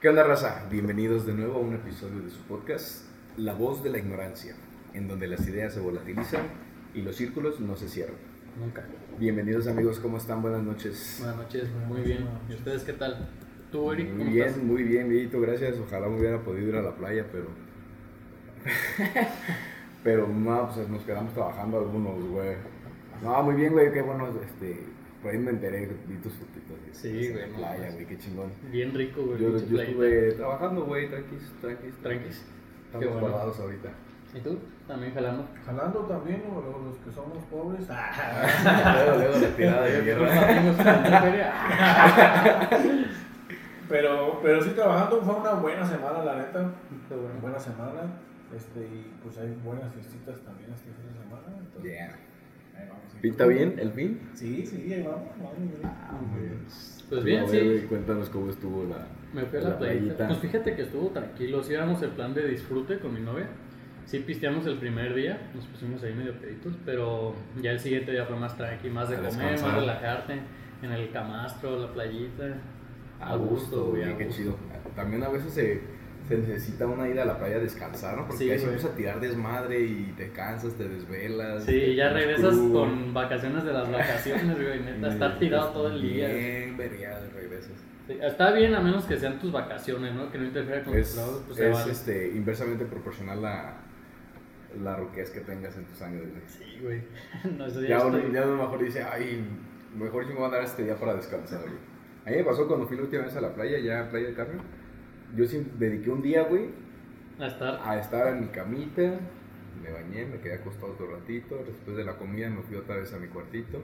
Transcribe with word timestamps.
¿Qué 0.00 0.08
onda, 0.08 0.22
raza? 0.22 0.64
Bienvenidos 0.70 1.26
de 1.26 1.34
nuevo 1.34 1.56
a 1.56 1.58
un 1.58 1.74
episodio 1.74 2.22
de 2.22 2.30
su 2.30 2.40
podcast, 2.42 3.02
La 3.36 3.52
Voz 3.54 3.82
de 3.82 3.90
la 3.90 3.98
Ignorancia, 3.98 4.54
en 4.94 5.08
donde 5.08 5.26
las 5.26 5.44
ideas 5.48 5.74
se 5.74 5.80
volatilizan 5.80 6.42
y 6.94 7.02
los 7.02 7.16
círculos 7.16 7.58
no 7.58 7.74
se 7.74 7.88
cierran. 7.88 8.14
Nunca. 8.60 8.84
Bienvenidos, 9.18 9.66
amigos, 9.66 9.98
¿cómo 9.98 10.18
están? 10.18 10.40
Buenas 10.40 10.62
noches. 10.62 11.16
Buenas 11.18 11.38
noches, 11.38 11.68
muy 11.88 12.02
bien. 12.02 12.28
¿Y 12.48 12.54
ustedes 12.54 12.84
qué 12.84 12.92
tal? 12.92 13.28
¿Tú, 13.72 13.90
Eric? 13.90 14.08
Muy 14.10 14.18
¿Cómo 14.18 14.30
bien, 14.30 14.46
estás? 14.46 14.62
muy 14.62 14.82
bien, 14.84 15.08
Villito, 15.08 15.40
gracias. 15.40 15.76
Ojalá 15.84 16.08
me 16.08 16.20
hubiera 16.20 16.40
podido 16.42 16.68
ir 16.68 16.76
a 16.76 16.82
la 16.82 16.94
playa, 16.94 17.26
pero. 17.32 17.48
pero 20.04 20.28
no, 20.28 20.70
pues 20.72 20.88
nos 20.88 21.02
quedamos 21.02 21.34
trabajando 21.34 21.76
algunos, 21.76 22.22
güey. 22.22 22.54
No, 23.20 23.42
muy 23.42 23.56
bien, 23.56 23.72
güey, 23.72 23.92
qué 23.92 24.02
bueno, 24.02 24.28
este. 24.28 24.78
Por 25.22 25.32
ahí 25.32 25.38
me 25.38 25.50
enteré, 25.50 25.88
vi 26.06 26.16
tus 26.18 26.32
fotitos 26.34 26.76
Sí, 26.92 27.30
güey, 27.32 27.52
playa, 27.52 27.90
güey, 27.92 28.06
qué 28.06 28.18
chingón. 28.18 28.52
Bien 28.70 28.94
rico, 28.94 29.22
güey. 29.22 29.38
Yo, 29.40 29.50
yo 29.58 29.80
estuve 29.82 30.32
trabajando, 30.32 30.84
güey, 30.84 31.08
tranquis, 31.08 31.52
tranquis. 31.60 31.94
Tranquis. 32.02 32.44
Estamos 32.86 33.04
Qué 33.06 33.12
bueno. 33.12 33.28
guardados 33.28 33.58
ahorita. 33.60 33.88
¿Y 34.34 34.40
tú? 34.40 34.58
¿También 34.86 35.14
jalando? 35.14 35.48
Jalando 35.64 36.00
también, 36.00 36.42
o 36.54 36.60
los 36.60 36.82
los 36.86 36.96
que 36.98 37.10
somos 37.10 37.42
pobres. 37.44 37.86
luego, 39.04 39.18
luego 39.18 39.38
la 39.38 39.56
tirada 39.56 39.84
de 39.86 40.00
guerra. 40.02 40.28
Pero, 43.88 44.38
pero 44.42 44.62
sí 44.62 44.70
trabajando, 44.70 45.22
fue 45.22 45.34
una 45.34 45.54
buena 45.54 45.86
semana, 45.86 46.22
la 46.22 46.36
neta. 46.36 46.70
Buena 47.40 47.58
semana. 47.58 48.02
Este, 48.54 48.80
y 48.80 49.14
pues 49.22 49.38
hay 49.38 49.54
buenas 49.64 49.92
fiestitas 49.94 50.40
también 50.40 50.70
este 50.74 50.90
fin 50.92 51.06
de 51.08 51.12
semana. 51.22 51.46
entonces, 51.58 51.90
Yeah. 51.90 52.18
¿Pinta 53.20 53.46
bien 53.46 53.74
el 53.78 53.90
fin? 53.92 54.20
Sí, 54.34 54.64
sí, 54.64 54.92
ahí 54.92 55.02
vamos. 55.02 55.28
vamos 55.38 55.56
bien. 56.38 56.58
Pues 57.08 57.24
bien, 57.24 57.42
a 57.42 57.46
ver, 57.46 57.80
sí. 57.80 57.86
cuéntanos 57.88 58.28
cómo 58.28 58.50
estuvo 58.50 58.84
la. 58.84 59.06
Me 59.32 59.44
fui 59.46 59.58
a 59.58 59.62
la 59.62 59.68
la 59.70 59.78
playita. 59.78 60.04
playita. 60.04 60.28
Pues 60.28 60.38
fíjate 60.40 60.76
que 60.76 60.82
estuvo 60.82 61.08
tranquilo. 61.08 61.62
Sí, 61.62 61.74
éramos 61.74 62.00
el 62.02 62.10
plan 62.10 62.34
de 62.34 62.46
disfrute 62.48 62.98
con 63.00 63.14
mi 63.14 63.20
novia. 63.20 63.48
Sí, 64.04 64.20
pisteamos 64.20 64.66
el 64.66 64.78
primer 64.78 65.14
día. 65.14 65.50
Nos 65.54 65.66
pusimos 65.66 66.02
ahí 66.04 66.14
medio 66.14 66.38
peditos. 66.38 66.74
Pero 66.84 67.34
ya 67.60 67.72
el 67.72 67.80
siguiente 67.80 68.12
día 68.12 68.24
fue 68.24 68.36
más 68.36 68.56
tranqui, 68.56 68.88
más 68.90 69.08
de 69.08 69.16
A 69.16 69.18
comer, 69.18 69.32
descansar. 69.32 69.68
más 69.68 69.80
relajarte. 69.80 70.34
En 70.82 70.92
el 70.92 71.10
camastro, 71.10 71.78
la 71.78 71.92
playita. 71.92 72.56
A 73.20 73.34
gusto, 73.36 73.86
güey, 73.86 74.04
a 74.04 74.16
qué 74.16 74.26
gusto. 74.26 74.42
chido. 74.42 74.56
También 74.94 75.24
a 75.24 75.28
veces 75.28 75.52
se, 75.52 75.80
se 76.28 76.36
necesita 76.38 76.86
una 76.86 77.08
ida 77.08 77.22
a 77.22 77.26
la 77.26 77.38
playa 77.38 77.56
a 77.56 77.60
descansar, 77.60 78.16
¿no? 78.16 78.26
Porque 78.26 78.44
Sí, 78.44 78.50
ahí 78.50 78.58
se 78.58 78.64
güey. 78.66 78.74
empieza 78.76 78.92
a 78.92 78.96
tirar 78.96 79.20
desmadre 79.20 79.80
y 79.80 80.12
te 80.16 80.30
cansas, 80.30 80.74
te 80.74 80.88
desvelas. 80.88 81.64
Sí, 81.64 81.72
te 81.72 81.94
ya 81.94 82.10
regresas 82.10 82.54
con 82.56 83.12
vacaciones 83.14 83.64
de 83.64 83.72
las 83.72 83.90
vacaciones, 83.90 84.56
güey. 84.56 84.80
Neta, 84.82 85.08
estar 85.12 85.38
tirado 85.38 85.70
todo 85.70 85.88
el 85.88 86.02
día. 86.02 86.28
Bien, 86.28 86.76
vería, 86.76 87.18
regresas. 87.34 87.72
Sí, 88.06 88.18
está 88.22 88.52
bien 88.52 88.74
a 88.74 88.80
menos 88.80 89.04
que 89.04 89.16
sean 89.18 89.38
tus 89.38 89.52
vacaciones, 89.52 90.14
¿no? 90.14 90.30
Que 90.30 90.38
no 90.38 90.44
interfiera 90.44 90.82
con 90.84 90.94
Es, 90.96 91.08
tus 91.08 91.14
trabajos, 91.16 91.42
pues 91.46 91.58
es, 91.58 91.72
vale. 91.74 91.92
este, 91.92 92.28
inversamente 92.28 92.84
proporcional 92.86 93.42
la, 93.42 93.74
la 94.82 94.96
ruquez 94.96 95.30
que 95.30 95.40
tengas 95.40 95.76
en 95.76 95.84
tus 95.84 96.00
años. 96.02 96.22
güey. 96.22 96.42
Sí, 96.46 96.78
güey. 96.82 97.02
No, 97.58 97.66
eso 97.66 97.80
ya, 97.82 97.88
Ya 97.88 97.96
estoy- 97.98 98.32
ya 98.32 98.44
uno 98.46 98.56
mejor 98.62 98.82
dice, 98.84 99.02
ay, 99.02 99.44
mejor 99.96 100.24
yo 100.24 100.30
me 100.34 100.40
voy 100.40 100.48
a 100.48 100.52
dar 100.52 100.62
este 100.64 100.84
día 100.84 100.96
para 100.96 101.14
descansar, 101.14 101.60
güey. 101.60 101.74
A 102.26 102.30
mí 102.30 102.36
me 102.36 102.44
pasó 102.44 102.66
cuando 102.66 102.86
fui 102.86 102.96
la 102.96 103.04
última 103.04 103.22
vez 103.24 103.34
a 103.36 103.40
la 103.40 103.54
playa, 103.54 103.78
ya 103.78 104.00
a 104.00 104.08
Playa 104.10 104.26
del 104.26 104.34
Carmen. 104.36 104.58
Yo 105.36 105.46
sí 105.46 105.66
dediqué 105.78 106.10
un 106.10 106.22
día, 106.22 106.42
güey, 106.42 106.66
A 107.38 107.46
estar. 107.46 107.80
a 107.84 107.98
estar 107.98 108.28
en 108.28 108.40
mi 108.40 108.46
camita, 108.48 109.02
me 109.82 109.90
bañé, 109.92 110.24
me 110.26 110.38
quedé 110.40 110.54
acostado 110.54 110.92
otro 110.92 111.10
ratito, 111.10 111.62
después 111.66 111.96
de 111.96 112.04
la 112.04 112.16
comida 112.16 112.48
me 112.50 112.62
fui 112.62 112.76
otra 112.76 112.96
vez 112.96 113.12
a 113.12 113.18
mi 113.18 113.28
cuartito, 113.28 113.78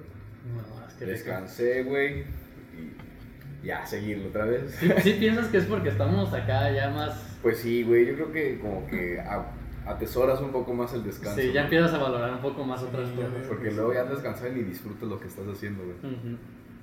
No, 0.55 0.87
es 0.87 0.95
que 0.95 1.05
descansé, 1.07 1.83
güey, 1.85 2.21
y 2.23 3.67
ya, 3.67 3.85
seguirlo 3.87 4.29
otra 4.29 4.45
vez. 4.47 4.71
Sí, 4.79 4.89
sí 5.03 5.13
piensas 5.19 5.49
que 5.49 5.59
es 5.59 5.65
porque 5.65 5.89
estamos 5.91 6.33
acá 6.33 6.71
ya 6.73 6.91
más. 6.91 7.39
Pues 7.43 7.59
sí, 7.59 7.83
güey, 7.83 8.07
yo 8.07 8.15
creo 8.15 8.33
que 8.33 8.59
como 8.59 8.87
que 8.87 9.21
a- 9.21 9.53
atesoras 9.87 10.41
un 10.41 10.51
poco 10.51 10.73
más 10.75 10.93
el 10.95 11.05
descanso. 11.05 11.41
Sí, 11.41 11.53
ya 11.53 11.65
empiezas 11.65 11.93
a 11.95 11.99
valorar 11.99 12.33
un 12.33 12.41
poco 12.41 12.65
más 12.65 12.83
otras 12.83 13.09
Sí, 13.09 13.15
cosas. 13.17 13.47
Porque 13.49 13.71
luego 13.71 13.93
ya 13.95 14.05
descansas 14.05 14.51
y 14.57 14.63
disfrutas 14.63 15.09
lo 15.09 15.21
que 15.21 15.29
estás 15.29 15.47
haciendo, 15.47 15.83
güey. 15.85 15.97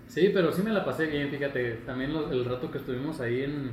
Sí, 0.08 0.30
pero 0.34 0.52
sí 0.52 0.62
me 0.62 0.72
la 0.72 0.84
pasé 0.86 1.06
bien, 1.08 1.30
fíjate. 1.30 1.74
También 1.86 2.14
lo- 2.14 2.32
el 2.32 2.46
rato 2.46 2.70
que 2.72 2.78
estuvimos 2.80 3.20
ahí 3.22 3.44
en, 3.44 3.72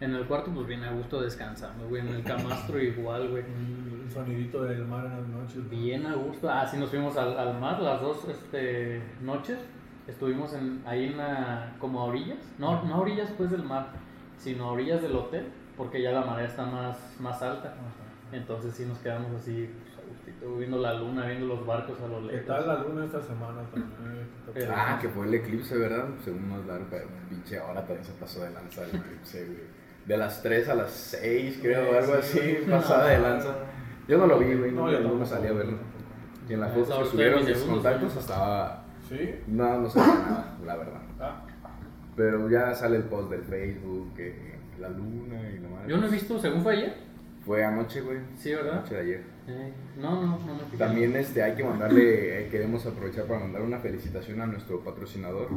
en 0.00 0.14
el 0.14 0.26
cuarto, 0.26 0.50
pues 0.52 0.66
bien 0.66 0.84
a 0.84 0.92
gusto 0.92 1.20
descansando, 1.20 1.88
güey. 1.88 2.02
En 2.06 2.14
el 2.14 2.22
camastro 2.22 2.80
igual, 2.80 3.28
güey. 3.30 3.42
El 3.44 4.10
sonidito 4.10 4.62
del 4.64 4.84
mar 4.86 5.06
en 5.06 5.12
las 5.12 5.26
noches. 5.28 5.68
Bien 5.70 6.06
a 6.06 6.14
gusto. 6.14 6.48
Ah, 6.50 6.66
sí, 6.66 6.76
nos 6.78 6.90
fuimos 6.90 7.16
al, 7.16 7.38
al 7.38 7.58
mar 7.60 7.80
las 7.80 8.00
dos 8.00 8.26
este, 8.28 9.02
noches. 9.22 9.58
Estuvimos 10.06 10.52
en, 10.54 10.82
ahí 10.86 11.06
en 11.06 11.16
la, 11.16 11.74
como 11.78 12.00
a 12.00 12.04
orillas. 12.04 12.38
No, 12.58 12.82
no 12.84 12.94
a 12.94 12.98
orillas 12.98 13.30
pues 13.36 13.50
del 13.50 13.64
mar, 13.64 13.88
sino 14.38 14.64
a 14.68 14.72
orillas 14.72 15.02
del 15.02 15.16
hotel, 15.16 15.48
porque 15.76 16.00
ya 16.02 16.12
la 16.12 16.22
marea 16.24 16.46
está 16.46 16.64
más, 16.66 17.16
más 17.18 17.42
alta. 17.42 17.68
Ajá. 17.68 18.06
Entonces 18.32 18.74
sí 18.74 18.84
nos 18.84 18.98
quedamos 18.98 19.32
así, 19.34 19.68
pues, 19.82 19.98
a 20.04 20.08
gustito, 20.08 20.56
viendo 20.56 20.78
la 20.78 20.94
luna, 20.94 21.26
viendo 21.26 21.46
los 21.46 21.64
barcos 21.66 21.98
a 22.00 22.06
lo 22.08 22.26
¿Qué 22.26 22.34
lejos. 22.34 22.46
tal 22.46 22.66
la 22.66 22.82
luna 22.82 23.04
esta 23.04 23.22
semana 23.22 23.62
también? 23.70 24.28
Pero- 24.52 24.72
Ah, 24.76 24.98
que 25.00 25.08
fue 25.08 25.26
el 25.26 25.34
eclipse, 25.34 25.76
¿verdad? 25.76 26.08
Según 26.24 26.48
nos 26.48 26.66
dan, 26.66 26.86
pero 26.90 27.06
pinche 27.28 27.58
hora 27.60 27.80
también 27.84 28.04
se 28.04 28.12
pasó 28.14 28.42
de 28.42 28.50
lanza 28.50 28.82
el 28.84 28.96
eclipse, 28.96 29.44
güey. 29.46 29.85
De 30.06 30.16
las 30.16 30.42
3 30.42 30.68
a 30.68 30.74
las 30.74 30.90
6, 30.90 31.58
creo, 31.60 31.98
algo 31.98 32.14
así, 32.14 32.38
Sí. 32.64 32.70
pasada 32.70 33.08
de 33.08 33.18
lanza. 33.18 33.54
Yo 34.08 34.18
no 34.18 34.26
lo 34.26 34.38
vi, 34.38 34.54
güey, 34.54 34.70
no, 34.70 34.82
No, 34.86 34.92
yo 34.92 35.00
no 35.00 35.14
me 35.14 35.26
salí 35.26 35.48
a 35.48 35.52
verlo. 35.52 35.78
Y 36.48 36.52
en 36.52 36.60
las 36.60 36.70
Ah, 36.70 36.74
fotos 36.74 36.98
que 36.98 37.04
subieron 37.10 37.44
segundos, 37.44 37.68
contactos 37.68 38.14
¿no? 38.14 38.20
estaba... 38.20 38.84
¿Sí? 39.08 39.34
No, 39.48 39.80
no 39.80 39.90
sabía 39.90 40.14
nada, 40.14 40.56
la 40.64 40.76
verdad. 40.76 41.00
Ah, 41.20 41.44
Pero 42.16 42.48
ya 42.48 42.74
sale 42.74 42.96
el 42.98 43.04
post 43.04 43.30
del 43.30 43.42
Facebook, 43.42 44.14
que 44.14 44.56
la 44.80 44.88
luna 44.88 45.40
y 45.50 45.58
la 45.58 45.68
madre. 45.68 45.88
Yo 45.88 45.96
no 45.96 46.06
he 46.06 46.10
visto, 46.10 46.38
según 46.38 46.62
fue 46.62 46.74
ayer. 46.74 46.94
Fue 47.44 47.64
anoche, 47.64 48.00
güey. 48.00 48.18
Sí, 48.36 48.52
¿verdad? 48.52 48.78
Anoche 48.78 48.94
de 48.94 49.00
ayer. 49.00 49.24
Eh, 49.48 49.72
no, 49.98 50.20
no, 50.22 50.38
no 50.38 50.54
me 50.54 50.60
fijé. 50.64 50.76
También 50.78 51.14
este, 51.16 51.42
hay 51.42 51.54
que 51.54 51.62
mandarle, 51.64 52.42
eh, 52.44 52.48
queremos 52.48 52.84
aprovechar 52.86 53.24
para 53.26 53.40
mandar 53.40 53.62
una 53.62 53.78
felicitación 53.78 54.40
a 54.40 54.46
nuestro 54.46 54.80
patrocinador. 54.80 55.48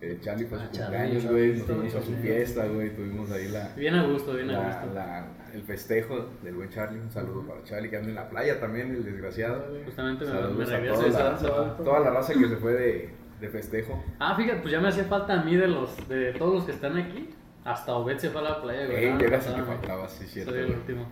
Eh, 0.00 0.18
Charlie 0.20 0.44
fue 0.46 0.58
su 0.58 0.64
Ah, 0.64 0.68
Charlie, 0.72 0.98
cumpleaños, 0.98 1.26
güey. 1.30 1.56
sí, 1.56 1.62
Fuimos 1.62 1.94
a 1.94 2.02
su 2.02 2.12
fiesta, 2.16 2.66
güey. 2.66 2.94
Tuvimos 2.94 3.30
ahí 3.30 3.48
la, 3.48 3.68
Bien 3.76 3.94
a 3.94 4.06
gusto, 4.06 4.34
bien 4.34 4.50
a 4.50 4.52
la- 4.52 4.80
gusto. 4.80 4.94
la- 4.94 5.26
el 5.54 5.62
festejo 5.62 6.30
del 6.42 6.54
buen 6.54 6.68
Charlie. 6.68 6.98
Un 7.00 7.10
saludo 7.10 7.46
para 7.46 7.62
Charlie, 7.64 7.88
que 7.88 7.96
anda 7.96 8.08
en 8.08 8.14
la 8.16 8.28
playa 8.28 8.58
también, 8.60 8.90
el 8.94 9.04
desgraciado. 9.04 9.66
Justamente 9.84 10.24
me, 10.24 10.30
Saludos 10.32 10.56
me 10.68 10.76
a 10.76 10.92
toda 10.94 11.08
la, 11.08 11.76
toda 11.76 12.00
la 12.00 12.10
raza 12.10 12.34
que 12.34 12.48
se 12.48 12.56
fue 12.56 12.72
de, 12.72 13.10
de 13.40 13.48
festejo. 13.48 14.02
Ah, 14.18 14.34
fíjate, 14.36 14.60
pues 14.60 14.72
ya 14.72 14.80
me 14.80 14.88
hacía 14.88 15.04
falta 15.04 15.40
a 15.40 15.44
mí 15.44 15.54
de 15.56 15.68
los 15.68 16.08
de 16.08 16.32
todos 16.32 16.54
los 16.54 16.64
que 16.64 16.72
están 16.72 16.96
aquí. 16.98 17.30
Hasta 17.64 17.94
Obed 17.94 18.18
se 18.18 18.28
fue 18.28 18.40
a 18.42 18.44
la 18.44 18.60
playa, 18.60 18.84
güey. 18.86 19.04
Ey, 19.04 19.08
Ah, 19.10 19.18
casi 19.18 19.26
que 19.28 19.30
pasaba, 19.62 19.64
faltaba, 19.64 20.08
sí, 20.08 20.26
cierto. 20.26 20.50
Soy 20.52 20.60
el 20.60 20.70
último. 20.72 21.06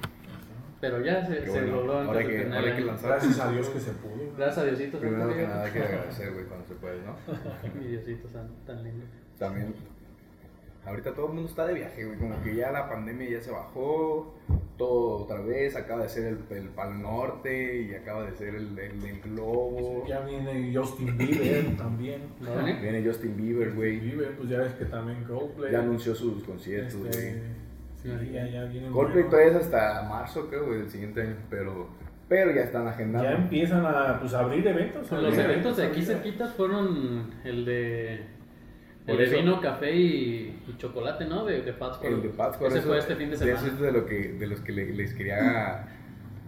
Pero 0.83 1.01
ya 1.01 1.25
se, 1.25 1.37
Qué 1.39 1.45
se 1.45 1.51
bueno. 1.51 1.77
logró 1.77 1.93
antes 2.01 2.09
Ahora 2.09 2.19
de 2.21 2.27
que, 2.27 2.53
ahora 2.55 2.77
que 2.77 2.81
lanzar. 2.83 3.11
gracias 3.13 3.39
a 3.41 3.51
Dios 3.53 3.69
que 3.71 3.81
se 3.81 3.91
pudo. 3.93 4.33
Gracias 4.37 4.59
a 4.59 4.65
Diosito 4.65 4.99
Santo. 4.99 5.09
Primero 5.09 5.29
que 5.29 5.35
fíjate. 5.35 5.55
nada 5.55 5.65
hay 5.65 5.73
que 5.73 5.79
agradecer, 5.85 6.33
güey, 6.35 6.45
cuando 6.47 6.67
se 6.67 6.75
puede, 6.75 6.99
¿no? 7.03 7.17
Mi 7.81 7.87
Diosito 7.87 8.29
Santo, 8.29 8.53
tan 8.67 8.83
lindo. 8.83 9.07
También, 9.39 9.75
ahorita 10.85 11.15
todo 11.15 11.27
el 11.29 11.33
mundo 11.35 11.49
está 11.49 11.67
de 11.69 11.75
viaje, 11.75 12.05
güey. 12.05 12.19
Como 12.19 12.43
que 12.43 12.57
ya 12.57 12.73
la 12.73 12.89
pandemia 12.89 13.31
ya 13.31 13.41
se 13.41 13.53
bajó, 13.53 14.35
todo 14.77 15.23
otra 15.23 15.41
vez. 15.41 15.77
Acaba 15.77 16.03
de 16.03 16.09
ser 16.09 16.25
el, 16.27 16.39
el 16.51 16.69
Pal 16.71 17.01
Norte 17.01 17.83
y 17.83 17.95
acaba 17.95 18.25
de 18.25 18.33
ser 18.37 18.57
el, 18.57 18.77
el, 18.77 19.05
el 19.05 19.21
Globo. 19.21 20.05
Ya 20.09 20.19
viene 20.21 20.73
Justin 20.77 21.17
Bieber 21.17 21.77
también. 21.79 22.23
¿No? 22.41 22.57
Viene 22.65 23.05
Justin 23.07 23.37
Bieber, 23.37 23.73
güey. 23.73 24.01
Bieber, 24.01 24.37
pues 24.37 24.49
ya 24.49 24.59
ves 24.59 24.73
que 24.75 24.87
también 24.87 25.23
Coldplay. 25.25 25.71
Ya 25.71 25.79
anunció 25.79 26.13
sus 26.13 26.43
conciertos, 26.43 26.97
güey. 26.97 27.11
Este, 27.11 27.43
sí, 28.03 28.31
ya, 28.33 28.47
ya 28.49 28.65
viene 28.65 28.91
Coldplay 28.91 29.25
todavía 29.29 29.51
es 29.53 29.57
hasta 29.57 30.03
marzo, 30.09 30.49
creo, 30.49 30.67
güey, 30.67 30.79
del 30.81 30.91
siguiente 30.91 31.23
año. 31.23 31.37
Pero, 31.51 31.89
pero 32.29 32.51
ya 32.53 32.63
están 32.63 32.87
agendando. 32.89 33.29
Ya 33.29 33.37
empiezan 33.37 33.85
a 33.87 34.19
pues, 34.21 34.35
abrir 34.35 34.67
eventos. 34.67 35.07
Pues 35.09 35.23
los 35.23 35.37
eventos 35.39 35.77
de 35.77 35.87
aquí 35.87 36.03
cerquitas 36.03 36.53
fueron 36.55 37.31
el 37.45 37.65
de. 37.65 38.21
El 39.07 39.17
de 39.19 39.25
eso- 39.25 39.37
vino, 39.37 39.61
café 39.61 39.93
y, 39.97 40.63
y 40.69 40.77
chocolate, 40.79 41.25
¿no? 41.25 41.45
De, 41.45 41.63
de 41.63 41.73
Pátzcuaro. 41.73 42.15
El 42.17 42.23
de 42.23 42.29
Pátzcuaro, 42.29 42.69
Ese 42.69 42.79
eso- 42.79 42.89
fue 42.89 42.99
este 42.99 43.17
fin 43.17 43.31
de 43.31 43.35
eso 43.35 43.45
semana. 43.45 43.67
es 43.67 43.81
de, 43.81 43.93
lo 43.93 44.07
que, 44.07 44.29
de 44.35 44.47
los 44.47 44.61
que 44.61 44.71
le- 44.73 44.93
les 44.95 45.13
quería, 45.15 45.89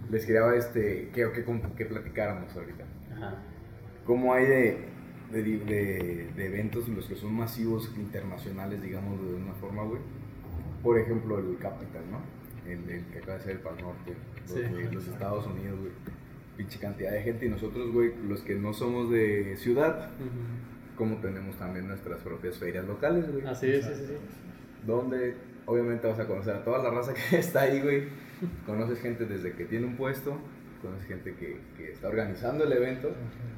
les 0.09 0.25
quería 0.25 0.55
este, 0.55 1.11
que, 1.13 1.33
que, 1.33 1.45
que 1.77 1.85
platicáramos 1.87 2.55
ahorita. 2.55 2.85
Ajá. 3.17 3.35
¿Cómo 4.07 4.33
hay 4.35 4.47
de, 4.47 4.79
de, 5.33 5.43
de- 5.43 6.29
de 6.37 6.47
eventos 6.47 6.89
los 6.89 7.07
que 7.07 7.17
son 7.17 7.35
masivos 7.35 7.91
internacionales, 7.97 8.81
digamos, 8.81 9.21
de 9.21 9.35
una 9.35 9.55
forma, 9.55 9.83
güey? 9.83 10.01
Por 10.85 10.99
ejemplo, 10.99 11.39
el 11.39 11.59
Capital, 11.59 12.03
¿no? 12.13 12.21
El, 12.71 12.89
el 12.89 13.05
que 13.07 13.19
acaba 13.19 13.39
de 13.39 13.43
ser 13.45 13.53
el 13.53 13.59
Pal 13.59 13.77
Norte, 13.81 14.15
los, 14.47 14.51
Sí. 14.55 14.61
de 14.61 14.93
los 14.93 15.09
Estados 15.09 15.47
Unidos, 15.47 15.81
güey. 15.81 15.93
Pinche 16.57 16.79
cantidad 16.79 17.11
de 17.11 17.23
gente 17.23 17.47
y 17.47 17.49
nosotros, 17.49 17.91
güey, 17.93 18.13
los 18.29 18.43
que 18.43 18.55
no 18.55 18.73
somos 18.73 19.11
de 19.11 19.57
ciudad, 19.57 20.11
Ujú. 20.21 20.97
como 20.97 21.17
tenemos 21.17 21.57
también 21.57 21.89
nuestras 21.89 22.21
propias 22.21 22.57
ferias 22.59 22.87
locales, 22.87 23.29
güey. 23.33 23.45
Así 23.45 23.67
es, 23.71 23.85
sí, 23.85 23.93
sí, 23.97 24.05
sí. 24.07 24.15
Donde 24.87 25.35
obviamente 25.67 26.07
vas 26.07 26.21
a 26.21 26.27
conocer 26.27 26.55
a 26.55 26.63
toda 26.65 26.83
la 26.83 26.91
raza 26.91 27.13
que 27.31 27.39
está 27.39 27.63
ahí, 27.63 27.81
güey. 27.81 28.05
Conoces 28.67 29.01
gente 29.01 29.25
desde 29.25 29.53
que 29.53 29.65
tiene 29.65 29.87
un 29.87 29.97
puesto 29.97 30.39
conoces 30.85 31.07
gente 31.09 31.35
que, 31.35 31.59
que 31.77 31.93
está 31.93 32.09
organizando 32.09 32.65
el 32.65 32.73
evento, 32.73 33.11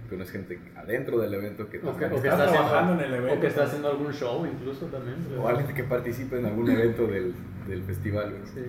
conoces 0.09 0.33
gente 0.33 0.59
adentro 0.77 1.19
del 1.19 1.35
evento 1.35 1.69
que 1.69 1.79
O 1.79 1.81
que, 1.97 2.05
o 2.07 2.09
que 2.09 2.15
Está 2.17 2.37
trabajando 2.37 2.93
haciendo, 2.93 2.93
en 2.93 3.01
el 3.01 3.15
evento. 3.15 3.35
o 3.37 3.41
que 3.41 3.47
está 3.49 3.65
haciendo 3.65 3.89
algún 3.91 4.13
show 4.13 4.47
incluso 4.47 4.87
también. 4.87 5.17
o 5.39 5.49
alguien 5.49 5.75
que 5.75 5.85
participe 5.85 6.39
en 6.39 6.47
algún 6.47 6.71
evento 6.71 7.07
del, 7.07 7.35
del 7.69 7.83
festival. 7.83 8.35
Sí. 8.55 8.63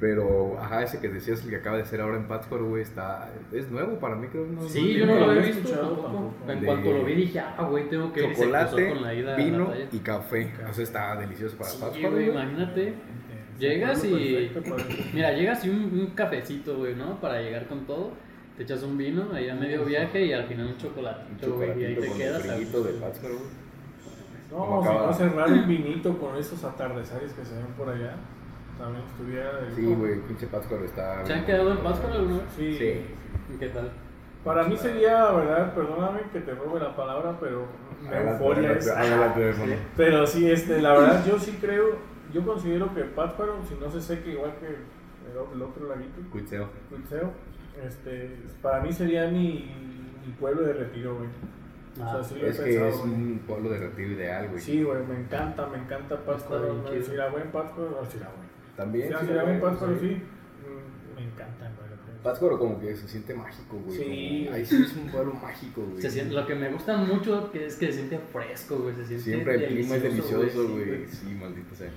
Pero, 0.00 0.58
ajá, 0.58 0.82
ese 0.82 0.98
que 0.98 1.08
decías, 1.08 1.44
el 1.44 1.50
que 1.50 1.56
acaba 1.56 1.76
de 1.76 1.84
hacer 1.84 2.00
ahora 2.00 2.16
en 2.16 2.26
Pátzcuaro, 2.26 2.66
güey, 2.68 2.82
está, 2.82 3.30
es 3.52 3.70
nuevo 3.70 4.00
para 4.00 4.16
mí, 4.16 4.26
creo. 4.26 4.44
No, 4.46 4.62
Sí, 4.68 4.94
no- 4.94 4.98
yo 4.98 5.06
no 5.06 5.14
lo 5.14 5.30
había 5.30 5.42
visto 5.42 5.70
tampoco. 5.70 6.02
tampoco. 6.02 6.34
En 6.50 6.60
De 6.60 6.66
cuanto 6.66 6.92
lo 6.92 7.04
vi 7.04 7.14
dije, 7.14 7.38
ah, 7.38 7.66
güey, 7.70 7.88
tengo 7.88 8.12
que 8.12 8.24
ir 8.24 8.34
Chocolate, 8.34 8.88
con 8.88 9.02
la 9.02 9.14
ida 9.14 9.34
a 9.34 9.36
vino 9.36 9.58
Natalia. 9.60 9.88
y 9.92 9.98
café. 10.00 10.52
O 10.68 10.72
sea, 10.72 10.82
está 10.82 11.14
delicioso 11.20 11.56
para 11.56 11.70
Sí, 11.70 11.78
Pátzcuaro, 11.80 12.16
güey. 12.16 12.30
imagínate. 12.30 12.94
Llegas 13.58 14.04
y-. 14.04 14.50
Mira, 15.12 15.32
llegas 15.32 15.64
y 15.64 15.70
un, 15.70 16.00
un 16.00 16.06
cafecito, 16.14 16.76
güey, 16.76 16.94
¿no? 16.94 17.20
Para 17.20 17.40
llegar 17.40 17.66
con 17.66 17.86
todo. 17.86 18.10
Te 18.56 18.64
echas 18.64 18.82
un 18.82 18.98
vino 18.98 19.28
ahí 19.32 19.48
a 19.48 19.54
medio 19.54 19.84
viaje 19.84 20.26
y 20.26 20.32
al 20.32 20.44
final 20.44 20.66
un 20.66 20.72
Un 20.72 20.78
chocolatito, 20.78 21.54
güey. 21.54 21.80
Y 21.80 21.84
ahí 21.84 21.94
te 21.96 22.12
quedas. 22.12 22.42
frillito 22.42 22.82
de. 22.84 22.92
No, 24.50 24.82
si 24.82 24.88
no 24.88 25.12
cerrar 25.14 25.50
un 25.50 25.66
vinito 25.66 26.18
con 26.18 26.36
esos 26.36 26.62
atardeceres 26.62 27.32
que 27.32 27.44
se 27.44 27.54
ven 27.54 27.66
por 27.76 27.88
allá, 27.88 28.16
también 28.78 29.04
estuviera 29.06 29.50
Sí, 29.74 29.94
güey, 29.94 30.20
pinche 30.20 30.46
Pátzcuaro 30.46 30.84
está... 30.84 31.24
¿Se 31.24 31.32
han 31.32 31.46
quedado 31.46 31.72
en 31.72 31.78
Pátzcuaro 31.78 32.16
alguna 32.16 32.38
vez? 32.40 32.52
Sí. 32.54 32.76
Sí. 32.76 33.00
¿Y 33.54 33.58
qué 33.58 33.68
tal? 33.68 33.90
Para 34.44 34.64
mí 34.64 34.76
sería, 34.76 35.30
verdad, 35.30 35.72
perdóname 35.74 36.20
que 36.32 36.40
te 36.40 36.54
robe 36.54 36.80
la 36.80 36.94
palabra, 36.94 37.36
pero 37.40 37.66
Adelante, 38.06 38.44
euforia 38.44 38.72
es... 38.72 38.92
Pero 39.96 40.26
sí, 40.26 40.50
este, 40.50 40.82
la 40.82 40.92
verdad, 40.94 41.24
yo 41.24 41.38
sí 41.38 41.56
creo, 41.60 41.96
yo 42.32 42.44
considero 42.44 42.92
que 42.94 43.02
Pátzcuaro, 43.04 43.58
si 43.68 43.74
no 43.76 43.90
se 43.90 44.00
seca 44.00 44.28
igual 44.28 44.54
que 44.60 44.66
el, 44.68 44.76
el 45.54 45.62
otro 45.62 45.88
laguito, 45.88 46.20
Cuitseo. 46.30 46.68
Cuitseo, 46.90 47.30
este, 47.86 48.36
para 48.60 48.82
mí 48.82 48.92
sería 48.92 49.28
mi, 49.28 49.70
mi 50.26 50.32
pueblo 50.38 50.62
de 50.62 50.72
retiro, 50.74 51.16
güey. 51.16 51.28
O 52.00 52.02
Ah, 52.04 52.12
sea, 52.12 52.24
sí 52.24 52.40
lo 52.40 52.46
he 52.46 52.50
Es 52.50 52.56
que 52.58 52.64
pensado, 52.64 52.88
es 52.88 52.98
güey. 53.00 53.10
un 53.12 53.38
pueblo 53.46 53.68
de 53.70 53.78
retiro 53.78 54.12
ideal, 54.12 54.48
güey. 54.48 54.60
Sí, 54.60 54.82
güey, 54.82 55.04
me 55.06 55.18
encanta, 55.20 55.66
me 55.66 55.76
encanta 55.78 56.24
Pátzcuaro. 56.24 56.64
bien 56.64 56.76
No 56.78 56.84
chido. 56.88 56.94
decir 57.00 57.20
a 57.20 57.28
buen 57.30 57.50
Pátzcuaro, 57.50 57.90
no 57.90 58.00
decir 58.02 58.22
a 58.22 58.28
buen. 58.28 58.48
También. 58.76 59.08
Si 59.08 59.26
sí, 59.26 59.32
a 59.32 59.42
buen 59.42 59.58
güey, 59.58 59.60
Pátzcuaro, 59.60 59.98
sí. 60.00 60.06
mm, 60.06 61.14
Me 61.16 61.24
encanta, 61.26 61.64
güey. 61.76 61.88
que- 61.90 62.22
Pátzcuaro 62.22 62.58
como 62.58 62.80
que 62.80 62.94
se 62.96 63.08
siente 63.08 63.34
mágico, 63.34 63.76
güey. 63.84 63.98
Sí. 63.98 64.48
Ahí 64.52 64.64
sí 64.64 64.82
es 64.82 64.96
un 64.96 65.10
pueblo 65.10 65.34
mágico, 65.34 65.82
güey. 65.82 66.00
Se 66.00 66.10
siente, 66.10 66.32
lo 66.34 66.46
que 66.46 66.54
me 66.54 66.70
gusta 66.72 66.96
mucho 66.96 67.50
que 67.52 67.66
es 67.66 67.76
que 67.76 67.86
se 67.88 67.92
siente 67.94 68.18
fresco, 68.32 68.78
güey. 68.78 68.94
Se 68.94 69.04
siente 69.06 69.24
Siempre 69.24 69.54
el 69.56 69.66
clima 69.66 69.96
es 69.96 70.02
delicioso, 70.04 70.48
sí, 70.66 70.72
güey. 70.72 71.06
Sí, 71.08 71.26
maldito 71.34 71.74
sea. 71.74 71.90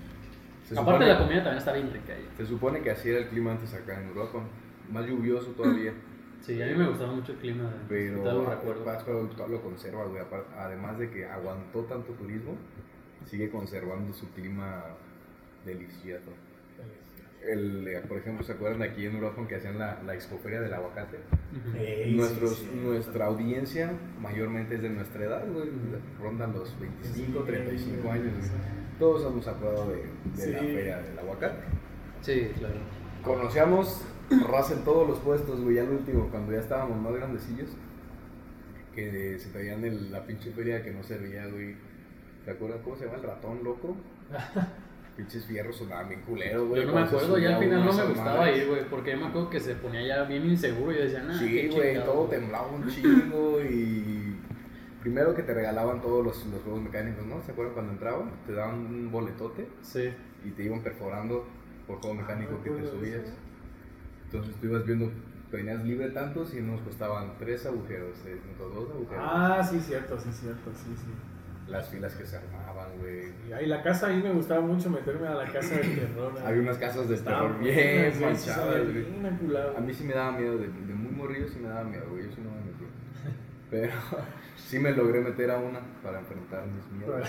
Se 0.67 0.73
Aparte 0.73 0.91
supone- 0.91 1.07
la 1.07 1.17
comida 1.19 1.37
también 1.43 1.57
está 1.57 1.73
bien 1.73 1.93
rica 1.93 2.13
ahí. 2.13 2.27
Se 2.37 2.45
supone 2.45 2.81
que 2.81 2.91
así 2.91 3.09
era 3.09 3.19
el 3.19 3.27
clima 3.27 3.51
antes 3.51 3.73
acá 3.73 3.99
en 4.01 4.07
Europa. 4.07 4.39
Más 4.91 5.05
lluvioso 5.05 5.51
todavía. 5.51 5.93
Sí, 6.41 6.61
a 6.61 6.67
mí 6.67 6.75
me 6.75 6.87
gustaba 6.89 7.11
mucho 7.11 7.31
el 7.31 7.39
clima. 7.39 7.73
Pero. 7.89 8.21
Pátzcuaro 8.85 9.27
lo 9.49 9.61
conserva, 9.63 10.05
güey. 10.05 10.21
Además 10.55 10.99
de 10.99 11.09
que 11.09 11.25
aguantó 11.25 11.79
tanto 11.85 12.11
turismo, 12.13 12.55
sigue 13.25 13.49
conservando 13.49 14.13
su 14.13 14.29
clima 14.31 14.83
delicioso. 15.65 16.29
El, 17.47 17.87
eh, 17.87 18.01
por 18.07 18.17
ejemplo, 18.17 18.43
¿se 18.43 18.53
acuerdan 18.53 18.81
aquí 18.81 19.05
en 19.05 19.15
Europa 19.15 19.45
que 19.47 19.55
hacían 19.55 19.77
la, 19.77 20.01
la 20.03 20.13
expoferia 20.15 20.61
del 20.61 20.73
aguacate? 20.73 21.17
Sí, 21.73 22.15
Nuestros, 22.15 22.57
sí. 22.57 22.71
nuestra 22.83 23.25
audiencia 23.27 23.91
mayormente 24.19 24.75
es 24.75 24.81
de 24.81 24.89
nuestra 24.89 25.25
edad, 25.25 25.45
güey. 25.51 25.69
Rondan 26.19 26.53
los 26.53 26.77
25, 26.79 27.43
35 27.43 28.11
años. 28.11 28.33
güey. 28.37 28.49
Todos 28.97 29.25
hemos 29.31 29.47
acordado 29.47 29.89
de, 29.91 30.03
de 30.45 30.51
la 30.53 30.59
feria 30.59 30.97
del 31.01 31.19
aguacate. 31.19 31.63
Sí, 32.21 32.49
claro. 32.57 32.75
Conocíamos 33.23 34.03
raza 34.49 34.73
en 34.73 34.83
todos 34.83 35.07
los 35.07 35.19
puestos, 35.19 35.61
güey. 35.61 35.75
Ya 35.75 35.83
al 35.83 35.89
último, 35.89 36.29
cuando 36.31 36.51
ya 36.53 36.59
estábamos 36.59 36.99
más 36.99 37.13
grandecillos, 37.13 37.69
que 38.95 39.37
se 39.37 39.49
traían 39.49 39.83
el- 39.83 40.11
la 40.11 40.25
pinche 40.25 40.51
feria 40.51 40.81
que 40.83 40.91
no 40.91 41.03
servía, 41.03 41.45
güey. 41.47 41.75
¿Te 42.45 42.51
acuerdas 42.51 42.79
cómo 42.83 42.95
se 42.95 43.05
llama 43.05 43.17
el 43.17 43.23
ratón 43.23 43.63
loco? 43.63 43.95
Pinches 45.17 45.45
fierros 45.45 45.77
sonaban 45.77 46.09
bien 46.09 46.21
culeros, 46.21 46.67
güey. 46.67 46.81
Yo 46.81 46.87
no 46.87 46.93
me 46.93 47.01
cuando 47.07 47.09
se 47.19 47.25
acuerdo, 47.25 47.37
ya 47.39 47.55
al 47.55 47.63
final 47.63 47.85
no 47.85 47.91
a 47.91 47.95
me 47.95 48.03
gustaba 48.09 48.37
madres. 48.39 48.57
ir, 48.57 48.67
güey, 48.67 48.89
porque 48.89 49.11
yo 49.11 49.17
me 49.17 49.25
acuerdo 49.27 49.49
que 49.49 49.59
se 49.61 49.75
ponía 49.75 50.05
ya 50.05 50.23
bien 50.23 50.45
inseguro 50.45 50.91
y 50.91 50.95
decía, 50.95 51.23
nah, 51.23 51.37
Sí, 51.39 51.45
qué 51.49 51.67
güey, 51.69 51.87
chingado, 51.93 52.11
todo 52.11 52.25
güey". 52.27 52.39
temblaba 52.39 52.67
un 52.67 52.87
chingo 52.89 53.61
y 53.61 54.35
primero 55.01 55.33
que 55.33 55.43
te 55.43 55.53
regalaban 55.53 56.01
todos 56.01 56.25
los, 56.25 56.45
los 56.47 56.61
juegos 56.63 56.81
mecánicos, 56.81 57.25
¿no? 57.25 57.41
¿Se 57.43 57.51
acuerdan 57.53 57.73
cuando 57.75 57.91
entraban? 57.93 58.31
Te 58.45 58.53
daban 58.53 58.75
un 58.87 59.09
boletote 59.11 59.67
Sí. 59.81 60.09
y 60.43 60.49
te 60.51 60.63
iban 60.63 60.81
perforando 60.81 61.45
por 61.87 61.99
juego 62.01 62.15
mecánico 62.15 62.57
Ah, 62.59 62.63
que 62.63 62.69
te 62.71 62.87
subías. 62.87 63.21
sí. 63.25 63.33
Entonces 64.25 64.55
tú 64.59 64.67
ibas 64.67 64.85
viendo, 64.85 65.11
tenías 65.49 65.81
libre 65.85 66.09
tantos 66.09 66.53
y 66.55 66.59
nos 66.61 66.81
costaban 66.81 67.35
tres 67.39 67.65
agujeros, 67.65 68.17
eh, 68.25 68.37
dos 68.57 68.89
agujeros. 68.89 69.23
Ah, 69.25 69.63
sí, 69.63 69.79
cierto, 69.79 70.19
sí, 70.19 70.29
cierto, 70.33 70.71
sí, 70.73 70.93
sí. 70.97 71.71
Las 71.71 71.87
filas 71.89 72.13
que 72.15 72.25
se 72.25 72.35
armaban, 72.35 72.74
güey. 72.99 73.33
Y 73.49 73.53
ahí 73.53 73.65
la 73.67 73.81
casa, 73.83 74.07
ahí 74.07 74.21
me 74.21 74.31
gustaba 74.31 74.61
mucho 74.61 74.89
meterme 74.89 75.27
a 75.27 75.35
la 75.35 75.45
casa 75.51 75.75
del 75.75 75.95
terror. 75.99 76.33
Había 76.45 76.61
unas 76.61 76.77
casas 76.77 77.07
de 77.09 77.17
terror 77.17 77.59
bien 77.59 78.21
manchadas, 78.21 78.83
güey. 78.83 79.05
A 79.77 79.79
mí 79.79 79.93
sí 79.93 80.03
me 80.03 80.13
daba 80.13 80.31
miedo, 80.31 80.57
de, 80.57 80.67
de 80.67 80.93
muy 80.93 81.11
morrillo 81.11 81.47
sí 81.47 81.59
me 81.59 81.67
daba 81.69 81.83
miedo, 81.83 82.05
güey, 82.09 82.23
yo 82.23 82.31
sí 82.31 82.41
no 82.41 82.49
me 82.51 82.57
metí. 82.61 82.85
Pero 83.69 83.93
sí 84.57 84.79
me 84.79 84.91
logré 84.91 85.21
meter 85.21 85.51
a 85.51 85.57
una 85.57 85.79
para 86.03 86.19
enfrentar 86.19 86.65
mis 86.67 86.85
miedos. 86.91 87.27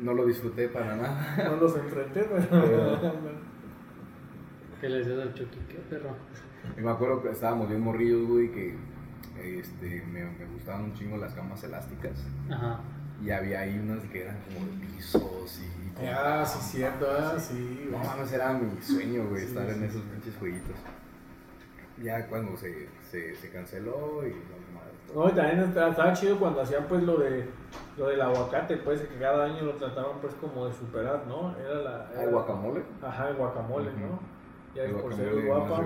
No 0.00 0.14
lo 0.14 0.26
disfruté 0.26 0.68
para 0.68 0.96
nada. 0.96 1.36
No 1.50 1.56
los 1.56 1.76
enfrenté, 1.76 2.22
pero... 2.24 2.46
Pero- 2.50 3.00
¿Qué 4.80 4.88
le 4.88 4.98
decías 4.98 5.20
al 5.20 5.32
Chucky? 5.34 5.58
¿Qué 5.68 5.76
perro? 5.88 6.16
Y 6.76 6.80
me 6.80 6.90
acuerdo 6.90 7.22
que 7.22 7.30
estábamos 7.30 7.68
bien 7.68 7.80
morrillos, 7.80 8.26
güey, 8.26 8.50
que 8.50 8.74
este, 9.40 10.02
me, 10.10 10.24
me 10.24 10.46
gustaban 10.52 10.84
un 10.84 10.94
chingo 10.94 11.16
las 11.18 11.34
camas 11.34 11.62
elásticas. 11.62 12.26
Ajá. 12.50 12.80
Y 13.22 13.30
había 13.30 13.60
ahí 13.60 13.78
unas 13.78 14.02
que 14.10 14.22
eran 14.24 14.36
como 14.42 14.66
de 14.66 14.86
pisos 14.86 15.60
y... 15.60 15.90
con 15.94 16.04
Ah, 16.08 16.44
sí, 16.44 16.58
cierto, 16.78 17.06
ah, 17.10 17.38
sí. 17.38 17.88
No 17.90 17.98
mames, 17.98 18.32
era 18.32 18.52
mi 18.52 18.80
sueño, 18.82 19.26
güey, 19.28 19.42
Sí, 19.42 19.48
estar 19.48 19.66
sí, 19.66 19.72
en 19.78 19.84
esos 19.84 20.02
pinches 20.02 20.34
jueguitos. 20.38 20.76
Ya 22.02 22.26
cuando 22.26 22.56
se, 22.56 22.88
se, 23.10 23.34
se 23.36 23.50
canceló 23.50 24.26
y 24.26 24.30
no, 25.14 25.22
No, 25.24 25.28
y 25.28 25.32
también 25.32 25.60
estaba, 25.60 26.12
chido 26.14 26.38
cuando 26.38 26.62
hacían 26.62 26.86
pues 26.88 27.02
lo 27.04 27.18
de 27.18 27.46
lo 27.96 28.08
del 28.08 28.20
aguacate, 28.22 28.78
pues 28.78 29.02
que 29.02 29.14
cada 29.18 29.44
año 29.44 29.62
lo 29.62 29.74
trataban 29.74 30.18
pues 30.20 30.34
como 30.34 30.66
de 30.66 30.72
superar, 30.72 31.24
¿no? 31.28 31.56
Era 31.58 31.74
la... 31.74 32.10
Era- 32.12 32.24
el 32.24 32.30
guacamole. 32.30 32.82
Ajá, 33.02 33.28
el 33.28 33.36
guacamole, 33.36 33.90
Ujú. 33.90 34.00
¿no? 34.00 34.20
Ya 34.74 34.84
El 34.84 34.92
por 34.96 35.14
ser 35.14 35.44
guapa. 35.46 35.84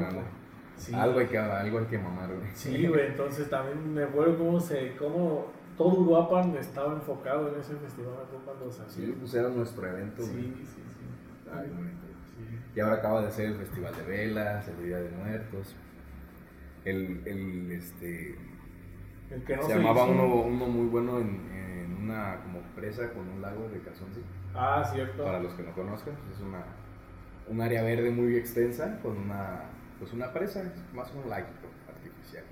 Sí. 0.77 0.95
Algo, 0.95 1.19
hay 1.19 1.27
que, 1.27 1.39
algo 1.39 1.79
hay 1.79 1.85
que 1.87 1.99
mamar, 1.99 2.29
güey. 2.29 2.49
Sí, 2.55 2.87
güey, 2.87 3.07
entonces 3.07 3.51
también 3.51 3.93
me 3.95 4.05
acuerdo 4.05 4.39
cómo 4.39 4.61
se, 4.61 4.95
cómo 4.97 5.47
todo 5.77 6.01
Uruapan 6.01 6.57
estaba 6.57 6.95
enfocado 6.95 7.49
en 7.53 7.61
ese 7.61 7.77
festival, 7.77 8.15
cuando 8.45 8.71
se. 8.71 8.89
Sí, 8.89 9.15
pues 9.19 9.35
era 9.35 9.49
nuestro 9.49 9.87
evento, 9.87 10.23
sí, 10.23 10.33
güey. 10.33 10.45
sí, 10.45 10.65
sí. 10.65 11.51
Ay, 11.53 11.69
bonito. 11.69 12.07
Sí. 12.27 12.59
Y 12.75 12.81
ahora 12.81 12.97
acaba 12.97 13.23
de 13.23 13.31
ser 13.31 13.47
el 13.47 13.57
Festival 13.57 13.95
de 13.97 14.03
Velas, 14.03 14.69
el 14.69 14.85
Día 14.85 14.99
de 14.99 15.11
Muertos. 15.11 15.75
El, 16.85 17.27
el 17.27 17.73
este, 17.73 18.37
El 19.31 19.43
que 19.45 19.57
no 19.57 19.63
se 19.63 19.69
se, 19.69 19.77
llamaba 19.77 20.05
uno, 20.05 20.27
uno 20.43 20.67
muy 20.67 20.87
bueno 20.87 21.19
en, 21.19 21.51
en 21.53 21.97
una 22.05 22.41
como 22.43 22.61
presa 22.75 23.13
con 23.13 23.29
un 23.29 23.43
lago 23.43 23.69
de 23.69 23.81
calzoncillo. 23.81 24.27
Ah, 24.55 24.89
cierto. 24.93 25.25
Para 25.25 25.41
los 25.41 25.53
que 25.55 25.63
no 25.63 25.73
conozcan, 25.73 26.15
pues 26.15 26.37
es 26.37 26.43
una, 26.43 26.65
un 27.49 27.61
área 27.61 27.83
verde 27.83 28.11
muy 28.11 28.37
extensa 28.37 28.99
con 29.03 29.17
una, 29.17 29.65
pues 29.99 30.13
una 30.13 30.33
presa, 30.33 30.63
es 30.63 30.95
más 30.95 31.13
un 31.15 31.29
lago 31.29 31.49
artificial 31.89 32.45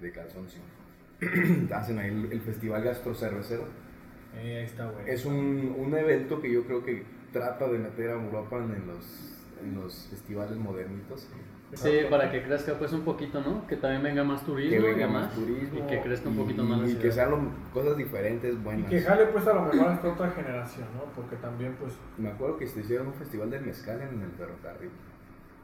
de 0.00 0.12
calzoncillo. 0.12 0.75
Hacen 1.74 1.98
ahí 1.98 2.08
el, 2.10 2.32
el 2.32 2.40
Festival 2.40 2.82
Gastrocervecero. 2.82 3.64
Eh, 4.36 4.62
está, 4.64 4.90
güey. 4.90 5.08
Es 5.08 5.24
un, 5.24 5.74
un 5.78 5.94
evento 5.96 6.40
que 6.40 6.52
yo 6.52 6.64
creo 6.64 6.84
que 6.84 7.04
trata 7.32 7.68
de 7.68 7.78
meter 7.78 8.10
a 8.10 8.14
Europa 8.14 8.56
en 8.58 8.86
los, 8.86 9.32
en 9.62 9.74
los 9.74 10.08
festivales 10.10 10.56
modernitos. 10.58 11.28
Sí, 11.72 11.90
para 12.08 12.30
que 12.30 12.42
crezca 12.44 12.74
pues 12.78 12.92
un 12.92 13.00
poquito, 13.02 13.40
¿no? 13.40 13.66
Que 13.66 13.76
también 13.76 14.02
venga 14.02 14.22
más 14.22 14.44
turismo 14.44 14.70
que 14.70 14.76
y 14.76 14.82
venga 14.92 15.06
demás. 15.06 15.26
más 15.26 15.34
turismo 15.34 15.78
Y 15.78 15.82
que 15.90 16.00
crezca 16.00 16.28
un 16.28 16.34
y- 16.36 16.38
poquito 16.38 16.62
más 16.62 16.78
la 16.78 16.84
y 16.84 16.88
ciudad. 16.90 17.02
que 17.02 17.12
sean 17.12 17.50
cosas 17.72 17.96
diferentes, 17.96 18.54
Y 18.54 18.56
buenas. 18.58 18.88
que 18.90 19.00
jale 19.00 19.26
pues 19.26 19.46
a 19.48 19.54
lo 19.54 19.62
mejor 19.62 19.88
hasta 19.88 20.08
otra 20.12 20.30
generación, 20.30 20.86
¿no? 20.94 21.12
Porque 21.12 21.36
también 21.36 21.74
pues... 21.80 21.92
Me 22.18 22.28
acuerdo 22.28 22.56
que 22.58 22.66
se 22.68 22.80
hicieron 22.80 23.08
un 23.08 23.14
festival 23.14 23.50
del 23.50 23.62
mezcal 23.64 24.00
en 24.00 24.20
el 24.22 24.30
ferrocarril. 24.32 24.90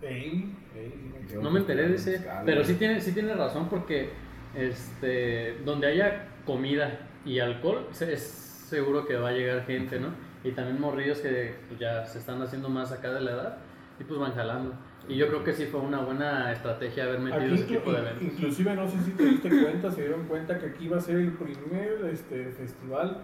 Ey, 0.01 0.57
ey, 0.75 1.39
No 1.41 1.51
me 1.53 1.61
enteré 1.61 1.89
de 1.89 1.95
ese, 1.95 2.13
mezcal, 2.13 2.43
pero 2.45 2.65
sí 2.65 2.75
tiene, 2.75 3.01
sí 3.01 3.13
tiene 3.13 3.35
razón 3.35 3.69
porque 3.69 4.11
este, 4.55 5.57
donde 5.65 5.87
haya 5.87 6.29
comida 6.47 6.99
y 7.25 7.39
alcohol, 7.39 7.87
es 8.01 8.21
seguro 8.69 9.07
que 9.07 9.17
va 9.17 9.29
a 9.29 9.33
llegar 9.33 9.65
gente, 9.67 9.99
¿no? 10.01 10.09
Y 10.45 10.53
también 10.53 10.81
morrillos 10.81 11.19
que 11.21 11.55
pues, 11.69 11.79
ya 11.81 12.05
se 12.07 12.19
están 12.19 12.41
haciendo 12.43 12.69
más 12.69 12.91
acá 12.93 13.13
de 13.13 13.21
la 13.21 13.31
edad 13.33 13.59
y 14.01 14.05
pues 14.05 14.19
van 14.19 14.33
jalando. 14.35 14.75
Y 15.09 15.17
yo 15.17 15.27
creo 15.29 15.43
que 15.45 15.53
sí 15.53 15.67
fue 15.67 15.81
una 15.81 15.99
buena 16.01 16.53
estrategia 16.53 17.05
haber 17.05 17.21
metido 17.21 17.43
Aquí 17.43 17.55
ese 17.55 17.65
tipo 17.65 17.93
de 17.93 17.99
eventos. 17.99 18.23
inclusive 18.23 18.75
no 18.75 18.89
sé 18.89 18.99
si 19.03 19.11
te 19.13 19.25
diste 19.25 19.49
cuenta, 19.49 19.91
se 19.91 20.01
dieron 20.03 20.25
cuenta 20.27 20.59
que 20.59 20.67
aquí 20.67 20.89
va 20.89 20.97
a 20.99 21.01
ser 21.01 21.17
el 21.17 21.33
primer 21.33 22.05
este, 22.13 22.47
festival 22.53 23.19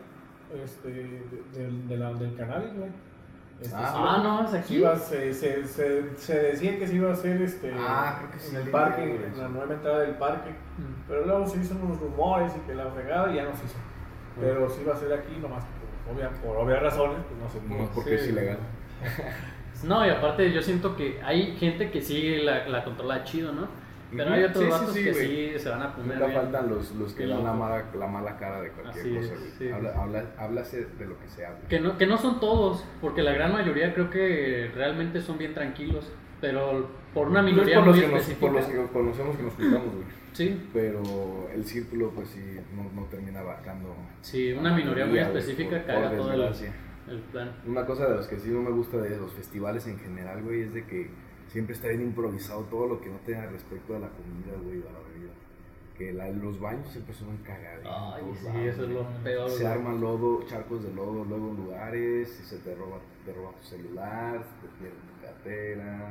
este, 0.65 0.89
de- 0.89 1.23
de- 1.55 1.87
de 1.89 1.97
la- 1.97 2.13
del 2.15 2.35
cannabis, 2.35 2.75
güey. 2.75 2.91
Este, 3.61 3.75
Ah, 3.77 3.89
sí 3.93 3.95
Ah, 3.99 4.17
iba- 4.19 4.23
no, 4.23 4.49
es 4.49 4.55
aquí. 4.55 4.77
iba- 4.77 4.97
se, 4.97 5.33
se, 5.35 5.67
se, 5.67 6.17
se 6.17 6.35
decía 6.43 6.79
que 6.79 6.87
se 6.87 6.95
iba 6.95 7.11
a 7.11 7.13
hacer 7.13 7.43
este, 7.43 7.75
Ah, 7.77 8.17
creo 8.19 8.31
que 8.31 8.39
sí 8.39 8.55
en 8.55 8.63
el 8.63 8.71
parque, 8.71 9.03
en 9.17 9.25
eso. 9.33 9.43
la 9.43 9.49
nueva 9.49 9.75
entrada 9.75 9.99
del 10.01 10.15
parque. 10.17 10.51
Mm. 10.51 11.09
Pero 11.09 11.27
luego 11.27 11.47
se 11.47 11.59
hizo 11.61 11.75
unos 11.75 11.99
rumores 11.99 12.53
y 12.57 12.61
que 12.67 12.75
la 12.75 12.87
fregada 12.91 13.33
y 13.33 13.37
ya 13.37 13.45
no 13.45 13.57
se 13.57 13.65
hizo. 13.65 13.77
Pero 14.41 14.69
sí 14.71 14.85
va 14.85 14.95
a 14.95 14.97
ser 14.97 15.13
aquí, 15.13 15.37
nomás 15.43 15.65
por, 16.07 16.15
obvia- 16.17 16.31
por 16.43 16.57
obvias 16.57 16.83
razones, 16.83 17.19
pues 17.29 17.41
no 17.55 17.61
pudo. 17.61 17.77
Nomás 17.79 17.91
porque 17.95 18.11
Sí. 18.19 18.25
es 18.25 18.29
ilegal. 18.29 18.59
No, 19.85 20.05
y 20.05 20.11
aparte 20.11 20.51
yo 20.53 20.61
siento 20.61 20.97
que 20.97 21.21
hay 21.25 21.57
gente 21.57 21.93
que 21.93 22.03
sí 22.03 22.39
la, 22.39 22.67
la 22.67 22.83
controla 22.83 23.23
chido, 23.23 23.53
¿no? 23.53 23.69
Pero 24.17 24.33
hay 24.33 24.45
otros 24.45 24.65
Sí, 24.65 24.71
sí, 24.71 24.71
vatos 24.71 24.95
sí, 24.95 25.05
que 25.05 25.13
güey. 25.13 25.27
sí 25.53 25.59
se 25.59 25.69
van 25.69 25.83
a 25.83 25.95
poner 25.95 26.13
Nunca 26.15 26.27
bien. 26.27 26.41
faltan 26.41 26.69
los, 26.71 26.95
los 26.95 27.13
que 27.13 27.27
dan 27.27 27.45
la 27.45 27.53
mala, 27.53 27.85
la 27.99 28.07
mala 28.07 28.37
cara 28.39 28.61
de 28.63 28.71
cualquier 28.71 29.05
Así 29.05 29.15
cosa, 29.17 29.35
es, 29.35 29.55
sí. 29.59 29.69
Habla, 29.69 29.93
habla, 30.03 30.25
háblase 30.39 30.87
de 30.99 31.07
lo 31.07 31.19
que 31.21 31.29
se 31.29 31.45
habla. 31.45 31.61
Que 31.69 31.79
no, 31.81 31.99
que 31.99 32.07
no 32.07 32.17
son 32.17 32.41
todos, 32.41 32.85
porque 33.01 33.23
la 33.23 33.33
gran 33.33 33.53
mayoría 33.53 33.93
creo 33.93 34.09
que 34.11 34.71
realmente 34.75 35.21
son 35.21 35.37
bien 35.39 35.53
tranquilos, 35.53 36.11
pero 36.41 36.89
por 37.13 37.29
una 37.29 37.43
minoría 37.43 37.77
por 37.79 37.87
los, 37.89 37.97
muy 37.97 38.05
que 38.07 38.11
nos, 38.13 38.21
específica. 38.21 38.47
por 38.47 38.57
los 38.61 38.67
que 38.67 38.93
conocemos 38.93 39.37
que 39.37 39.43
nos 39.43 39.53
juntamos, 39.55 39.95
güey. 39.95 40.07
Sí, 40.33 40.69
Pero 40.73 41.49
el 41.53 41.65
círculo, 41.65 42.11
pues 42.11 42.29
sí, 42.29 42.41
no, 42.77 42.85
no 43.01 43.07
termina 43.09 43.41
abarcando. 43.41 43.93
sí, 44.21 44.53
una 44.53 44.73
minoría 44.73 45.05
muy 45.07 45.19
específica 45.19 45.79
por- 45.79 45.87
caga 45.87 46.09
por 46.11 46.19
todo 46.19 46.33
el, 46.33 46.43
el 47.11 47.19
plan. 47.33 47.51
Una 47.67 47.85
cosa 47.85 48.07
de 48.09 48.17
los 48.17 48.29
que 48.29 48.39
sí 48.39 48.49
no 48.51 48.61
me 48.63 48.71
gusta 48.71 48.99
de 48.99 49.17
los 49.17 49.33
festivales 49.33 49.87
en 49.89 49.99
general, 49.99 50.43
güey, 50.43 50.61
es 50.63 50.73
de 50.75 50.85
que 50.87 51.11
siempre 51.49 51.75
está 51.75 51.89
bien 51.89 52.03
improvisado 52.03 52.63
todo 52.65 52.87
lo 52.87 53.01
que 53.01 53.09
no 53.09 53.17
tenga 53.27 53.47
respecto 53.47 53.97
a 53.97 53.99
la 53.99 54.09
comida, 54.09 54.57
güey, 54.63 54.79
o 54.81 54.89
a 54.89 54.93
la 54.93 54.99
bebida. 55.09 55.33
Que 55.97 56.13
la- 56.13 56.31
los 56.31 56.61
baños 56.61 56.89
siempre 56.89 57.13
son 57.15 57.37
cagados. 57.39 57.85
Ay, 57.85 58.23
sí, 58.41 58.69
eso 58.69 58.85
es 58.85 58.91
lo 58.91 59.05
peor. 59.25 59.51
Se 59.51 59.67
arman 59.67 60.01
lodo, 60.01 60.43
charcos 60.47 60.85
de 60.85 60.93
lodo 60.95 61.25
luego 61.25 61.53
lugares, 61.55 62.39
y 62.41 62.45
se 62.45 62.59
te 62.59 62.75
roba, 62.75 62.99
te 63.25 63.33
roba 63.33 63.51
tu 63.61 63.67
celular, 63.67 64.45
te 64.63 64.69
pierde 64.79 64.97
tu 64.97 65.27
cartera, 65.27 66.11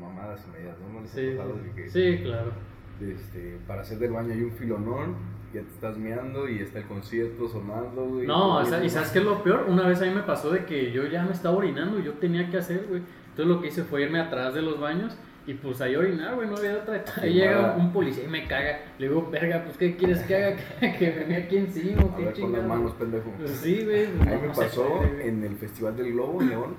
mamadas 0.00 0.44
y 0.48 0.50
medias, 0.58 0.76
¿no? 0.80 1.00
¿No 1.00 1.06
Sí, 1.06 1.72
que, 1.74 1.88
sí, 1.88 2.22
claro. 2.24 2.52
este, 3.00 3.58
para 3.66 3.82
hacer 3.82 3.98
del 3.98 4.10
baño 4.12 4.32
hay 4.32 4.42
un 4.42 4.52
filonón, 4.52 5.14
ya 5.54 5.60
te 5.62 5.68
estás 5.68 5.96
meando 5.96 6.48
y 6.48 6.58
está 6.58 6.80
el 6.80 6.86
concierto 6.86 7.48
sonando, 7.48 8.04
güey. 8.06 8.26
No, 8.26 8.56
o 8.58 8.62
y 8.62 8.66
sea, 8.66 8.84
¿y 8.84 8.90
sabes 8.90 9.10
qué 9.10 9.20
es 9.20 9.24
lo 9.24 9.42
peor? 9.42 9.66
Una 9.68 9.86
vez 9.86 10.02
a 10.02 10.06
mí 10.06 10.10
me 10.14 10.22
pasó 10.22 10.50
de 10.50 10.64
que 10.64 10.90
yo 10.92 11.04
ya 11.06 11.24
me 11.24 11.32
estaba 11.32 11.56
orinando 11.56 11.98
y 11.98 12.02
yo 12.04 12.14
tenía 12.14 12.50
que 12.50 12.58
hacer, 12.58 12.86
güey. 12.88 13.02
Entonces 13.36 13.54
lo 13.54 13.60
que 13.60 13.68
hice 13.68 13.84
fue 13.84 14.00
irme 14.00 14.18
atrás 14.18 14.54
de 14.54 14.62
los 14.62 14.80
baños 14.80 15.14
y 15.46 15.52
pues 15.52 15.82
ahí 15.82 15.94
orinar, 15.94 16.36
güey, 16.36 16.48
no 16.48 16.56
había 16.56 16.78
otra. 16.78 17.04
Ahí 17.20 17.34
llega 17.34 17.76
un 17.76 17.92
policía 17.92 18.24
y 18.24 18.28
me 18.28 18.48
caga. 18.48 18.80
Le 18.98 19.08
digo, 19.08 19.28
verga, 19.30 19.62
pues 19.62 19.76
¿qué 19.76 19.94
quieres 19.94 20.22
que 20.22 20.34
haga? 20.34 20.56
que 20.98 21.10
venga 21.10 21.36
aquí 21.36 21.58
encima, 21.58 22.00
A 22.00 22.16
qué 22.16 22.24
ver 22.24 22.40
con 22.40 22.52
las 22.52 22.64
manos, 22.64 22.92
pendejo. 22.94 23.30
Pues 23.36 23.50
sí, 23.50 23.84
güey. 23.84 24.06
A 24.06 24.08
no, 24.08 24.24
mí 24.24 24.48
me 24.48 24.54
pasó 24.54 24.86
puede, 24.86 25.28
en 25.28 25.44
el 25.44 25.54
Festival 25.56 25.94
del 25.98 26.12
Globo, 26.14 26.40
León. 26.40 26.76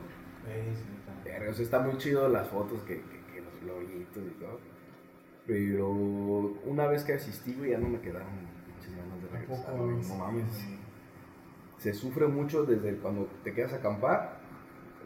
Verga, 1.24 1.52
o 1.52 1.54
sea, 1.54 1.64
está 1.64 1.80
muy 1.80 1.96
chido 1.98 2.28
las 2.28 2.48
fotos, 2.48 2.82
que, 2.82 2.96
que, 2.96 3.34
que 3.34 3.42
los 3.42 3.62
globitos 3.62 4.24
y 4.26 4.40
todo. 4.40 4.60
Pero 5.46 5.90
una 6.66 6.88
vez 6.88 7.04
que 7.04 7.14
asistí, 7.14 7.54
güey, 7.54 7.72
ya 7.72 7.78
no 7.78 7.88
me 7.88 8.02
quedaron 8.02 8.28
muchas 8.76 8.96
ganas 8.96 9.22
de 9.22 9.30
regresar, 9.30 9.76
No 9.76 10.16
mames. 10.18 10.52
sí. 10.52 10.78
Se 11.78 11.94
sufre 11.94 12.26
mucho 12.28 12.64
desde 12.64 12.96
cuando 12.98 13.30
te 13.44 13.54
quedas 13.54 13.74
a 13.74 13.76
acampar. 13.78 14.40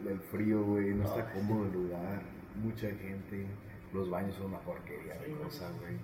El 0.08 0.18
frío, 0.20 0.62
güey, 0.62 0.94
no 0.94 1.04
está 1.04 1.32
cómodo 1.32 1.66
el 1.66 1.72
lugar. 1.72 2.22
Mucha 2.62 2.88
gente. 2.88 3.46
Los 3.92 4.08
baños 4.10 4.34
son 4.36 4.46
una 4.46 4.58
porquería 4.60 5.14
de 5.14 5.32
cosa, 5.34 5.70
güey. 5.80 5.96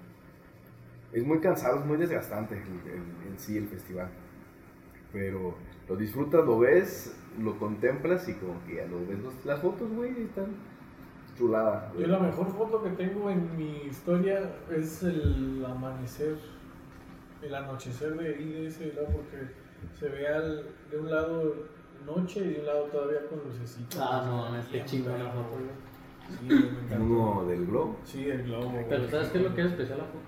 Es 1.12 1.24
muy 1.26 1.40
cansado, 1.40 1.78
es 1.80 1.86
muy 1.86 1.96
desgastante 1.96 2.54
en 2.54 3.38
sí 3.38 3.56
el 3.56 3.66
festival. 3.66 4.08
Pero 5.12 5.54
lo 5.88 5.96
disfrutas, 5.96 6.44
lo 6.44 6.58
ves, 6.58 7.16
lo 7.42 7.58
contemplas 7.58 8.28
y 8.28 8.34
como 8.34 8.62
que 8.66 8.76
ya 8.76 8.86
lo 8.86 8.98
ves. 9.06 9.18
Los- 9.20 9.44
las 9.46 9.60
fotos, 9.60 9.90
güey, 9.90 10.10
están 10.22 10.48
chuladas. 11.36 11.92
Yo 11.98 12.06
la 12.06 12.18
mejor 12.18 12.48
foto 12.52 12.82
que 12.82 12.90
tengo 12.90 13.30
en 13.30 13.56
mi 13.56 13.84
historia 13.86 14.54
es 14.70 15.02
el 15.02 15.64
amanecer, 15.64 16.36
el 17.42 17.54
anochecer 17.54 18.14
de 18.18 18.28
ahí 18.34 18.52
de 18.52 18.66
ese 18.66 18.92
lado, 18.92 19.08
porque 19.08 19.48
se 19.98 20.08
ve 20.10 20.28
al- 20.28 20.66
de 20.90 20.98
un 20.98 21.10
lado 21.10 21.54
noche 22.06 22.40
y 22.40 22.54
de 22.54 22.60
un 22.60 22.66
lado 22.66 22.82
todavía 22.84 23.18
con 23.28 23.40
lucecitas. 23.44 24.00
Ah, 24.00 24.22
no, 24.26 24.36
mames, 24.42 24.66
qué 24.66 24.72
Bien 24.74 24.86
chingona 24.86 25.16
perro, 25.18 25.32
foto. 25.44 25.58
Sí, 26.40 26.46
me. 26.90 26.96
Uno 26.98 27.44
del 27.46 27.66
globo. 27.66 27.96
Sí, 28.04 28.28
el 28.28 28.42
globo. 28.44 28.70
güey. 28.70 28.84
Pero 28.88 29.08
¿sabes 29.08 29.28
qué 29.28 29.38
es 29.38 29.44
lo 29.44 29.54
que 29.54 29.60
es 29.62 29.66
especial 29.68 29.98
la 29.98 30.04
foto? 30.04 30.18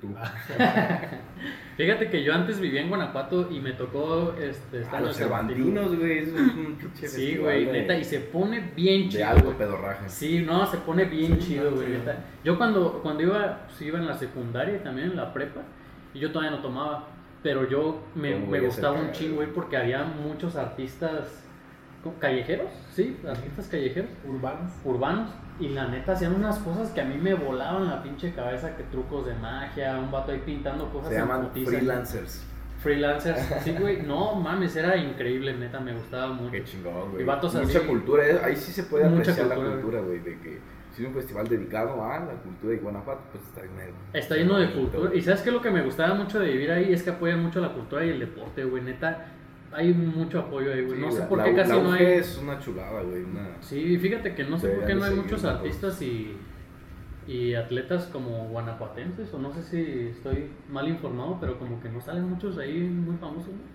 Tú. 0.00 0.08
Fíjate 1.76 2.10
que 2.10 2.24
yo 2.24 2.34
antes 2.34 2.58
vivía 2.60 2.80
en 2.82 2.88
Guanajuato 2.88 3.48
y 3.50 3.60
me 3.60 3.72
tocó 3.72 4.34
este, 4.38 4.80
estar 4.80 4.96
Ah, 4.96 4.98
en 4.98 5.04
los. 5.06 5.16
Cervantinos, 5.16 5.96
güey. 5.96 6.18
eso 6.18 6.36
es 6.36 6.54
un 6.54 6.74
pinche 6.76 7.06
Sí, 7.08 7.36
güey, 7.36 7.64
de- 7.66 7.72
neta, 7.72 7.96
y 7.96 8.04
se 8.04 8.18
pone 8.20 8.72
bien 8.74 9.04
De 9.04 9.08
chido. 9.10 9.28
alto 9.28 9.44
güey. 9.44 9.58
pedorraje. 9.58 10.08
Sí, 10.08 10.40
no, 10.44 10.66
se 10.66 10.78
pone 10.78 11.04
bien 11.04 11.40
Sí, 11.40 11.50
chido, 11.54 11.70
güey. 11.70 11.86
chido. 11.86 11.98
neta. 12.00 12.16
Yo 12.44 12.58
cuando, 12.58 13.00
cuando 13.02 13.22
iba, 13.22 13.60
pues, 13.68 13.80
iba 13.82 13.98
en 14.00 14.06
la 14.06 14.14
secundaria 14.14 14.76
y 14.76 14.80
también 14.80 15.10
en 15.12 15.16
la 15.16 15.32
prepa, 15.32 15.60
y 16.14 16.18
yo 16.18 16.32
todavía 16.32 16.50
no 16.56 16.62
tomaba, 16.62 17.06
pero 17.42 17.68
yo 17.68 18.00
me, 18.14 18.32
¿Cómo 18.34 18.46
me 18.46 18.60
gustaba 18.60 18.98
un 19.00 19.12
chingo, 19.12 19.36
güey? 19.36 19.46
güey, 19.48 19.54
porque 19.54 19.76
había 19.76 20.04
muchos 20.04 20.56
artistas 20.56 21.38
callejeros, 22.18 22.68
sí, 22.92 23.16
artistas 23.28 23.68
callejeros, 23.68 24.10
Urbanos. 24.26 24.72
urbanos, 24.84 25.30
y 25.60 25.68
la 25.68 25.86
neta 25.86 26.12
hacían 26.12 26.34
unas 26.34 26.58
cosas 26.58 26.90
que 26.90 27.00
a 27.00 27.04
mí 27.04 27.16
me 27.16 27.34
volaban 27.34 27.86
la 27.86 28.02
pinche 28.02 28.32
cabeza, 28.34 28.76
que 28.76 28.82
trucos 28.84 29.26
de 29.26 29.34
magia, 29.34 29.98
un 29.98 30.10
vato 30.10 30.32
ahí 30.32 30.42
pintando 30.44 30.88
cosas 30.90 31.10
Se 31.10 31.18
llaman 31.18 31.42
putiza. 31.48 31.70
freelancers. 31.70 32.44
Freelancers, 32.80 33.40
sí, 33.62 33.76
güey, 33.80 34.02
no 34.02 34.34
mames, 34.34 34.74
era 34.74 34.96
increíble, 34.96 35.54
neta, 35.54 35.78
me 35.78 35.94
gustaba 35.94 36.32
mucho. 36.32 36.50
Qué 36.50 36.64
chingón, 36.64 37.10
güey. 37.12 37.22
Y 37.22 37.24
vatos 37.24 37.54
Mucha 37.54 37.78
así- 37.78 37.86
cultura, 37.86 38.26
eh, 38.26 38.40
ahí 38.42 38.56
sí 38.56 38.72
se 38.72 38.82
puede 38.84 39.04
Mucha 39.04 39.20
apreciar 39.30 39.46
la 39.46 39.54
cultura, 39.54 39.80
cultura, 39.80 40.00
güey, 40.02 40.18
de 40.18 40.38
que 40.40 40.58
es 41.00 41.08
un 41.08 41.14
festival 41.14 41.48
dedicado 41.48 42.04
a 42.04 42.18
la 42.20 42.32
cultura 42.34 42.72
de 42.72 42.78
Guanajuato, 42.78 43.20
pues 43.32 43.44
está 43.44 43.62
lleno 43.62 43.78
de... 44.12 44.18
Está 44.18 44.34
lleno 44.36 44.58
de 44.58 44.72
cultura. 44.72 45.06
güey. 45.08 45.18
Y 45.18 45.22
sabes 45.22 45.40
que 45.42 45.50
lo 45.50 45.62
que 45.62 45.70
me 45.70 45.82
gustaba 45.82 46.14
mucho 46.14 46.38
de 46.40 46.48
vivir 46.50 46.70
ahí 46.70 46.92
es 46.92 47.02
que 47.02 47.10
apoyan 47.10 47.42
mucho 47.42 47.60
la 47.60 47.72
cultura 47.72 48.04
y 48.04 48.10
el 48.10 48.20
deporte, 48.20 48.64
güey. 48.64 48.82
Neta, 48.82 49.26
hay 49.72 49.94
mucho 49.94 50.40
apoyo 50.40 50.72
ahí, 50.72 50.82
güey. 50.84 50.96
Sí, 50.98 51.04
No 51.06 51.10
sé 51.12 51.18
la- 51.20 51.28
por 51.28 51.38
la- 51.38 51.44
qué 51.44 51.54
casi 51.54 51.70
la 51.72 51.82
no 51.82 51.92
hay. 51.92 52.04
es 52.04 52.36
una 52.38 52.58
chulada, 52.58 53.00
güey, 53.02 53.22
una... 53.22 53.56
Sí, 53.60 53.96
fíjate 53.98 54.34
que 54.34 54.44
no 54.44 54.58
sé 54.58 54.68
por 54.68 54.84
qué 54.86 54.94
no 54.94 55.04
hay 55.04 55.14
muchos 55.14 55.40
seguirlo 55.40 55.58
artistas 55.58 56.02
y, 56.02 56.36
y 57.26 57.54
atletas 57.54 58.06
como 58.12 58.48
guanajuatenses, 58.48 59.32
o 59.32 59.38
no 59.38 59.52
sé 59.52 59.62
si 59.62 60.08
estoy 60.08 60.50
mal 60.68 60.88
informado, 60.88 61.38
pero 61.40 61.58
como 61.58 61.80
que 61.80 61.88
no 61.88 62.00
salen 62.00 62.24
muchos 62.28 62.58
ahí 62.58 62.80
muy 62.80 63.16
famosos. 63.16 63.48
¿no? 63.48 63.71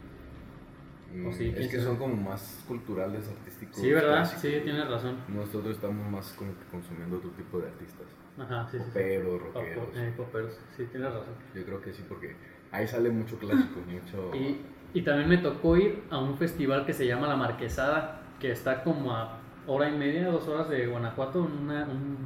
Mm, 1.13 1.31
sí, 1.33 1.53
es 1.55 1.67
que 1.69 1.79
son 1.79 1.97
como 1.97 2.15
más 2.15 2.63
culturales, 2.67 3.27
artísticos. 3.29 3.77
Sí, 3.77 3.91
¿verdad? 3.91 4.13
clásicos, 4.17 4.41
Sí, 4.41 4.59
tienes 4.63 4.87
razón. 4.89 5.15
Nosotros 5.27 5.75
estamos 5.75 6.09
más 6.11 6.31
como 6.33 6.51
que 6.51 6.65
consumiendo 6.71 7.17
otro 7.17 7.29
tipo 7.31 7.59
de 7.59 7.67
artistas. 7.67 8.05
Ajá, 8.37 8.67
sí, 8.69 8.77
sí. 8.77 8.83
sí. 8.83 8.89
Poperos, 8.91 9.41
Popo- 9.41 9.53
rockeros. 9.59 9.87
eh, 9.95 10.13
poperos. 10.15 10.59
Sí, 10.75 10.83
tienes 10.91 11.11
razón. 11.13 11.33
Yo 11.55 11.65
creo 11.65 11.81
que 11.81 11.93
sí, 11.93 12.03
porque 12.07 12.35
ahí 12.71 12.87
sale 12.87 13.09
mucho 13.09 13.37
clásico, 13.39 13.79
mucho... 13.89 14.35
Y, 14.35 14.61
y 14.93 15.01
también 15.01 15.27
me 15.29 15.37
tocó 15.37 15.75
ir 15.77 16.03
a 16.09 16.17
un 16.19 16.37
festival 16.37 16.85
que 16.85 16.93
se 16.93 17.05
llama 17.07 17.27
La 17.27 17.35
Marquesada, 17.35 18.21
que 18.39 18.51
está 18.51 18.83
como 18.83 19.11
a 19.15 19.39
hora 19.65 19.89
y 19.89 19.97
media, 19.97 20.27
dos 20.29 20.47
horas 20.47 20.69
de 20.69 20.85
Guanajuato, 20.87 21.45
en 21.45 21.51
una- 21.65 21.85
un, 21.85 22.17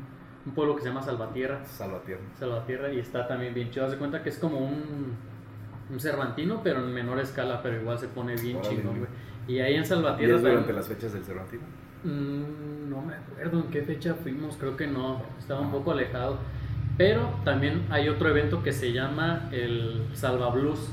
un 0.45 0.51
pueblo 0.53 0.75
que 0.75 0.81
se 0.81 0.89
llama 0.89 1.01
Salvatierra. 1.01 1.63
Salvatierra. 1.65 2.21
Salvatierra 2.38 2.91
y 2.91 3.00
está 3.00 3.27
también 3.27 3.53
bien 3.53 3.71
chido. 3.71 3.85
Haz 3.85 3.91
de 3.91 3.97
cuenta 3.97 4.21
que 4.21 4.29
es 4.29 4.38
como 4.38 4.57
un, 4.59 5.15
un 5.91 6.00
Cervantino, 6.00 6.62
pero 6.63 6.79
en 6.79 6.93
menor 6.93 7.19
escala, 7.19 7.62
pero 7.62 7.79
igual 7.81 7.98
se 8.00 8.07
pone 8.07 8.36
bien 8.36 8.57
Órale, 8.57 8.75
chingón, 8.77 8.98
güey. 9.00 9.10
Y 9.48 9.60
ahí 9.60 9.75
en 9.75 9.81
¿Y 9.83 9.86
Salvatierra 9.86 10.36
es 10.36 10.41
durante 10.41 10.60
también- 10.60 10.75
las 10.77 10.88
fechas 10.88 11.13
del 11.13 11.24
Cervantino? 11.24 11.63
Mm, 12.03 12.89
no 12.89 13.01
me 13.01 13.13
acuerdo 13.15 13.60
en 13.60 13.67
qué 13.71 13.81
fecha 13.83 14.15
fuimos, 14.15 14.55
creo 14.57 14.75
que 14.77 14.88
no, 14.88 15.21
estaba 15.38 15.62
un 15.62 15.71
poco 15.71 15.91
alejado. 15.91 16.38
Pero 16.98 17.29
también 17.43 17.86
hay 17.89 18.10
otro 18.10 18.29
evento 18.29 18.62
que 18.63 18.71
se 18.71 18.91
llama 18.91 19.50
el 19.51 20.03
Salva 20.13 20.50
Blues. 20.50 20.91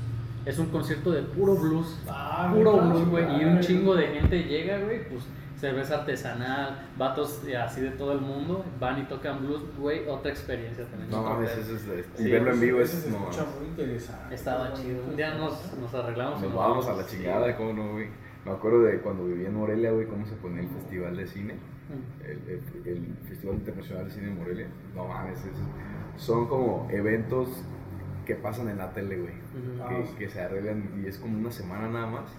Es 0.48 0.58
un 0.58 0.66
concierto 0.66 1.10
de 1.10 1.22
puro 1.22 1.54
blues. 1.56 2.00
Ah, 2.08 2.50
puro 2.54 2.80
blues, 2.80 3.08
güey. 3.08 3.40
Y 3.40 3.44
un 3.44 3.60
chingo 3.60 3.94
de 3.94 4.06
gente 4.08 4.42
llega, 4.44 4.78
güey, 4.78 5.08
pues 5.08 5.24
cerveza 5.56 5.96
artesanal, 5.96 6.86
vatos 6.96 7.44
de- 7.44 7.56
así 7.56 7.80
de 7.80 7.90
todo 7.90 8.12
el 8.12 8.20
mundo, 8.20 8.64
van 8.80 9.00
y 9.00 9.02
tocan 9.04 9.40
blues, 9.40 9.62
güey, 9.78 10.08
otra 10.08 10.30
experiencia 10.30 10.84
también. 10.86 11.10
No 11.10 11.22
mames, 11.22 11.50
eso 11.56 11.74
es... 11.74 11.86
de- 11.86 12.04
Sí, 12.16 12.28
y 12.28 12.30
verlo 12.30 12.52
en 12.52 12.60
vivo 12.60 12.80
ese 12.80 12.96
es... 12.98 13.06
No, 13.10 13.28
escucha 13.28 13.44
muy 13.58 13.68
interesante. 13.68 14.34
Estaba 14.34 14.72
chido. 14.72 15.04
Un 15.04 15.16
día 15.16 15.34
nos, 15.34 15.76
nos 15.78 15.92
arreglamos. 15.94 16.38
y 16.38 16.42
Nos 16.44 16.54
nos 16.54 16.60
vamos 16.60 16.86
a 16.86 16.94
la 16.94 17.06
chingada, 17.06 17.56
¿cómo 17.56 17.72
no, 17.72 17.92
güey? 17.92 18.06
Me 18.44 18.52
acuerdo 18.52 18.82
de 18.84 19.00
cuando 19.00 19.24
vivía 19.26 19.48
en 19.48 19.54
Morelia, 19.56 19.90
güey, 19.90 20.06
cómo 20.06 20.24
se 20.26 20.34
ponía 20.36 20.62
el 20.62 20.68
festival 20.68 21.16
de 21.16 21.26
cine. 21.26 21.54
Mm. 21.54 22.24
El, 22.24 22.38
el- 22.48 22.86
el 22.86 23.16
Festival 23.28 23.56
Internacional 23.56 24.04
de 24.06 24.10
Cine 24.12 24.26
de 24.28 24.34
Morelia. 24.34 24.66
No 24.94 25.08
mames, 25.08 25.38
es- 25.40 26.22
son 26.24 26.46
como 26.46 26.88
eventos 26.90 27.48
que 28.28 28.34
pasan 28.36 28.68
en 28.68 28.76
la 28.78 28.90
tele, 28.92 29.16
güey. 29.16 29.32
Ah, 29.82 29.88
Que, 29.88 30.06
sí. 30.06 30.14
que 30.18 30.28
se 30.28 30.40
arreglan 30.42 31.00
y 31.02 31.06
es 31.08 31.16
como 31.18 31.36
una 31.38 31.50
semana 31.50 31.88
nada 31.88 32.06
más. 32.06 32.30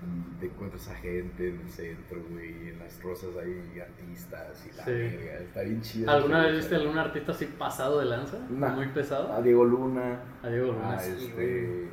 Y 0.00 0.40
te 0.40 0.46
encuentras 0.46 0.88
a 0.88 0.94
gente 0.94 1.48
en 1.50 1.60
el 1.60 1.68
centro, 1.68 2.18
güey. 2.30 2.68
En 2.70 2.78
las 2.78 3.02
rosas 3.02 3.30
hay 3.36 3.78
artistas 3.78 4.66
y 4.66 4.74
la 4.76 4.84
Sí. 4.84 4.90
verga. 4.92 5.32
Está 5.40 5.60
bien 5.62 5.82
chido. 5.82 6.10
¿Alguna 6.10 6.42
vez 6.46 6.56
viste 6.56 6.76
algún 6.76 6.96
artista 6.96 7.32
así 7.32 7.44
pasado 7.46 7.98
de 7.98 8.06
lanza? 8.06 8.38
Nah. 8.48 8.70
Muy 8.76 8.86
pesado. 8.88 9.30
A 9.32 9.42
Diego 9.42 9.64
Luna. 9.64 10.20
A 10.42 10.48
Diego 10.48 10.72
Luna, 10.72 10.94
a 10.94 10.98
sí, 10.98 11.12
este. 11.18 11.32
güey. 11.34 11.88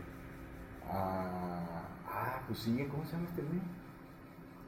a- 0.90 1.84
ah, 2.08 2.42
pues 2.48 2.60
sí, 2.60 2.88
¿cómo 2.90 3.04
se 3.06 3.14
llama 3.14 3.26
este 3.28 3.42
güey? 3.42 3.60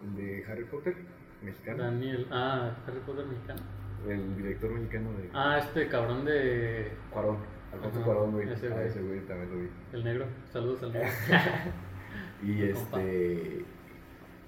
El 0.03 0.15
de 0.15 0.45
Harry 0.51 0.65
Potter, 0.65 0.95
mexicano. 1.41 1.83
Daniel. 1.83 2.27
Ah, 2.31 2.71
Harry 2.87 2.99
Potter 3.05 3.25
mexicano. 3.27 3.61
El 4.07 4.35
director 4.35 4.71
mexicano 4.71 5.11
de 5.13 5.29
Ah, 5.33 5.57
este 5.59 5.87
cabrón 5.87 6.25
de. 6.25 6.91
Cuarón. 7.11 7.37
Alfonso 7.77 8.01
Cuarón, 8.05 8.31
güey. 8.31 8.49
ese 8.51 8.67
A 8.67 8.69
güey. 8.71 8.87
ese 8.87 9.01
güey 9.01 9.19
también 9.21 9.49
lo 9.51 9.57
vi. 9.61 9.69
El 9.93 10.03
negro. 10.03 10.25
Saludos 10.51 10.83
al 10.83 10.93
negro. 10.93 11.09
Y 12.43 12.45
Mi 12.47 12.71
compa. 12.71 13.01
este. 13.01 13.65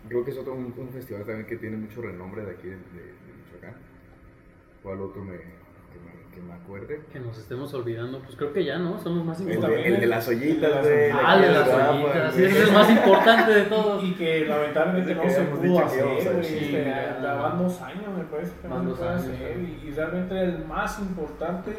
Creo 0.08 0.24
que 0.26 0.32
es 0.32 0.38
otro 0.38 0.54
un, 0.54 0.74
un 0.78 0.90
festival 0.90 1.24
también 1.26 1.46
que 1.48 1.58
tiene 1.58 1.78
mucho 1.78 2.02
renombre 2.02 2.44
de 2.46 2.52
aquí 2.52 2.68
de, 2.68 2.76
de- 2.76 2.80
de 3.04 3.34
Michoacán. 3.44 3.76
¿Cuál 4.82 5.02
otro 5.02 5.24
me, 5.24 5.34
que, 5.38 6.00
me, 6.00 6.34
que 6.34 6.42
me 6.42 6.54
acuerde? 6.54 7.02
que 7.12 7.20
nos 7.20 7.38
estemos 7.38 7.74
olvidando. 7.74 8.20
Pues 8.22 8.36
creo 8.38 8.54
que 8.54 8.64
ya, 8.64 8.78
¿no? 8.80 8.98
Son 9.00 9.18
los 9.18 9.26
más 9.26 9.40
El 9.42 9.48
de, 9.48 9.54
importantes. 9.56 9.94
el 9.94 10.00
de 10.00 10.08
las 10.08 10.28
ollitas, 10.28 10.86
de 10.86 11.12
Ah, 11.12 11.36
el 11.36 11.42
de 11.42 11.52
las 11.52 11.68
ollitas. 11.68 12.34
Sí, 12.34 12.40
güey. 12.42 12.52
ese 12.52 12.62
es 12.62 12.68
el 12.70 12.74
más 12.74 12.90
importante 12.90 13.52
de 13.52 13.62
todos. 13.64 14.04
Y 14.04 14.14
que 14.14 14.46
lamentablemente 14.46 15.16
no 15.16 15.30
se 15.30 15.42
pudo 15.42 15.80
hacer, 15.86 16.06
este, 16.40 16.92
van 17.22 17.58
dos 17.58 17.82
años, 17.82 18.18
me 18.18 18.24
parece 18.24 18.54
que 18.62 18.68
no 18.68 18.96
se 18.96 19.04
hacer. 19.08 19.36
sí. 19.58 19.80
Y, 19.84 19.88
y 19.88 19.92
realmente 19.92 20.42
el 20.42 20.66
más 20.66 21.00
importante. 21.00 21.74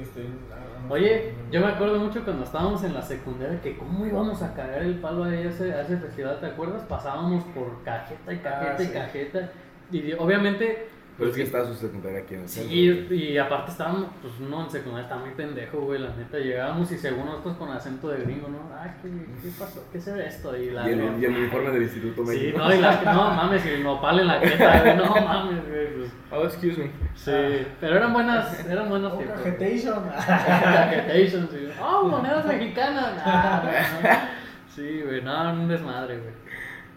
Este, 0.00 0.20
a- 0.20 0.88
a 0.88 0.92
Oye, 0.92 1.32
nosotros, 1.32 1.50
yo 1.50 1.60
me 1.60 1.66
acuerdo 1.66 1.98
mucho 1.98 2.22
cuando 2.24 2.44
estábamos 2.44 2.84
en 2.84 2.94
la 2.94 3.02
secundaria 3.02 3.60
que 3.60 3.76
cómo 3.76 4.06
íbamos 4.06 4.42
a 4.42 4.54
cagar 4.54 4.82
el 4.82 4.96
palo 5.00 5.24
a 5.24 5.34
ese, 5.34 5.72
a 5.72 5.80
ese 5.82 5.96
festival, 5.96 6.38
¿te 6.40 6.46
acuerdas? 6.46 6.82
Pasábamos 6.82 7.42
por 7.54 7.82
cajeta 7.82 8.32
y 8.32 8.38
cajeta 8.38 8.74
Ah, 8.78 8.82
y 8.82 8.86
sí. 8.86 8.92
cajeta. 8.92 9.50
Y 9.90 10.12
obviamente, 10.12 10.88
Pero 11.18 11.30
es 11.30 11.36
que 11.36 11.42
está 11.42 11.66
su 11.66 11.74
secundaria 11.74 12.20
aquí 12.20 12.34
en 12.34 12.42
el 12.42 12.48
centro. 12.48 12.70
sí, 12.70 13.02
güey. 13.08 13.32
y 13.32 13.38
aparte 13.38 13.72
estábamos, 13.72 14.06
pues 14.22 14.34
uno 14.40 14.62
en 14.64 14.70
secundaria 14.70 15.02
está 15.08 15.16
muy 15.18 15.30
pendejo, 15.34 15.80
güey, 15.80 16.00
la 16.00 16.10
neta. 16.14 16.38
Llegábamos 16.38 16.92
y 16.92 16.96
según 16.96 17.26
nosotros 17.26 17.56
con 17.56 17.70
acento 17.70 18.08
de 18.08 18.22
gringo, 18.22 18.48
¿no? 18.48 18.58
Ah, 18.72 18.94
¿qué, 19.02 19.08
qué 19.08 19.48
pasó? 19.58 19.82
¿Qué 19.92 20.00
será 20.00 20.24
esto? 20.24 20.56
Y, 20.56 20.70
la 20.70 20.88
Y 20.88 20.92
el, 20.92 21.20
y 21.20 21.24
el 21.24 21.36
uniforme 21.36 21.70
del 21.72 21.82
Instituto 21.82 22.24
Sí, 22.24 22.28
México. 22.38 22.58
no, 22.58 22.72
y 22.74 22.78
la, 22.80 23.02
no 23.02 23.30
mames, 23.34 23.66
y 23.66 23.68
el 23.70 23.82
nopal 23.82 24.20
en 24.20 24.26
la 24.28 24.38
jeta, 24.40 24.80
güey, 24.80 24.96
no 24.96 25.04
mames, 25.16 25.68
güey. 25.68 25.94
pues, 25.96 26.12
Oh, 26.30 26.44
excuse 26.44 26.78
me. 26.78 26.90
sí, 27.16 27.66
pero 27.80 27.96
eran 27.96 28.12
buenas, 28.12 28.64
eran 28.68 28.88
buenos 28.88 29.12
Oh, 29.12 29.16
tiempos. 29.18 29.38
cajetation. 29.40 30.04
Cajetation, 30.10 31.48
sí. 31.50 31.68
Oh, 31.82 32.04
monedas 32.08 32.46
mexicanas. 32.46 33.16
Nah, 33.26 33.60
güey, 33.62 33.74
no. 34.02 34.38
Sí, 34.68 35.02
güey, 35.04 35.22
no, 35.22 35.52
un 35.52 35.66
desmadre, 35.68 36.18
güey. 36.18 36.30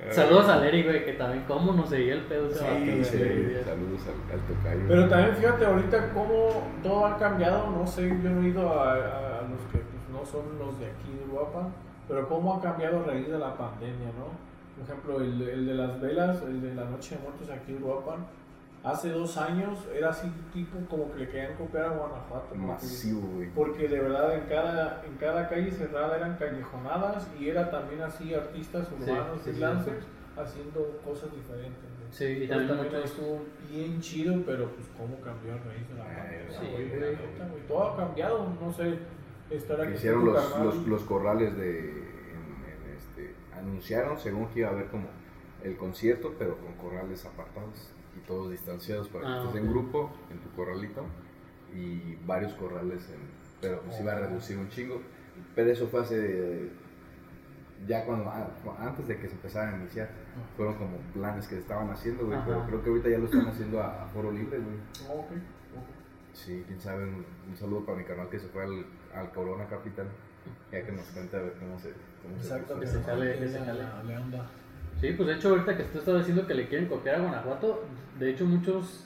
Saludos 0.10 0.48
a 0.50 0.68
Eric, 0.68 0.86
güey, 0.88 1.06
que 1.06 1.14
también 1.14 1.44
cómo 1.48 1.74
nos 1.74 1.90
seguía 1.90 2.16
el 2.16 2.22
pedo 2.22 2.50
Sí, 2.52 3.04
Sí, 3.04 3.18
saludos 3.64 4.02
al, 4.08 4.34
al 4.34 4.42
tocayo. 4.48 4.82
Pero 4.88 5.08
también 5.08 5.36
fíjate 5.36 5.66
ahorita 5.66 6.10
cómo 6.14 6.64
todo 6.82 7.06
ha 7.06 7.18
cambiado, 7.18 7.70
no 7.70 7.86
sé, 7.86 8.08
yo 8.10 8.30
no 8.30 8.42
he 8.42 8.48
ido 8.50 8.68
a, 8.68 8.94
a- 8.94 9.40
a 9.40 9.42
los 9.44 9.62
que 9.72 9.78
pues, 9.80 10.04
no 10.12 10.26
son 10.26 10.58
los 10.58 10.80
de 10.80 10.88
aquí 10.88 11.12
de 11.18 11.32
Uruapan, 11.32 11.74
pero 12.08 12.28
cómo 12.28 12.56
ha 12.56 12.62
cambiado 12.62 13.02
a 13.02 13.04
raíz 13.04 13.28
de 13.30 13.38
la 13.38 13.56
pandemia, 13.56 14.08
¿no? 14.18 14.52
Por 14.76 14.84
ejemplo, 14.90 15.22
el, 15.22 15.42
el 15.48 15.68
de 15.68 15.74
las 15.76 16.02
velas, 16.02 16.42
el 16.44 16.62
de 16.62 16.74
la 16.74 16.86
Noche 16.86 17.16
de 17.16 17.22
Muertos 17.22 17.50
aquí 17.50 17.74
en 17.74 17.84
Uruapan, 17.84 18.26
hace 18.84 19.10
dos 19.10 19.38
años 19.38 19.88
era 19.96 20.10
así 20.10 20.28
tipo 20.54 20.78
como 20.90 21.12
que 21.12 21.20
le 21.20 21.28
querían 21.30 21.56
copiar 21.56 21.86
a 21.86 21.90
Guanajuato. 21.90 22.46
porque- 22.50 22.58
Masivo, 22.66 23.22
güey. 23.36 23.50
Porque 23.50 23.88
de 23.88 24.00
verdad 24.00 24.34
en 24.36 24.46
cada, 24.50 25.04
en 25.06 25.16
cada 25.18 25.48
calle 25.50 25.72
cerrada 25.72 26.18
eran 26.18 26.38
callejonadas 26.38 27.28
y 27.40 27.50
era 27.50 27.70
también 27.70 28.02
así 28.02 28.34
artistas 28.34 28.88
urbanos, 28.92 29.40
sí, 29.44 29.52
sí, 29.52 29.52
freelancers, 29.58 30.06
haciendo 30.36 31.00
cosas 31.06 31.30
diferentes. 31.34 31.84
¿no? 31.84 32.12
Sí, 32.12 32.26
y 32.26 32.48
también 32.48 32.68
también 32.70 32.94
muchos- 32.94 33.12
estuvo 33.12 33.42
bien 33.70 34.02
chido, 34.02 34.42
pero 34.46 34.70
pues 34.72 34.88
cómo 34.98 35.16
cambió 35.22 35.54
a 35.54 35.58
raíz 35.58 35.88
de 35.88 35.96
la 35.96 36.04
pandemia, 36.04 36.52
sí, 36.60 36.68
güey, 36.72 36.90
güey. 36.90 37.00
la 37.00 37.08
neta, 37.08 37.48
güey. 37.50 37.68
Todo 37.68 37.84
ha 37.84 37.98
cambiado, 37.98 38.48
no 38.60 38.74
sé, 38.74 38.98
estar 39.52 39.80
aquí 39.80 39.94
hicieron 39.94 40.26
los, 40.26 40.36
carnal. 40.50 40.66
los, 40.66 40.88
los 40.88 41.04
corrales 41.04 41.56
de. 41.56 41.80
en- 41.80 42.88
en 42.90 42.96
este, 42.98 43.34
anunciaron, 43.58 44.18
según 44.20 44.48
que 44.48 44.60
iba 44.62 44.70
a 44.70 44.72
haber 44.72 44.88
como 44.88 45.08
el 45.64 45.78
concierto, 45.78 46.34
pero 46.40 46.58
con 46.58 46.74
corrales 46.74 47.24
apartados 47.26 47.92
todos 48.20 48.52
distanciados 48.52 49.08
para 49.10 49.26
que 49.26 49.32
Ah, 49.32 49.44
estés 49.46 49.62
en 49.62 49.70
grupo, 49.70 50.12
en 50.30 50.40
tu 50.40 50.50
corralito, 50.52 51.06
y 51.74 52.16
varios 52.26 52.54
corrales, 52.54 53.10
en, 53.10 53.20
pero 53.62 53.82
pues 53.82 54.00
iba 54.00 54.12
a 54.14 54.20
reducir 54.20 54.58
un 54.58 54.70
chingo. 54.70 55.02
Pero 55.56 55.72
eso 55.72 55.88
fue 55.88 56.02
hace. 56.02 56.70
Ya 57.88 58.06
cuando, 58.06 58.30
ah, 58.30 58.48
antes 58.80 59.08
de 59.08 59.18
que 59.18 59.28
se 59.28 59.34
empezara 59.34 59.72
a 59.74 59.78
iniciar, 59.78 60.10
fueron 60.56 60.76
como 60.76 60.98
planes 61.14 61.48
que 61.48 61.58
estaban 61.58 61.90
haciendo, 61.90 62.28
güey. 62.28 62.38
Pero 62.46 62.66
creo 62.68 62.84
que 62.84 62.90
ahorita 62.90 63.10
ya 63.10 63.18
lo 63.18 63.26
están 63.26 63.48
haciendo 63.48 63.82
a, 63.82 64.04
a 64.04 64.08
foro 64.08 64.32
libre, 64.32 64.60
güey. 64.60 64.78
Oh, 65.10 65.22
ok, 65.22 65.32
ok. 65.32 66.34
Sí, 66.34 66.64
quién 66.68 66.80
sabe, 66.80 67.04
un, 67.06 67.26
un 67.50 67.58
saludo 67.58 67.86
para 67.86 67.98
mi 67.98 68.04
canal 68.04 68.30
que 68.30 68.40
se 68.40 68.48
fue 68.50 68.64
al, 68.64 68.86
al 69.16 69.32
Corona 69.32 69.66
Capital. 69.68 70.08
Ya 70.72 70.86
que 70.86 70.92
nos 70.92 71.06
cuenta 71.08 71.38
a 71.38 71.42
ver 71.42 71.54
cómo 71.60 71.80
se. 71.80 71.94
Cómo 72.22 72.36
Exacto, 72.36 72.80
que 72.80 72.88
se 72.88 73.02
jale, 73.02 73.40
que 73.40 73.48
se 73.48 73.60
jale. 73.60 73.80
la-. 73.84 74.50
Sí, 75.02 75.12
pues 75.14 75.28
de 75.28 75.36
hecho 75.36 75.50
ahorita 75.50 75.76
que 75.76 75.84
tú 75.84 75.98
estabas 76.00 76.22
diciendo 76.22 76.46
que 76.48 76.54
le 76.54 76.68
quieren 76.68 76.88
copiar 76.88 77.16
a 77.16 77.20
Guanajuato, 77.20 77.84
de 78.20 78.30
hecho 78.30 78.46
muchos 78.46 79.06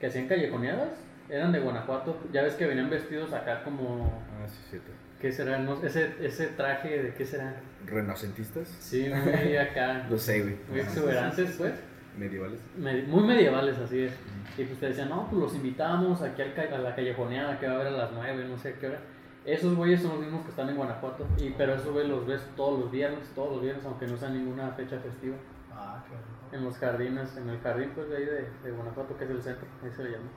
que 0.00 0.06
hacían 0.08 0.26
callejoneadas 0.26 0.90
eran 1.28 1.52
de 1.52 1.60
Guanajuato. 1.60 2.18
Ya 2.32 2.42
ves 2.42 2.54
que 2.54 2.66
venían 2.66 2.90
vestidos 2.90 3.32
acá 3.32 3.62
como... 3.62 4.22
Ah, 4.42 4.46
sí, 4.48 4.58
cierto. 4.70 4.90
¿Qué 5.20 5.32
será? 5.32 5.58
No, 5.58 5.82
ese, 5.82 6.14
ese 6.20 6.46
traje 6.48 7.02
de 7.02 7.14
qué 7.14 7.24
será. 7.24 7.60
¿Renacentistas? 7.86 8.68
Sí, 8.80 9.08
muy 9.10 9.56
acá. 9.56 10.06
Lo 10.10 10.18
sé, 10.18 10.42
güey. 10.42 10.56
Muy 10.70 10.80
exuberantes, 10.80 11.54
pues. 11.58 11.72
Medievales. 12.16 12.60
Me- 12.76 13.02
muy 13.02 13.24
medievales, 13.24 13.78
así 13.78 14.02
es. 14.02 14.12
Y 14.56 14.64
pues 14.64 14.80
te 14.80 14.86
decían, 14.86 15.08
no, 15.08 15.28
pues 15.28 15.40
los 15.40 15.54
invitamos 15.54 16.20
aquí 16.22 16.42
al 16.42 16.72
a 16.72 16.78
la 16.78 16.94
callejoneada 16.94 17.58
que 17.58 17.66
va 17.66 17.72
a 17.72 17.76
haber 17.76 17.88
a 17.88 17.90
las 17.90 18.12
9, 18.12 18.46
no 18.48 18.58
sé 18.58 18.70
a 18.70 18.72
qué 18.74 18.86
hora. 18.88 19.00
Esos 19.44 19.74
güeyes 19.74 20.02
son 20.02 20.12
los 20.12 20.20
mismos 20.20 20.42
que 20.42 20.50
están 20.50 20.68
en 20.68 20.76
Guanajuato. 20.76 21.26
Y, 21.38 21.50
pero 21.50 21.74
esos 21.74 21.92
güeyes 21.92 22.10
los 22.10 22.26
ves 22.26 22.42
todos 22.56 22.80
los 22.80 22.90
viernes, 22.90 23.30
todos 23.34 23.52
los 23.52 23.62
viernes, 23.62 23.84
aunque 23.84 24.06
no 24.06 24.16
sea 24.16 24.28
ninguna 24.30 24.70
fecha 24.72 24.98
festiva. 24.98 25.36
Ah, 25.72 26.04
rico. 26.04 26.20
En 26.52 26.64
los 26.64 26.76
jardines, 26.78 27.36
en 27.36 27.48
el 27.48 27.58
jardín 27.60 27.90
pues 27.94 28.08
de 28.08 28.16
ahí 28.16 28.24
de, 28.24 28.48
de 28.64 28.70
Guanajuato, 28.70 29.16
que 29.16 29.24
es 29.24 29.30
el 29.30 29.42
centro, 29.42 29.66
ahí 29.82 29.90
se 29.90 30.04
le 30.04 30.10
llama. 30.12 30.28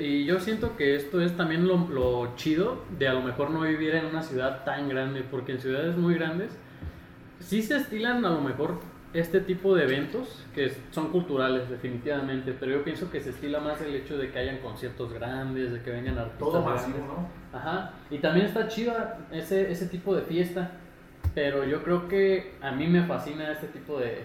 Y 0.00 0.24
yo 0.24 0.38
siento 0.38 0.76
que 0.76 0.94
esto 0.94 1.20
es 1.20 1.36
también 1.36 1.66
lo, 1.66 1.88
lo 1.88 2.36
chido 2.36 2.84
de 2.98 3.08
a 3.08 3.14
lo 3.14 3.22
mejor 3.22 3.50
no 3.50 3.62
vivir 3.62 3.94
en 3.94 4.06
una 4.06 4.22
ciudad 4.22 4.64
tan 4.64 4.88
grande, 4.88 5.24
porque 5.28 5.52
en 5.52 5.60
ciudades 5.60 5.96
muy 5.96 6.14
grandes 6.14 6.56
sí 7.40 7.62
se 7.62 7.76
estilan 7.76 8.24
a 8.24 8.30
lo 8.30 8.40
mejor 8.40 8.78
este 9.14 9.40
tipo 9.40 9.74
de 9.74 9.84
eventos 9.84 10.44
que 10.54 10.72
son 10.90 11.10
culturales 11.10 11.68
definitivamente, 11.68 12.54
pero 12.58 12.72
yo 12.72 12.84
pienso 12.84 13.10
que 13.10 13.20
se 13.20 13.30
estila 13.30 13.60
más 13.60 13.80
el 13.82 13.94
hecho 13.94 14.16
de 14.16 14.30
que 14.30 14.38
hayan 14.38 14.58
conciertos 14.58 15.12
grandes, 15.12 15.72
de 15.72 15.82
que 15.82 15.90
vengan 15.90 16.16
artistas 16.18 16.38
Todo 16.38 16.62
masivo, 16.62 16.98
¿no? 16.98 17.58
Ajá, 17.58 17.92
y 18.10 18.18
también 18.18 18.46
está 18.46 18.68
chida 18.68 19.18
ese, 19.30 19.70
ese 19.70 19.86
tipo 19.86 20.14
de 20.14 20.22
fiesta, 20.22 20.70
pero 21.34 21.64
yo 21.64 21.82
creo 21.82 22.08
que 22.08 22.52
a 22.62 22.72
mí 22.72 22.86
me 22.86 23.04
fascina 23.04 23.52
este 23.52 23.66
tipo 23.68 23.98
de... 23.98 24.22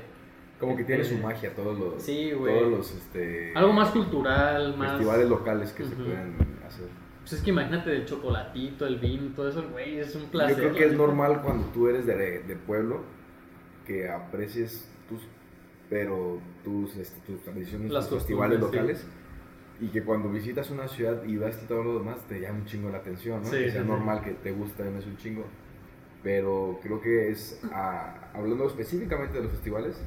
Como 0.59 0.75
que 0.75 0.83
tiene 0.85 1.03
su 1.03 1.15
Eh, 1.15 1.19
magia 1.21 1.53
todos 1.53 1.77
los. 1.77 2.01
Sí, 2.01 2.31
güey. 2.31 2.57
Todos 2.57 2.71
los. 2.71 2.91
Este, 2.95 3.51
Algo 3.55 3.73
más 3.73 3.89
cultural, 3.91 4.75
más... 4.75 4.93
Festivales 4.93 5.29
locales 5.29 5.71
que 5.71 5.83
se 5.83 5.93
Ujú. 5.93 6.03
pueden 6.05 6.35
hacer. 6.65 6.87
Pues 7.19 7.33
es 7.33 7.41
que 7.41 7.49
imagínate 7.51 7.95
el 7.95 8.05
chocolatito, 8.05 8.87
el 8.87 8.95
vino, 8.95 9.35
todo 9.35 9.49
eso, 9.49 9.67
güey, 9.69 9.99
es 9.99 10.15
un 10.15 10.23
placer. 10.29 10.55
Yo 10.55 10.63
creo 10.63 10.73
que 10.75 10.85
es 10.85 10.93
normal 10.93 11.41
cuando 11.43 11.65
tú 11.67 11.87
eres 11.89 12.05
de, 12.05 12.15
de 12.39 12.55
pueblo 12.55 13.01
que 13.87 14.09
aprecies 14.09 14.87
tus. 15.09 15.21
Pero 15.89 16.39
tus, 16.65 16.97
este, 16.97 17.19
tus 17.21 17.41
tradiciones, 17.43 17.91
Las 17.91 18.09
tus 18.09 18.19
festivales 18.19 18.59
locales. 18.59 19.07
Y 19.79 19.87
que 19.87 20.03
cuando 20.03 20.29
visitas 20.29 20.69
una 20.69 20.87
ciudad 20.87 21.23
y 21.23 21.37
ves 21.37 21.65
todo 21.67 21.83
lo 21.83 21.99
demás, 21.99 22.27
te 22.27 22.41
llama 22.41 22.59
un 22.59 22.65
chingo 22.65 22.89
la 22.89 22.97
atención, 22.97 23.41
¿no? 23.41 23.47
Sí, 23.47 23.57
que 23.57 23.71
sea 23.71 23.81
sí, 23.83 23.87
sí. 23.87 23.87
normal 23.87 24.21
que 24.21 24.31
te 24.31 24.51
gusten, 24.51 24.97
es 24.97 25.05
un 25.05 25.17
chingo. 25.17 25.45
Pero 26.23 26.79
creo 26.81 26.99
que 26.99 27.29
es, 27.29 27.61
ah, 27.71 28.31
hablando 28.33 28.65
específicamente 28.67 29.37
de 29.37 29.43
los 29.43 29.51
festivales, 29.51 30.01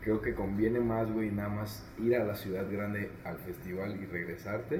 creo 0.00 0.22
que 0.22 0.34
conviene 0.34 0.80
más, 0.80 1.12
güey, 1.12 1.30
nada 1.30 1.48
más 1.50 1.86
ir 1.98 2.16
a 2.16 2.24
la 2.24 2.34
ciudad 2.34 2.66
grande 2.70 3.10
al 3.24 3.36
festival 3.38 3.98
y 4.00 4.06
regresarte 4.06 4.78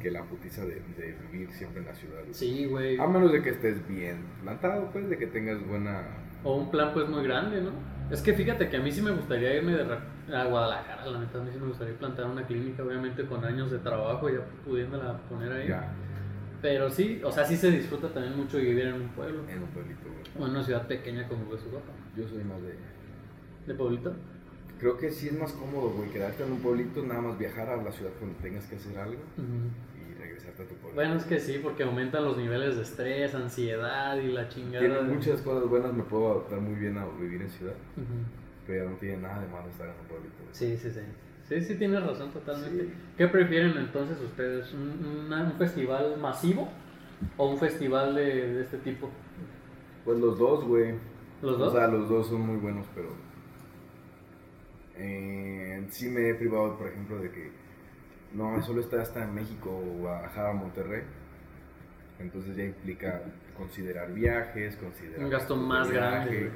que 0.00 0.10
la 0.10 0.22
putiza 0.22 0.64
de, 0.64 0.74
de 0.96 1.16
vivir 1.32 1.50
siempre 1.52 1.80
en 1.80 1.86
la 1.88 1.94
ciudad. 1.94 2.20
güey. 2.20 2.34
Sí, 2.34 2.66
güey. 2.66 3.00
A 3.00 3.06
menos 3.08 3.32
de 3.32 3.42
que 3.42 3.50
estés 3.50 3.88
bien 3.88 4.18
plantado, 4.42 4.90
pues, 4.92 5.08
de 5.08 5.18
que 5.18 5.26
tengas 5.26 5.66
buena... 5.66 6.02
O 6.44 6.56
un 6.56 6.70
plan 6.70 6.92
pues 6.92 7.08
muy 7.08 7.24
grande, 7.24 7.60
¿no? 7.60 7.70
Es 8.10 8.20
que 8.20 8.34
fíjate 8.34 8.68
que 8.68 8.76
a 8.76 8.80
mí 8.80 8.92
sí 8.92 9.00
me 9.00 9.10
gustaría 9.10 9.54
irme 9.56 9.72
de 9.72 9.82
a 10.34 10.44
Guadalajara, 10.44 11.06
la 11.06 11.20
neta, 11.20 11.38
a 11.38 11.42
mí 11.42 11.50
sí 11.52 11.58
me 11.58 11.68
gustaría 11.68 11.96
plantar 11.98 12.26
una 12.26 12.46
clínica, 12.46 12.82
obviamente 12.82 13.24
con 13.24 13.44
años 13.44 13.70
de 13.70 13.78
trabajo, 13.78 14.28
ya 14.28 14.40
pudiéndola 14.64 15.18
poner 15.28 15.52
ahí. 15.52 15.68
Ya, 15.68 15.92
Pero 16.62 16.90
sí, 16.90 17.20
o 17.24 17.32
sea, 17.32 17.44
sí 17.44 17.56
se 17.56 17.70
disfruta 17.70 18.08
también 18.08 18.36
mucho 18.36 18.58
vivir 18.58 18.86
en 18.86 18.94
un 18.94 19.08
pueblo. 19.08 19.42
en 19.48 19.62
un 19.62 19.68
pueblito, 19.68 20.02
güey. 20.04 20.24
O 20.38 20.46
en 20.46 20.52
una 20.52 20.62
ciudad 20.62 20.86
pequeña 20.86 21.26
como 21.28 21.44
Huesuapa. 21.44 21.92
Yo 22.16 22.28
soy 22.28 22.44
más 22.44 22.60
de... 22.62 22.74
¿De 23.66 23.74
pueblito? 23.74 24.14
Creo 24.78 24.96
que 24.96 25.10
sí 25.10 25.28
es 25.28 25.38
más 25.38 25.52
cómodo, 25.52 25.90
güey, 25.90 26.10
quedarte 26.10 26.44
en 26.44 26.52
un 26.52 26.60
pueblito, 26.60 27.02
nada 27.02 27.20
más 27.20 27.38
viajar 27.38 27.68
a 27.70 27.76
la 27.76 27.90
ciudad 27.90 28.10
cuando 28.18 28.36
tengas 28.38 28.66
que 28.66 28.76
hacer 28.76 28.98
algo 28.98 29.20
tu. 30.62 30.74
Bueno, 30.94 31.16
es 31.16 31.24
que 31.24 31.40
sí, 31.40 31.58
porque 31.62 31.82
aumentan 31.82 32.24
los 32.24 32.36
niveles 32.36 32.76
de 32.76 32.82
estrés, 32.82 33.34
ansiedad 33.34 34.16
y 34.16 34.30
la 34.30 34.48
chingada. 34.48 34.80
Tiene 34.86 35.02
muchas 35.02 35.42
cosas 35.42 35.68
buenas, 35.68 35.92
me 35.92 36.04
puedo 36.04 36.30
adaptar 36.32 36.60
muy 36.60 36.74
bien 36.78 36.96
a 36.96 37.04
vivir 37.20 37.42
en 37.42 37.50
ciudad, 37.50 37.74
Ujú. 37.96 38.04
pero 38.66 38.90
no 38.90 38.96
tiene 38.96 39.16
nada 39.18 39.40
de 39.42 39.48
malo 39.48 39.68
estar 39.68 39.88
en 39.88 39.94
un 40.00 40.06
pueblito. 40.06 40.34
Sí, 40.52 40.76
sí, 40.76 40.90
sí. 40.90 41.00
Sí, 41.48 41.60
sí, 41.60 41.74
tienes 41.74 42.02
razón 42.02 42.30
totalmente. 42.30 42.84
Sí. 42.84 42.92
¿Qué 43.18 43.26
prefieren 43.26 43.76
entonces 43.76 44.18
ustedes? 44.20 44.72
¿Un, 44.72 45.24
una- 45.26 45.42
un 45.42 45.52
festival 45.58 46.16
masivo 46.18 46.68
o 47.36 47.50
un 47.50 47.58
festival 47.58 48.14
de, 48.14 48.54
de 48.54 48.60
este 48.62 48.78
tipo? 48.78 49.10
Pues 50.04 50.18
los 50.18 50.38
dos, 50.38 50.64
güey. 50.64 50.94
¿Los 51.42 51.56
O 51.56 51.58
dos? 51.58 51.72
sea, 51.74 51.86
los 51.88 52.08
dos 52.08 52.28
son 52.28 52.40
muy 52.42 52.56
buenos, 52.56 52.86
pero 52.94 53.08
Eh, 54.96 55.84
sí 55.90 56.08
me 56.08 56.30
he 56.30 56.34
privado, 56.34 56.78
por 56.78 56.86
ejemplo, 56.88 57.18
de 57.18 57.30
que 57.30 57.50
no, 58.34 58.62
solo 58.62 58.80
está 58.80 59.00
hasta 59.00 59.24
en 59.24 59.34
México, 59.34 59.70
Guadalajara, 59.70 60.52
Monterrey. 60.52 61.02
Entonces 62.18 62.56
ya 62.56 62.64
implica 62.64 63.22
considerar 63.56 64.12
viajes, 64.12 64.76
considerar... 64.76 65.24
Un 65.24 65.30
gasto 65.30 65.56
más 65.56 65.90
grande. 65.90 66.50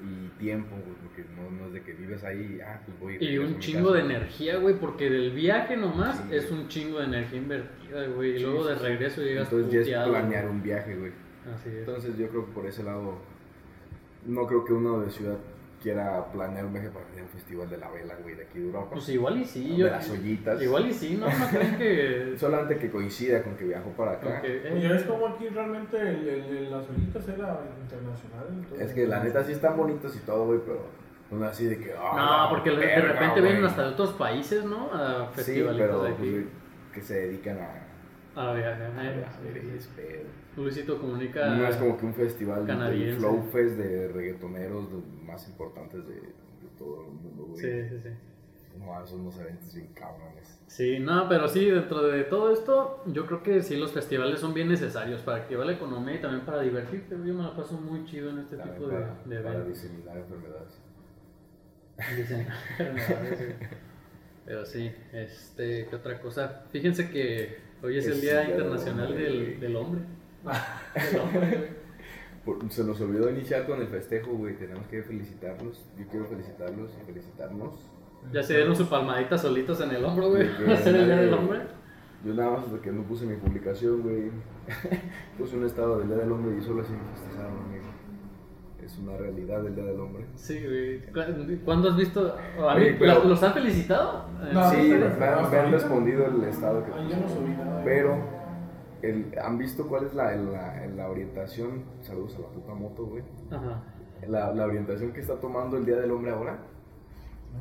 Y 0.00 0.28
tiempo, 0.38 0.76
güey, 0.76 0.96
porque 1.02 1.24
no, 1.36 1.50
no 1.50 1.66
es 1.66 1.72
de 1.72 1.82
que 1.82 1.92
vives 1.92 2.22
ahí, 2.22 2.60
ah, 2.64 2.80
pues 2.86 3.00
voy 3.00 3.16
Y 3.20 3.38
un 3.38 3.58
chingo 3.58 3.92
de 3.92 4.02
energía, 4.02 4.56
güey, 4.58 4.76
porque 4.78 5.10
del 5.10 5.32
viaje 5.32 5.76
nomás 5.76 6.18
Sí, 6.18 6.36
es 6.36 6.50
un 6.52 6.68
chingo 6.68 7.00
de 7.00 7.06
energía 7.06 7.38
invertida, 7.38 8.06
güey. 8.06 8.34
Y 8.36 8.38
Sí, 8.38 8.44
luego 8.44 8.64
de 8.66 8.76
regreso 8.76 9.22
llegas 9.22 9.52
Entonces 9.52 9.86
ya 9.88 10.02
es 10.04 10.08
planear 10.08 10.44
güey. 10.44 10.54
un 10.54 10.62
viaje, 10.62 10.94
güey. 10.96 11.12
Así 11.52 11.68
es. 11.70 11.78
Entonces 11.78 12.16
yo 12.16 12.28
creo 12.28 12.46
que 12.46 12.52
por 12.52 12.66
ese 12.66 12.84
lado, 12.84 13.18
no 14.24 14.46
creo 14.46 14.64
que 14.64 14.72
uno 14.72 15.00
de 15.00 15.10
ciudad 15.10 15.38
quiera 15.82 16.24
planear 16.32 16.64
un 16.64 16.72
viaje 16.72 16.88
para 16.90 17.04
ir 17.14 17.20
a 17.20 17.22
un 17.22 17.28
festival 17.28 17.70
de 17.70 17.78
la 17.78 17.88
vela, 17.90 18.14
güey, 18.22 18.34
de 18.34 18.42
aquí 18.44 18.58
de 18.58 18.66
Europa. 18.66 18.88
Pues 18.92 19.08
igual 19.10 19.40
y 19.40 19.44
sí. 19.44 19.68
de 19.70 19.76
yo- 19.76 19.86
las 19.88 20.10
ollitas. 20.10 20.60
Igual 20.62 20.86
y 20.88 20.92
sí, 20.92 21.16
¿no? 21.20 21.26
No 21.26 21.46
creen 21.48 21.78
que... 21.78 22.34
Solamente 22.38 22.78
que 22.78 22.90
coincida 22.90 23.42
con 23.42 23.54
que 23.56 23.64
viajó 23.64 23.90
para 23.90 24.12
acá. 24.12 24.40
que, 24.42 24.56
eh, 24.56 24.68
Pues 24.70 24.82
ya 24.82 24.92
ves 24.92 25.02
como 25.04 25.26
aquí 25.28 25.48
realmente 25.48 25.96
el, 26.00 26.28
el, 26.28 26.44
el- 26.56 26.70
las 26.70 26.88
ollitas 26.88 27.28
era 27.28 27.60
internacional. 27.80 28.46
entonces- 28.50 28.88
Es 28.88 28.94
que 28.94 29.06
la 29.06 29.22
neta 29.22 29.44
sí 29.44 29.52
están 29.52 29.76
bonitos 29.76 30.14
y 30.16 30.18
todo, 30.20 30.46
güey, 30.46 30.60
pero 30.66 30.86
no 31.30 31.44
así 31.46 31.66
de 31.66 31.78
que. 31.78 31.92
ah, 31.96 32.46
No, 32.50 32.56
porque 32.56 32.70
de 32.70 33.00
repente 33.00 33.40
güey. 33.40 33.42
vienen 33.42 33.64
hasta 33.64 33.82
de 33.82 33.88
otros 33.90 34.12
países, 34.14 34.64
¿no? 34.64 34.90
A 34.92 35.28
Sí, 35.30 35.42
festivalitos 35.42 35.86
pero 35.86 36.02
de 36.02 36.10
pues, 36.12 36.20
aquí. 36.30 36.46
que 36.94 37.02
se 37.02 37.14
dedican 37.20 37.58
a. 37.58 37.84
A 38.40 38.52
viajar. 38.52 38.82
a 38.96 39.04
eh, 39.04 40.26
es. 40.58 40.64
Luisito 40.76 40.98
comunica. 41.00 41.54
No 41.54 41.66
es 41.66 41.76
como 41.76 41.96
que 41.96 42.06
un 42.06 42.14
festival 42.14 42.66
de 42.66 42.72
canadiense. 42.72 43.18
flow 43.18 43.42
fest 43.50 43.76
de 43.76 44.08
reggaetoneros 44.08 44.86
más 45.24 45.48
importantes 45.48 46.06
de, 46.06 46.14
de 46.14 46.68
todo 46.78 47.04
el 47.06 47.12
mundo, 47.12 47.44
güey. 47.46 47.60
Sí, 47.60 47.88
sí, 47.88 48.00
sí. 48.02 48.08
No, 48.78 49.06
son 49.06 49.20
unos 49.22 49.38
eventos 49.40 49.74
bien 49.74 49.88
cabrones. 49.92 50.60
Sí, 50.68 51.00
no, 51.00 51.28
pero 51.28 51.48
sí, 51.48 51.68
dentro 51.68 52.02
de 52.02 52.22
todo 52.24 52.52
esto, 52.52 53.02
yo 53.06 53.26
creo 53.26 53.42
que 53.42 53.62
sí, 53.62 53.76
los 53.76 53.90
festivales 53.92 54.38
son 54.38 54.54
bien 54.54 54.68
necesarios 54.68 55.20
para 55.22 55.38
activar 55.38 55.66
la 55.66 55.72
economía 55.72 56.14
y 56.14 56.20
también 56.20 56.44
para 56.44 56.60
divertirte. 56.60 57.16
Yo 57.16 57.34
me 57.34 57.42
la 57.42 57.56
paso 57.56 57.74
muy 57.74 58.04
chido 58.04 58.30
en 58.30 58.38
este 58.38 58.56
También 58.56 58.76
tipo 58.78 58.88
de, 58.88 58.94
para, 58.94 59.22
de 59.24 59.36
para 59.40 59.54
eventos. 59.56 59.82
diseminar 59.82 60.16
enfermedades. 60.18 60.80
Dicen, 62.16 62.46
enfermedades, 62.78 63.38
sí. 63.38 63.66
Pero 64.44 64.64
sí, 64.64 64.92
este, 65.12 65.86
¿qué 65.88 65.96
otra 65.96 66.20
cosa? 66.20 66.64
Fíjense 66.70 67.10
que 67.10 67.58
hoy 67.82 67.98
es 67.98 68.06
Que 68.06 68.12
el 68.12 68.20
Día 68.20 68.44
Internacional 68.48 69.14
del, 69.16 69.58
del 69.60 69.76
Hombre. 69.76 70.02
Güey. 70.44 70.56
Por- 72.44 72.70
se 72.70 72.84
nos 72.84 73.00
olvidó 73.00 73.28
iniciar 73.30 73.66
con 73.66 73.80
el 73.80 73.88
festejo, 73.88 74.32
güey. 74.32 74.54
Tenemos 74.56 74.86
que 74.86 75.02
felicitarlos. 75.02 75.84
Yo 75.98 76.06
quiero 76.08 76.26
felicitarlos 76.26 76.90
y 77.00 77.04
felicitarnos. 77.06 77.74
Ya 78.32 78.42
se 78.42 78.54
dieron 78.56 78.74
su 78.74 78.88
palmadita 78.88 79.36
solitos 79.38 79.80
en 79.80 79.90
el 79.90 80.04
hombro, 80.04 80.30
güey. 80.30 80.48
Ser 80.82 80.96
el 80.96 81.06
Día 81.06 81.16
del 81.16 81.34
Hombre. 81.34 81.60
Yo 82.24 82.34
nada 82.34 82.50
más 82.58 82.72
de 82.72 82.80
que 82.80 82.90
no 82.90 83.02
puse 83.02 83.26
mi 83.26 83.36
publicación, 83.36 84.02
güey. 84.02 84.30
puse 85.38 85.56
un 85.56 85.64
estado 85.66 85.98
del 85.98 86.08
Día 86.08 86.16
del 86.18 86.32
Hombre 86.32 86.56
y 86.58 86.62
solo 86.62 86.82
así 86.82 86.92
me 86.92 86.98
festejaron, 87.16 87.58
amigo. 87.68 87.84
Es 88.84 88.98
una 88.98 89.16
realidad 89.18 89.66
el 89.66 89.74
Día 89.74 89.84
del 89.84 90.00
Hombre. 90.00 90.24
Sí, 90.34 90.58
güey. 90.64 91.00
¿Cu- 91.12 91.64
¿Cuándo 91.64 91.90
has 91.90 91.96
visto? 91.96 92.34
A 92.58 92.74
Oye, 92.74 92.92
mí, 92.92 92.96
pero- 92.98 93.24
¿Los 93.24 93.42
han 93.42 93.52
felicitado? 93.52 94.24
No, 94.52 94.70
sí, 94.70 94.76
no, 94.88 94.98
me, 94.98 95.04
han- 95.04 95.18
me 95.18 95.26
han 95.26 95.34
ahorita- 95.44 95.70
respondido 95.70 96.26
el 96.26 96.44
estado 96.44 96.84
que 96.84 96.92
Ay, 96.92 97.08
yo 97.10 97.16
no 97.18 97.28
subí 97.28 97.50
nada. 97.50 97.82
Pero, 97.84 98.16
el- 99.02 99.38
¿han 99.38 99.58
visto 99.58 99.86
cuál 99.88 100.06
es 100.06 100.14
la, 100.14 100.34
la, 100.36 100.86
la 100.86 101.08
orientación? 101.10 101.84
Saludos 102.02 102.36
a 102.36 102.40
la 102.40 102.48
puta 102.48 102.74
moto, 102.74 103.06
güey. 103.06 103.22
Ajá. 103.50 103.82
La, 104.26 104.52
la 104.52 104.64
orientación 104.66 105.12
que 105.12 105.20
está 105.20 105.38
tomando 105.40 105.76
el 105.76 105.86
Día 105.86 105.96
del 105.96 106.10
Hombre 106.10 106.32
ahora 106.32 106.58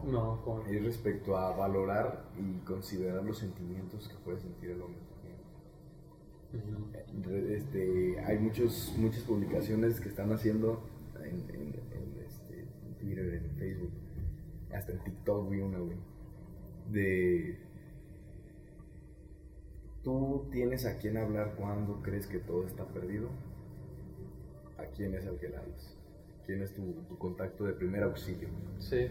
No, 0.05 0.41
como. 0.43 0.63
es 0.63 0.83
respecto 0.83 1.37
a 1.37 1.55
valorar 1.55 2.23
y 2.39 2.59
considerar 2.65 3.23
los 3.23 3.37
sentimientos 3.37 4.07
que 4.09 4.15
puede 4.25 4.39
sentir 4.39 4.71
el 4.71 4.81
hombre 4.81 4.99
también. 6.51 7.23
Re- 7.23 7.55
Este, 7.57 8.19
hay 8.25 8.39
muchos, 8.39 8.95
muchas 8.97 9.21
publicaciones 9.23 9.99
que 10.01 10.09
están 10.09 10.31
haciendo 10.31 10.81
en, 11.23 11.35
en- 11.49 11.75
en, 11.91 12.23
este, 12.25 12.61
en 12.85 12.93
Twitter, 12.99 13.33
en 13.35 13.51
Facebook, 13.57 13.91
hasta 14.73 14.91
en 14.93 14.99
TikTok 15.03 15.49
vi 15.49 15.59
una, 15.61 15.77
güey, 15.79 15.97
de 16.91 17.59
tú 20.07 20.47
tienes 20.53 20.85
a 20.85 20.97
quién 20.99 21.17
hablar 21.17 21.55
cuando 21.57 22.01
crees 22.01 22.27
que 22.27 22.39
todo 22.39 22.65
está 22.65 22.85
perdido, 22.85 23.27
a 24.77 24.85
quién 24.95 25.13
es 25.13 25.27
al 25.27 25.37
que 25.37 25.49
le 25.49 25.57
hablas, 25.57 25.97
quién 26.45 26.61
es 26.61 26.73
tu, 26.73 26.93
tu 27.09 27.17
contacto 27.17 27.65
de 27.65 27.73
primer 27.73 28.03
auxilio. 28.03 28.47
Sí. 28.79 29.09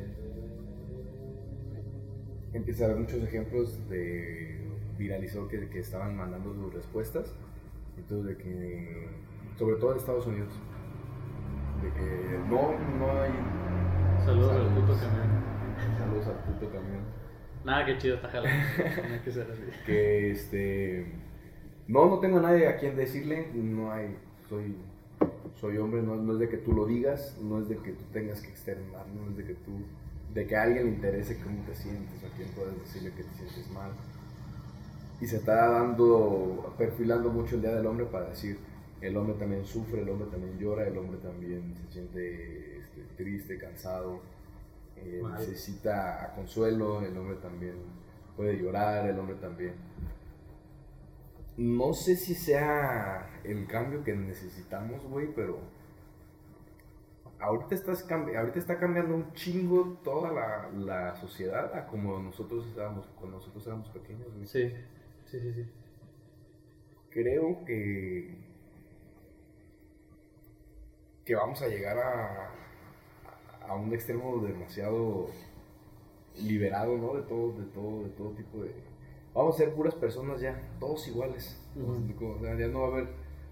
empieza 2.55 2.85
a 2.85 2.87
haber 2.87 3.01
muchos 3.01 3.23
ejemplos 3.23 3.87
de 3.91 4.59
viralizó 4.97 5.47
que, 5.49 5.69
que 5.69 5.81
estaban 5.81 6.17
mandando 6.17 6.55
sus 6.55 6.73
respuestas. 6.73 7.35
Entonces, 7.99 8.39
de 8.39 8.43
que, 8.43 9.09
sobre 9.59 9.77
todo 9.77 9.93
en 9.93 9.99
Estados 9.99 10.27
Unidos, 10.27 10.55
de 11.83 11.93
que 11.93 12.39
no, 12.49 12.73
no 12.99 13.21
hay 13.21 13.33
Saludos 14.25 14.51
al 14.53 14.65
Saludos. 14.65 14.73
puto 14.73 14.99
camión. 14.99 15.45
saludos 15.99 16.27
al 16.27 16.45
puto 16.45 16.71
camión. 16.73 17.05
Nada, 17.67 17.85
qué 17.85 17.99
chido 17.99 18.15
está 18.15 18.29
jalando. 18.29 18.65
No 19.11 19.25
que 19.25 19.33
ser 19.33 19.51
así. 19.51 19.63
Que 19.85 20.31
este, 20.31 21.07
no, 21.89 22.09
no 22.09 22.21
tengo 22.21 22.39
a 22.39 22.43
nadie 22.43 22.69
a 22.69 22.77
quien 22.77 22.95
decirle, 22.95 23.49
no 23.55 23.91
hay, 23.91 24.17
soy, 24.49 24.77
soy 25.61 25.77
hombre, 25.79 26.01
no, 26.01 26.15
no 26.15 26.35
es 26.35 26.39
de 26.39 26.49
que 26.49 26.59
tú 26.59 26.73
lo 26.73 26.87
digas, 26.87 27.37
no 27.43 27.61
es 27.61 27.69
de 27.69 27.79
que 27.79 27.91
tú 27.91 28.05
tengas 28.13 28.41
que 28.41 28.51
externar, 28.51 29.05
no 29.09 29.29
es 29.31 29.37
de 29.37 29.45
que 29.45 29.55
tú, 29.55 29.73
de 30.33 30.47
que 30.47 30.57
a 30.57 30.63
alguien 30.63 30.85
le 30.85 30.93
interese 30.93 31.41
cómo 31.43 31.61
te 31.65 31.75
sientes, 31.75 32.23
a 32.23 32.37
quién 32.37 32.49
puedes 32.51 32.79
decirle 32.79 33.11
que 33.11 33.25
te 33.25 33.35
sientes 33.35 33.69
mal. 33.73 33.91
Y 35.21 35.27
se 35.27 35.39
está 35.39 35.69
dando, 35.69 36.73
perfilando 36.79 37.31
mucho 37.31 37.57
el 37.57 37.63
Día 37.63 37.75
del 37.75 37.87
Hombre 37.87 38.07
para 38.07 38.31
decir, 38.31 38.59
el 39.01 39.17
hombre 39.17 39.35
también 39.35 39.65
sufre, 39.65 40.03
el 40.03 40.09
hombre 40.09 40.29
también 40.31 40.57
llora, 40.57 40.87
el 40.87 40.97
hombre 40.97 41.19
también 41.19 41.75
se 41.75 41.93
siente 41.93 42.79
este, 42.79 43.03
triste, 43.17 43.59
cansado, 43.59 44.21
eh, 44.97 45.23
necesita 45.39 46.33
consuelo, 46.35 47.03
el 47.03 47.17
hombre 47.17 47.37
también 47.37 47.77
puede 48.37 48.57
llorar, 48.57 49.09
el 49.09 49.19
hombre 49.19 49.37
también. 49.37 49.75
No 51.57 51.95
sé 51.95 52.17
si 52.17 52.35
sea 52.35 53.41
el 53.45 53.67
cambio 53.67 54.05
que 54.05 54.15
necesitamos, 54.15 55.03
güey, 55.05 55.33
pero 55.35 55.59
ahorita, 57.39 57.75
estás 57.75 58.07
ahorita 58.11 58.59
está 58.59 58.79
cambiando 58.79 59.15
un 59.15 59.33
chingo 59.33 59.99
toda 60.05 60.33
la, 60.33 60.71
la 60.73 61.17
sociedad 61.17 61.75
a 61.75 61.87
como 61.87 62.19
nosotros 62.19 62.67
estábamos 62.67 63.07
cuando 63.19 63.39
nosotros 63.39 63.67
éramos 63.67 63.89
pequeños, 63.91 64.33
güey. 64.35 64.47
Sí, 64.47 64.71
sí, 65.27 65.41
sí, 65.41 65.53
sí. 65.53 65.71
Creo 67.11 67.65
que 67.65 68.47
que 71.27 71.35
vamos 71.35 71.61
a 71.61 71.67
llegar 71.67 71.99
a, 71.99 72.66
a 73.69 73.75
un 73.75 73.93
extremo 73.95 74.39
demasiado 74.39 75.29
liberado, 76.43 76.97
¿no? 76.99 77.15
De 77.15 77.23
todo, 77.23 77.53
de 77.53 77.65
todo, 77.67 78.03
de 78.05 78.11
todo 78.11 78.31
tipo 78.31 78.63
de... 78.63 78.73
Vamos 79.35 79.55
a 79.55 79.59
ser 79.59 79.75
puras 79.75 79.95
personas 79.95 80.41
ya, 80.41 80.61
todos 80.81 81.07
iguales. 81.09 81.61
O 81.79 82.41
sea, 82.41 82.57
ya 82.59 82.69
no 82.69 82.81
va 82.81 82.87
a 82.89 82.91
haber 82.93 83.09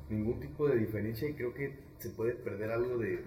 ningún 0.08 0.40
tipo 0.40 0.66
de 0.68 0.76
diferencia 0.78 1.28
y 1.28 1.34
creo 1.34 1.52
que 1.54 1.78
se 1.98 2.10
puede 2.10 2.32
perder 2.32 2.70
algo 2.70 2.96
de, 2.98 3.22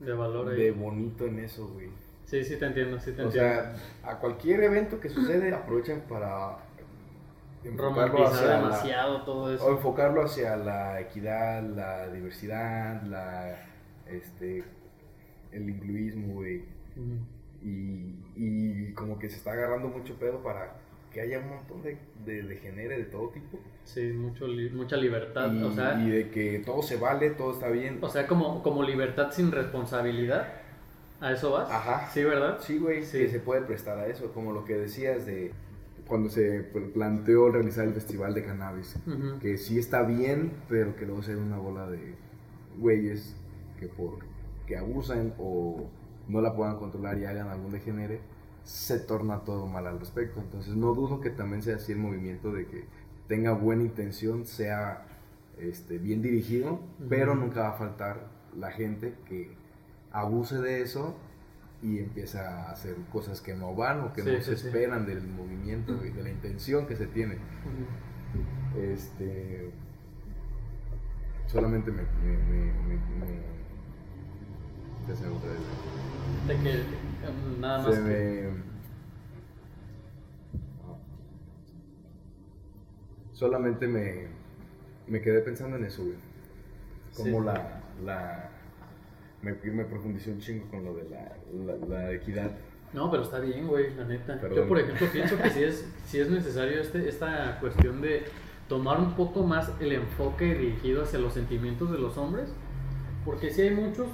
De 0.00 0.12
valor 0.12 0.50
ahí. 0.50 0.56
de 0.62 0.70
bonito 0.70 1.26
en 1.26 1.38
eso, 1.40 1.68
güey. 1.68 1.88
Sí, 2.24 2.44
sí 2.44 2.56
te 2.58 2.66
entiendo, 2.66 2.98
sí 3.00 3.12
te 3.12 3.22
O 3.22 3.26
entiendo. 3.26 3.50
sea, 3.50 3.74
a 4.02 4.18
cualquier 4.18 4.62
evento 4.62 5.00
que 5.00 5.08
sucede 5.08 5.52
aprovechan 5.52 6.02
para 6.08 6.58
enfocarlo 7.64 8.26
hacia 8.26 8.46
la- 8.46 8.56
demasiado 8.56 9.22
todo 9.24 9.42
o 9.44 9.50
eso. 9.50 9.70
enfocarlo 9.70 10.22
hacia 10.22 10.56
la 10.56 11.00
equidad, 11.00 11.62
la 11.62 12.08
diversidad, 12.08 13.02
la 13.02 13.58
este 14.06 14.64
el 15.52 15.68
incluismo, 15.68 16.34
güey. 16.34 16.62
Y, 17.62 18.14
y 18.36 18.92
como 18.94 19.18
que 19.18 19.28
se 19.28 19.36
está 19.36 19.52
agarrando 19.52 19.88
mucho 19.88 20.14
pedo 20.18 20.42
para 20.42 20.76
que 21.12 21.20
haya 21.20 21.40
un 21.40 21.48
montón 21.50 21.82
de, 21.82 21.98
de, 22.24 22.42
de 22.44 22.56
género 22.56 22.96
de 22.96 23.04
todo 23.04 23.28
tipo. 23.30 23.58
Sí, 23.84 24.12
mucho 24.12 24.46
li- 24.46 24.70
mucha 24.70 24.96
libertad. 24.96 25.52
Y, 25.52 25.62
o, 25.62 25.70
sea, 25.72 26.00
y 26.00 26.08
de 26.10 26.30
que 26.30 26.60
todo 26.64 26.82
se 26.82 26.96
vale, 26.96 27.30
todo 27.30 27.52
está 27.52 27.68
bien. 27.68 27.98
o 28.00 28.08
sea, 28.08 28.26
como, 28.26 28.62
como 28.62 28.82
libertad 28.82 29.30
sin 29.32 29.50
responsabilidad. 29.50 30.52
¿A 31.20 31.32
eso 31.32 31.50
vas? 31.50 31.70
Ajá. 31.70 32.08
Sí, 32.10 32.24
¿verdad? 32.24 32.58
Sí, 32.60 32.78
güey, 32.78 33.04
Sí. 33.04 33.18
que 33.18 33.28
se 33.28 33.40
puede 33.40 33.60
prestar 33.62 33.98
a 33.98 34.06
eso, 34.06 34.32
como 34.32 34.52
lo 34.52 34.64
que 34.64 34.74
decías 34.76 35.26
de 35.26 35.52
cuando 36.06 36.30
se 36.30 36.62
planteó 36.94 37.50
realizar 37.50 37.86
el 37.86 37.92
festival 37.92 38.32
de 38.32 38.44
cannabis. 38.44 38.96
Que 39.42 39.58
sí 39.58 39.78
está 39.78 40.02
bien, 40.02 40.52
pero 40.68 40.96
que 40.96 41.04
luego 41.04 41.22
se 41.22 41.36
una 41.36 41.58
bola 41.58 41.90
de 41.90 42.14
güeyes 42.78 43.36
que 43.78 43.86
por 43.86 44.18
que 44.70 44.76
abusan 44.76 45.34
o 45.36 45.90
no 46.28 46.40
la 46.40 46.54
puedan 46.54 46.76
controlar 46.76 47.18
y 47.18 47.24
hagan 47.24 47.48
algún 47.48 47.72
degenere, 47.72 48.20
se 48.62 49.00
torna 49.00 49.40
todo 49.40 49.66
mal 49.66 49.84
al 49.88 49.98
respecto. 49.98 50.38
Entonces 50.40 50.76
no 50.76 50.94
dudo 50.94 51.20
que 51.20 51.30
también 51.30 51.60
sea 51.60 51.74
así 51.74 51.90
el 51.90 51.98
movimiento 51.98 52.52
de 52.52 52.66
que 52.68 52.84
tenga 53.26 53.50
buena 53.50 53.82
intención, 53.82 54.46
sea 54.46 55.06
este, 55.58 55.98
bien 55.98 56.22
dirigido, 56.22 56.74
Ujú. 56.74 57.08
pero 57.08 57.34
nunca 57.34 57.62
va 57.62 57.68
a 57.70 57.72
faltar 57.72 58.28
la 58.56 58.70
gente 58.70 59.14
que 59.28 59.50
abuse 60.12 60.58
de 60.60 60.82
eso 60.82 61.16
y 61.82 61.98
empieza 61.98 62.68
a 62.68 62.70
hacer 62.70 62.94
cosas 63.12 63.40
que 63.40 63.54
no 63.54 63.74
van 63.74 64.02
o 64.02 64.12
que 64.12 64.22
Sí, 64.22 64.30
no 64.30 64.36
sí, 64.38 64.44
se 64.44 64.56
sí. 64.56 64.66
esperan 64.68 65.04
del 65.04 65.26
movimiento 65.26 66.04
y 66.06 66.10
de 66.10 66.22
la 66.22 66.30
intención 66.30 66.86
que 66.86 66.94
se 66.94 67.06
tiene. 67.08 67.38
Este. 68.78 69.72
Solamente 71.48 71.90
me. 71.90 72.02
me, 72.02 72.36
me, 72.36 72.94
me, 72.94 73.59
me- 75.10 75.14
ya 75.14 75.20
se 75.20 75.26
me 75.26 75.36
otra 75.36 75.50
vez. 75.50 75.60
De 76.48 76.62
que 76.62 76.70
em, 76.76 77.60
nada 77.60 77.78
más 77.78 77.94
Se 77.94 78.00
que- 78.02 78.06
me. 78.08 78.70
Solamente 83.32 83.86
me. 83.86 84.26
Me 85.06 85.20
quedé 85.20 85.40
pensando 85.40 85.76
en 85.76 85.84
eso, 85.84 86.04
güey. 86.04 86.16
Como 87.16 87.40
Sí. 87.40 87.46
la. 87.46 87.82
la 88.04 88.50
me, 89.42 89.52
me 89.72 89.84
profundicé 89.84 90.30
un 90.32 90.38
chingo 90.38 90.68
con 90.70 90.84
lo 90.84 90.94
de 90.94 91.08
la, 91.08 91.32
la, 91.66 91.86
la 91.86 92.12
equidad. 92.12 92.50
No, 92.92 93.10
pero 93.10 93.22
está 93.22 93.38
bien, 93.40 93.66
güey, 93.68 93.94
la 93.94 94.04
neta. 94.04 94.38
Perdón. 94.40 94.58
Yo, 94.58 94.68
por 94.68 94.78
ejemplo, 94.78 95.06
pienso 95.12 95.38
que 95.38 95.48
sí 95.50 95.62
es, 95.64 95.86
sí 96.04 96.20
es 96.20 96.28
necesario 96.28 96.80
este, 96.80 97.08
esta 97.08 97.58
cuestión 97.60 98.02
de 98.02 98.24
tomar 98.68 99.00
un 99.00 99.14
poco 99.14 99.42
más 99.44 99.72
el 99.80 99.92
enfoque 99.92 100.54
dirigido 100.54 101.02
hacia 101.02 101.18
los 101.18 101.32
sentimientos 101.32 101.90
de 101.90 101.98
los 101.98 102.18
hombres, 102.18 102.52
porque 103.24 103.50
sí 103.50 103.62
hay 103.62 103.70
muchos 103.74 104.08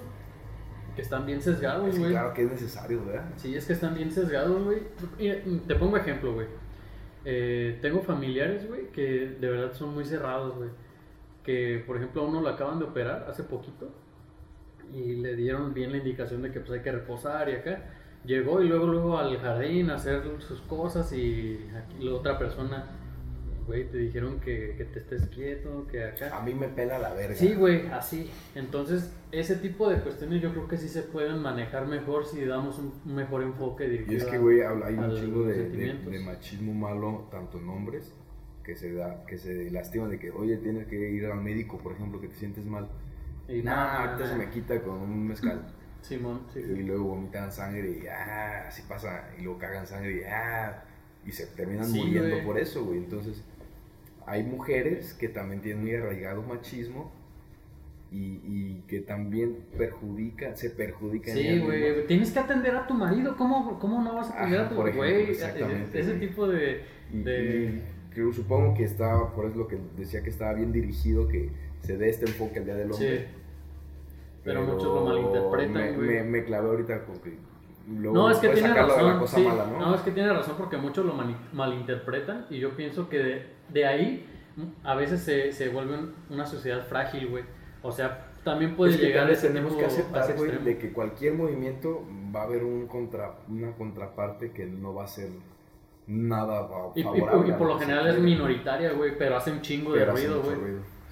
que 0.97 1.03
están 1.03 1.25
bien 1.27 1.41
sesgados, 1.41 1.87
Es 1.89 1.95
que 1.95 2.01
güey. 2.01 2.11
claro 2.13 2.33
que 2.35 2.43
es 2.43 2.51
necesario, 2.51 3.05
¿verdad? 3.05 3.25
Sí, 3.37 3.55
es 3.55 3.67
que 3.67 3.75
están 3.75 3.95
bien 3.95 4.11
sesgados, 4.11 4.65
güey. 4.65 4.81
Te 5.67 5.75
pongo 5.77 5.97
ejemplo, 5.97 6.33
güey. 6.35 6.47
Eh, 7.25 7.79
tengo 7.83 8.01
familiares, 8.03 8.67
güey, 8.67 8.91
que 8.93 9.37
de 9.41 9.51
verdad 9.51 9.73
son 9.75 9.95
muy 9.95 10.05
cerrados, 10.05 10.57
güey. 10.57 10.71
Que, 11.45 11.85
por 11.87 11.97
ejemplo, 11.97 12.23
a 12.23 12.25
uno 12.27 12.41
lo 12.41 12.49
acaban 12.49 12.79
de 12.79 12.87
operar 12.87 13.27
hace 13.29 13.45
poquito 13.45 13.91
y 14.93 15.17
le 15.17 15.37
dieron 15.37 15.75
bien 15.75 15.93
la 15.93 15.99
indicación 15.99 16.43
de 16.43 16.51
que 16.51 16.61
pues 16.61 16.73
hay 16.73 16.81
que 16.81 16.93
reposar 16.93 17.49
y 17.49 17.53
acá. 17.53 17.85
Llegó 18.25 18.61
y 18.63 18.69
luego, 18.69 18.87
luego 18.87 19.19
al 19.19 19.39
jardín 19.39 19.91
a 19.91 19.97
hacer 19.97 20.23
sus 20.41 20.61
cosas 20.63 21.13
y 21.13 21.61
aquí 21.77 22.03
la 22.05 22.15
otra 22.15 22.39
persona, 22.39 22.87
güey, 23.67 23.85
te 23.91 23.99
dijeron 23.99 24.41
que, 24.41 24.75
que 24.77 24.85
te 24.85 25.01
estés 25.01 25.27
quieto, 25.29 25.87
que 25.91 26.05
acá. 26.05 26.37
A 26.37 26.43
mí 26.43 26.55
me 26.55 26.69
pela 26.69 26.99
la 26.99 27.13
verga. 27.13 27.35
Sí, 27.35 27.55
güey, 27.55 27.87
así. 27.89 28.31
Entonces, 28.55 29.13
ese 29.33 29.57
tipo 29.57 29.89
de 29.89 30.01
cuestiones 30.01 30.41
yo 30.41 30.51
creo 30.53 30.69
que 30.69 30.77
sí 30.79 30.89
se 30.89 31.03
pueden 31.03 31.41
manejar 31.41 31.87
mejor 31.87 32.25
si 32.27 32.45
damos 32.45 32.79
un 32.79 32.93
mejor 33.15 33.43
enfoque 33.43 34.05
Y 34.09 34.15
es 34.15 34.25
que, 34.25 34.39
güey, 34.39 34.61
hay 34.63 34.95
un 34.95 35.15
chingo 35.15 35.45
de, 35.45 35.69
de- 35.71 35.95
de 35.95 36.19
machismo 36.21 36.73
malo, 36.75 37.29
tanto 37.31 37.59
en 37.59 37.69
hombres, 37.69 38.13
que 38.65 38.75
se 38.77 38.93
da, 38.95 39.25
que 39.27 39.39
se 39.39 39.71
lastima 39.71 40.09
de 40.09 40.19
que, 40.19 40.31
oye, 40.31 40.57
tienes 40.57 40.87
que 40.87 41.11
ir 41.11 41.27
al 41.27 41.41
médico, 41.41 41.79
por 41.79 41.93
ejemplo, 41.93 42.21
que 42.21 42.29
te 42.29 42.35
sientes 42.37 42.65
mal. 42.67 42.89
Y 43.49 43.59
No, 43.59 43.65
nada, 43.71 44.11
ahorita 44.11 44.29
se 44.29 44.35
me 44.37 44.51
quita 44.51 44.81
con 44.83 44.95
un 44.95 45.29
mezcal. 45.29 45.63
Simón, 46.03 46.41
sí. 46.53 46.61
Y 46.61 46.83
luego 46.85 47.05
vomitan 47.05 47.51
sangre 47.53 47.91
y 48.03 48.07
ah, 48.07 48.67
así 48.69 48.83
pasa. 48.89 49.29
Y 49.39 49.43
luego 49.43 49.59
cagan 49.59 49.87
sangre 49.87 50.19
y 50.19 50.21
ah, 50.25 50.85
y 51.25 51.33
se 51.33 51.47
terminan 51.47 51.85
Sí, 51.87 51.99
muriendo 51.99 52.31
güey. 52.31 52.45
por 52.45 52.59
eso, 52.59 52.85
güey. 52.85 52.99
Entonces, 52.99 53.43
hay 54.27 54.43
mujeres 54.43 55.15
que 55.15 55.29
también 55.29 55.61
tienen 55.63 55.83
muy 55.83 55.95
arraigado 55.95 56.43
machismo 56.43 57.13
y, 58.11 58.41
y 58.45 58.85
que 58.89 59.01
también 59.01 59.57
perjudican, 59.77 60.57
se 60.57 60.71
perjudican. 60.71 61.35
Sí, 61.37 61.59
güey, 61.61 62.07
tienes 62.07 62.31
que 62.33 62.39
atender 62.39 62.75
a 62.77 62.87
tu 62.87 62.95
marido. 62.95 63.37
¿Cómo, 63.37 63.79
cómo 63.79 64.03
no 64.03 64.15
vas 64.15 64.31
a 64.31 64.39
atender 64.41 64.61
Ajá, 64.61 64.67
a 64.67 64.71
tu 64.71 64.77
por 64.77 64.89
ejemplo, 64.89 65.11
güey? 65.11 65.31
exactamente, 65.31 66.01
Ese 66.01 66.15
güey. 66.17 66.29
tipo 66.29 66.49
de. 66.49 66.81
De- 67.13 67.83
y 67.83 67.83
creo, 68.15 68.33
supongo 68.33 68.75
que 68.75 68.85
estaba, 68.85 69.33
por 69.35 69.47
eso 69.47 69.57
lo 69.57 69.69
que 69.69 69.79
decía 69.97 70.23
que 70.23 70.31
estaba 70.31 70.55
bien 70.55 70.73
dirigido, 70.73 71.29
que 71.29 71.51
se 71.83 71.97
dé 71.97 72.09
este 72.09 72.27
enfoque 72.27 72.59
al 72.61 72.65
Día 72.65 72.75
del 72.77 72.93
Hombre. 72.93 73.19
sí. 73.19 73.25
Pero 74.45 74.63
muchos 74.63 74.85
lo 74.85 75.05
malinterpretan, 75.05 75.73
me, 75.73 75.93
güey. 75.93 76.09
me, 76.09 76.23
me 76.23 76.45
clavé 76.45 76.69
ahorita 76.69 77.05
con 77.05 77.19
que 77.19 77.35
luego 77.89 78.15
No, 78.17 78.31
es 78.31 78.39
que 78.39 78.49
tiene 78.49 78.75
razón. 78.75 79.07
la 79.15 79.19
cosa 79.19 79.37
sí. 79.37 79.43
mala, 79.45 79.67
¿no? 79.67 79.79
¿no? 79.79 79.95
es 79.95 80.01
que 80.03 80.11
tiene 80.11 80.33
razón 80.33 80.55
porque 80.59 80.77
muchos 80.77 81.05
lo 81.07 81.15
malinterpretan 81.53 82.47
y 82.51 82.59
yo 82.59 82.71
pienso 82.77 83.09
que 83.09 83.19
de, 83.19 83.47
de 83.69 83.87
ahí 83.87 84.27
mm, 84.57 84.87
a 84.87 84.95
veces 84.95 85.21
se, 85.23 85.53
se 85.53 85.69
vuelve 85.69 85.95
un- 85.95 86.15
una 86.31 86.47
sociedad 86.47 86.85
frágil, 86.87 87.29
güey. 87.29 87.45
O 87.83 87.93
sea, 87.93 88.29
también 88.45 88.75
puede 88.77 88.93
Es 88.93 88.97
que 88.99 89.07
llegar 89.07 89.23
también 89.25 89.39
ese 89.39 89.49
tenemos 89.49 89.75
que 89.77 89.85
a 89.85 89.87
aceptar, 89.89 90.37
güey, 90.37 90.51
de 90.65 90.79
que 90.79 90.93
cualquier 90.93 91.35
movimiento 91.35 92.03
va 92.35 92.41
a 92.43 92.45
haber 92.45 92.65
un 92.65 92.87
contra, 92.87 93.35
una 93.49 93.73
contraparte 93.73 94.53
que 94.53 94.67
no 94.67 94.95
va 94.95 95.05
a 95.05 95.09
ser 95.09 95.31
nada 96.07 96.67
fa- 96.69 96.93
Y, 96.95 97.01
y- 97.01 97.03
favorable. 97.05 97.49
y 97.49 97.51
a 97.53 97.59
por 97.59 97.67
lo 97.69 97.79
general 97.79 98.07
es 98.09 98.19
minoritaria, 98.21 98.93
güey, 98.93 99.17
pero 99.19 99.37
hace 99.37 99.51
un 99.51 99.61
chingo 99.61 99.93
de 99.93 100.01
Pero 100.01 100.13
ruido, 100.13 100.43
güey. 100.43 100.57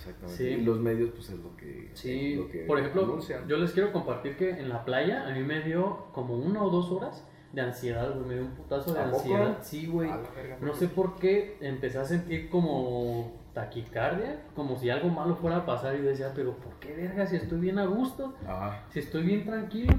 Exactamente. 0.07 0.37
Sí. 0.37 0.49
Y 0.49 0.61
los 0.63 0.79
medios, 0.81 1.11
pues 1.11 1.31
es 1.31 1.39
lo 1.39 1.57
que. 1.57 1.91
Sí, 1.95 2.35
lo 2.37 2.49
que 2.49 2.59
por 2.61 2.79
ejemplo, 2.79 3.05
anuncian. 3.05 3.47
yo 3.49 3.57
les 3.57 3.73
quiero 3.73 3.93
compartir 3.93 4.37
que 4.37 4.51
en 4.51 4.69
la 4.69 4.85
playa 4.85 5.27
a 5.27 5.31
mí 5.33 5.41
me 5.43 5.63
dio 5.63 6.07
como 6.13 6.37
una 6.37 6.63
o 6.63 6.71
dos 6.71 6.91
horas 6.91 7.25
de 7.53 7.61
ansiedad, 7.61 8.13
güey, 8.15 8.27
me 8.27 8.35
dio 8.35 8.43
un 8.45 8.51
putazo 8.51 8.93
de 8.93 9.01
¿A 9.01 9.05
poco? 9.05 9.17
ansiedad. 9.19 9.59
Sí, 9.63 9.87
güey. 9.87 10.11
No 10.61 10.75
sé 10.75 10.89
por 10.89 11.17
qué 11.17 11.57
empecé 11.61 11.99
a 11.99 12.05
sentir 12.05 12.51
como 12.51 13.33
taquicardia, 13.55 14.43
como 14.57 14.77
si 14.77 14.91
algo 14.91 15.09
malo 15.09 15.37
fuera 15.37 15.59
a 15.59 15.67
pasar 15.67 15.95
y 15.95 16.01
decía, 16.01 16.33
pero 16.35 16.55
¿por 16.57 16.75
qué 16.81 16.95
verga 16.95 17.25
si 17.27 17.37
estoy 17.37 17.61
bien 17.61 17.79
a 17.79 17.87
gusto? 17.87 18.35
Ajá. 18.47 18.85
si 18.91 18.99
estoy 18.99 19.23
bien 19.23 19.45
tranquilo. 19.45 19.95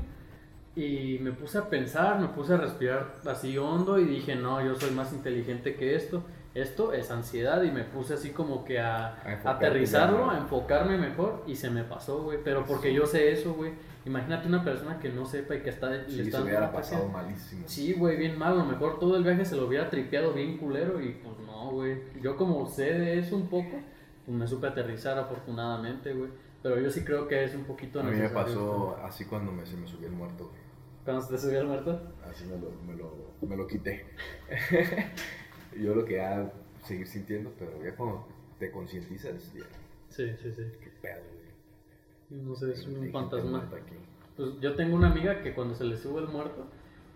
Y 0.75 1.19
me 1.21 1.31
puse 1.31 1.57
a 1.57 1.69
pensar, 1.69 2.19
me 2.19 2.27
puse 2.27 2.53
a 2.53 2.57
respirar 2.57 3.15
así 3.25 3.57
hondo 3.57 3.97
y 3.97 4.03
dije, 4.03 4.35
no, 4.35 4.61
yo 4.61 4.75
soy 4.75 4.91
más 4.91 5.13
inteligente 5.13 5.75
que 5.75 5.95
esto. 5.95 6.21
Esto 6.55 6.93
es 6.93 7.11
ansiedad 7.11 7.61
y 7.63 7.69
me 7.69 7.83
puse 7.83 8.13
así 8.13 8.29
como 8.29 8.63
que 8.63 8.79
a, 8.79 9.07
A 9.43 9.51
aterrizarlo, 9.51 10.29
a 10.29 10.37
enfocarme 10.37 10.97
mejor 10.97 11.43
y 11.45 11.57
se 11.57 11.69
me 11.69 11.83
pasó, 11.83 12.23
güey. 12.23 12.39
Pero 12.41 12.65
porque 12.65 12.93
yo 12.93 13.05
sé 13.05 13.33
eso, 13.33 13.53
güey. 13.55 13.73
Imagínate 14.05 14.47
una 14.47 14.63
persona 14.63 14.97
que 14.97 15.09
no 15.09 15.25
sepa 15.25 15.55
y 15.55 15.61
que 15.61 15.69
está... 15.69 15.89
le 15.89 16.09
Sí, 16.09 16.21
está 16.21 16.37
se 16.37 16.43
hubiera 16.45 16.71
pasado 16.71 17.09
malísimo. 17.09 17.63
Sí, 17.67 17.91
güey, 17.91 18.15
bien 18.15 18.39
mal. 18.39 18.53
A 18.53 18.63
lo 18.63 18.65
mejor 18.65 18.99
todo 18.99 19.17
el 19.17 19.23
viaje 19.25 19.43
se 19.43 19.57
lo 19.57 19.67
hubiera 19.67 19.89
tripeado 19.89 20.31
bien 20.31 20.57
culero 20.57 21.01
y 21.01 21.09
pues 21.09 21.37
no, 21.45 21.71
güey. 21.71 21.97
Yo 22.21 22.37
como 22.37 22.65
sé 22.69 22.93
de 22.93 23.19
eso 23.19 23.35
un 23.35 23.49
poco, 23.49 23.81
pues 24.25 24.37
me 24.37 24.47
supe 24.47 24.67
aterrizar 24.67 25.17
afortunadamente, 25.17 26.13
güey. 26.13 26.29
Pero 26.63 26.79
yo 26.79 26.89
sí 26.89 27.03
creo 27.03 27.27
que 27.27 27.43
es 27.43 27.53
un 27.53 27.65
poquito 27.65 27.99
A 27.99 28.03
mí 28.03 28.15
me 28.15 28.29
pasó 28.29 28.97
así 29.03 29.25
cuando 29.25 29.51
me, 29.51 29.65
se 29.65 29.75
me 29.75 29.87
subió 29.87 30.07
el 30.07 30.13
muerto, 30.13 30.45
güey. 30.45 30.61
Cuando 31.03 31.21
se 31.21 31.33
te 31.33 31.37
subió 31.37 31.59
el 31.59 31.67
muerto. 31.67 32.01
Así 32.23 32.45
me 32.45 32.57
lo, 32.57 32.71
me 32.87 32.95
lo, 32.95 33.11
me 33.41 33.57
lo 33.57 33.67
quité. 33.67 34.05
Yo 35.79 35.95
lo 35.95 36.05
que 36.05 36.15
ya 36.15 36.51
seguir 36.83 37.07
sintiendo, 37.07 37.51
pero 37.59 37.71
ya 37.83 37.95
cuando 37.95 38.27
te 38.59 38.71
concientizas, 38.71 39.53
ya, 39.53 39.63
Sí, 40.09 40.29
sí, 40.41 40.51
sí. 40.55 40.63
qué 40.81 40.89
pedo, 41.01 41.21
güey. 42.29 42.41
No 42.43 42.55
sé, 42.55 42.71
es 42.71 42.85
un 42.87 43.11
fantasma. 43.11 43.69
Pues 44.37 44.49
yo 44.61 44.75
tengo 44.75 44.95
una 44.95 45.09
amiga 45.11 45.41
que 45.41 45.53
cuando 45.53 45.75
se 45.75 45.83
le 45.83 45.97
sube 45.97 46.21
el 46.21 46.27
muerto, 46.27 46.67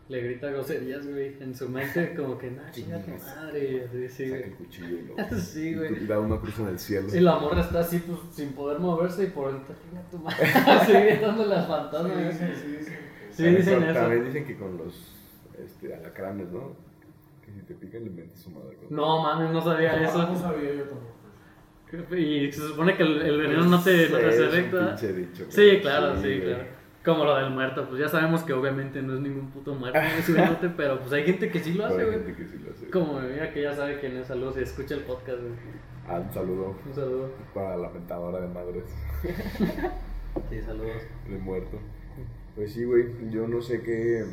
le 0.08 0.22
grita 0.22 0.50
groserías, 0.50 1.06
güey. 1.08 1.36
En 1.42 1.56
su 1.56 1.70
mente, 1.70 2.14
como 2.18 2.38
que, 2.38 2.52
nah, 2.52 2.70
chinga 2.72 3.02
tu 3.04 3.12
madre. 3.12 3.86
Así, 3.86 4.10
sí, 4.10 4.30
Saca 4.30 4.36
el 4.38 4.44
güey. 4.44 4.54
cuchillo 4.58 4.98
y 4.98 5.02
lo, 5.04 5.16
Sí, 5.40 5.76
güey. 5.76 6.04
y 6.04 6.08
da 6.08 6.20
una 6.20 6.40
cruz 6.40 6.60
en 6.60 6.68
el 6.68 6.80
cielo. 6.80 7.08
Y 7.16 7.20
la 7.20 7.38
morra 7.40 7.62
está 7.62 7.80
así, 7.82 8.00
pues, 8.00 8.20
sin 8.34 8.54
poder 8.54 8.80
moverse 8.80 9.24
y 9.26 9.28
por 9.28 9.52
dentro, 9.54 9.76
chinga 9.84 10.02
tu 10.10 10.18
madre. 10.18 10.46
Así 10.68 10.92
gritándole 10.94 11.56
a 11.56 11.64
fantasmas. 11.64 12.36
Sí, 12.36 12.46
sí, 12.46 12.54
sí, 12.56 12.78
sí. 12.86 12.92
Sí, 13.32 13.44
También- 13.44 13.56
dicen 13.58 13.84
eso. 13.84 13.94
También 14.00 14.26
dicen 14.26 14.46
que 14.46 14.58
con 14.58 14.78
los 14.78 15.14
este, 15.64 15.94
alacranes, 15.94 16.50
¿no? 16.52 16.76
Que 17.50 17.60
si 17.60 17.66
te 17.66 17.74
pican 17.74 18.04
le 18.04 18.10
metes 18.12 18.40
su 18.40 18.52
madre. 18.52 18.78
No, 18.90 19.24
mames, 19.24 19.52
no 19.52 19.62
sabía 19.62 19.96
No 19.98 20.04
eso. 20.08 20.36
sabía 20.38 20.74
yo 20.76 20.84
tampoco. 20.84 22.16
Y 22.16 22.52
se 22.52 22.62
supone 22.68 22.96
que 22.96 23.02
el, 23.04 23.22
el 23.24 23.42
veneno 23.42 23.66
no 23.66 23.82
te, 23.82 24.10
no 24.10 24.18
te 24.18 24.98
Sí, 24.98 25.08
dicho, 25.08 25.46
Sí, 25.50 25.80
claro, 25.82 26.22
sí, 26.22 26.40
claro. 26.42 26.64
Como 27.04 27.26
lo 27.26 27.36
del 27.38 27.50
muerto, 27.50 27.88
pues 27.88 28.00
ya 28.00 28.08
sabemos 28.08 28.44
que 28.44 28.54
obviamente 28.54 29.02
no 29.02 29.16
es 29.16 29.22
ningún 29.22 29.50
puto 29.50 29.74
muerto, 29.74 30.00
ni 30.16 30.22
subiéndote, 30.22 30.70
pero 30.70 31.00
pues 31.00 31.12
hay 31.14 31.24
gente 31.24 31.50
que 31.50 31.60
sí 31.60 31.74
lo 31.74 31.86
hace, 31.86 31.96
hay 32.02 32.06
güey. 32.06 32.18
gente 32.20 32.36
que 32.36 32.46
sí 32.46 32.58
lo 32.60 32.72
hace. 32.72 32.90
Como 32.92 33.20
mi 33.20 33.26
amiga 33.28 33.52
que 33.52 33.62
ya 33.64 33.74
sabe 33.74 34.00
quién 34.00 34.18
es, 34.18 34.28
saludos 34.28 34.58
y 34.58 34.62
escucha 34.62 34.94
el 34.96 35.02
podcast, 35.02 35.40
güey. 35.40 35.54
Ah, 36.08 36.20
un 36.20 36.32
saludo 36.32 36.76
Un 36.86 36.94
saludo. 36.94 37.32
para 37.54 37.78
la 37.78 37.90
mentadora 37.90 38.42
de 38.42 38.48
madres 38.50 38.84
Sí, 40.50 40.62
saludos. 40.62 41.02
de 41.28 41.38
muerto. 41.38 41.80
Pues 42.56 42.74
sí, 42.74 42.84
güey, 42.84 43.06
yo 43.32 43.48
no 43.48 43.62
sé 43.62 43.82
qué, 43.82 44.26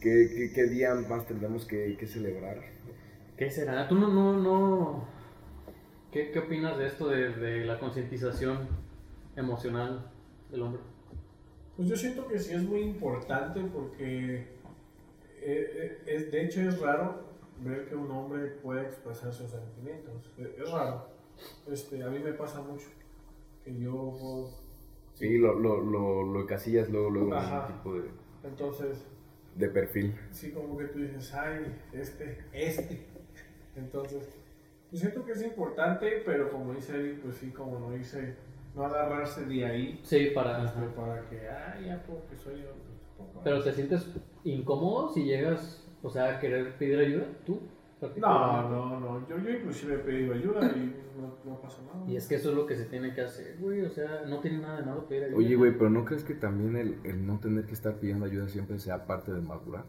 qué, 0.00 0.30
qué, 0.34 0.52
qué 0.54 0.62
día 0.64 0.94
más 0.94 1.26
tendremos 1.26 1.64
que, 1.66 1.96
que 1.96 2.06
celebrar. 2.06 2.60
¿Qué 3.36 3.50
será? 3.50 3.88
¿Tú 3.88 3.94
no, 3.96 4.08
no, 4.08 4.32
no... 4.38 5.04
¿Qué, 6.12 6.30
qué 6.32 6.38
opinas 6.40 6.76
de 6.76 6.86
esto 6.86 7.08
de, 7.08 7.30
de 7.36 7.64
la 7.64 7.78
concientización 7.78 8.68
emocional 9.36 10.10
del 10.50 10.62
hombre? 10.62 10.80
Pues 11.76 11.88
yo 11.88 11.96
siento 11.96 12.26
que 12.26 12.38
sí 12.38 12.52
es 12.54 12.62
muy 12.62 12.80
importante 12.80 13.60
porque 13.72 14.34
eh, 14.36 14.46
eh, 15.40 16.02
es, 16.06 16.30
de 16.32 16.44
hecho 16.44 16.60
es 16.62 16.78
raro 16.80 17.30
ver 17.62 17.88
que 17.88 17.94
un 17.94 18.10
hombre 18.10 18.46
pueda 18.62 18.82
expresar 18.82 19.32
sus 19.32 19.50
sentimientos. 19.50 20.30
Eh, 20.38 20.56
Es 20.62 20.70
raro. 20.70 21.06
Este, 21.70 22.02
a 22.02 22.08
mí 22.08 22.18
me 22.18 22.32
pasa 22.32 22.60
mucho 22.60 22.86
que 23.64 23.74
yo 23.78 23.92
puedo- 24.20 24.50
Sí, 25.14 25.38
lo, 25.38 25.58
lo, 25.58 25.80
lo, 25.80 26.22
lo 26.24 26.46
casillas 26.46 26.88
luego, 26.90 27.10
luego 27.10 27.28
en 27.28 27.38
Ajá. 27.38 27.66
un 27.66 27.72
tipo 27.74 27.94
de, 27.94 28.08
entonces 28.44 29.04
de 29.60 29.68
perfil. 29.68 30.14
sí 30.30 30.50
como 30.50 30.76
que 30.78 30.86
tú 30.86 30.98
dices, 31.00 31.32
ay, 31.34 31.66
este, 31.92 32.38
este. 32.52 33.06
Entonces, 33.76 34.28
yo 34.90 34.98
siento 34.98 35.24
que 35.24 35.32
es 35.32 35.42
importante, 35.42 36.22
pero 36.26 36.50
como 36.50 36.74
dice 36.74 36.96
él, 36.96 37.20
pues 37.22 37.36
sí, 37.36 37.50
como 37.50 37.78
no 37.78 37.92
dice, 37.92 38.34
no 38.74 38.84
agarrarse 38.84 39.44
de 39.44 39.64
ahí 39.64 40.00
Sí, 40.02 40.30
para... 40.34 40.64
este, 40.64 40.80
para 40.96 41.28
que, 41.28 41.48
ay, 41.48 41.86
ya 41.86 42.02
porque 42.02 42.36
soy 42.36 42.62
yo. 42.62 42.68
Pero 43.44 43.62
te 43.62 43.72
sientes 43.72 44.08
incómodo 44.44 45.12
si 45.12 45.24
llegas, 45.24 45.86
o 46.02 46.10
sea, 46.10 46.36
a 46.36 46.40
querer 46.40 46.74
pedir 46.76 46.98
ayuda, 46.98 47.26
tú. 47.46 47.60
No, 48.16 48.68
no, 48.68 49.00
no. 49.00 49.28
Yo, 49.28 49.38
yo 49.38 49.50
inclusive 49.50 49.94
he 49.94 49.98
pedido 49.98 50.34
ayuda 50.34 50.60
y 50.74 50.94
no, 51.20 51.34
no 51.44 51.60
pasa 51.60 51.82
nada. 51.82 52.10
Y 52.10 52.16
es 52.16 52.26
que 52.26 52.36
eso 52.36 52.50
es 52.50 52.56
lo 52.56 52.66
que 52.66 52.74
se 52.76 52.86
tiene 52.86 53.12
que 53.14 53.20
hacer, 53.20 53.56
güey. 53.58 53.82
O 53.82 53.90
sea, 53.90 54.22
no 54.26 54.38
tiene 54.40 54.58
nada 54.58 54.78
de 54.80 54.86
malo 54.86 55.06
pedir 55.06 55.24
ayuda. 55.24 55.36
Oye, 55.38 55.54
güey, 55.56 55.72
pero 55.76 55.90
¿no 55.90 56.04
crees 56.04 56.24
que 56.24 56.34
también 56.34 56.76
el, 56.76 56.98
el 57.04 57.26
no 57.26 57.38
tener 57.38 57.64
que 57.66 57.74
estar 57.74 57.94
pidiendo 57.96 58.24
ayuda 58.26 58.48
siempre 58.48 58.78
sea 58.78 59.06
parte 59.06 59.32
de 59.32 59.40
madurar? 59.40 59.84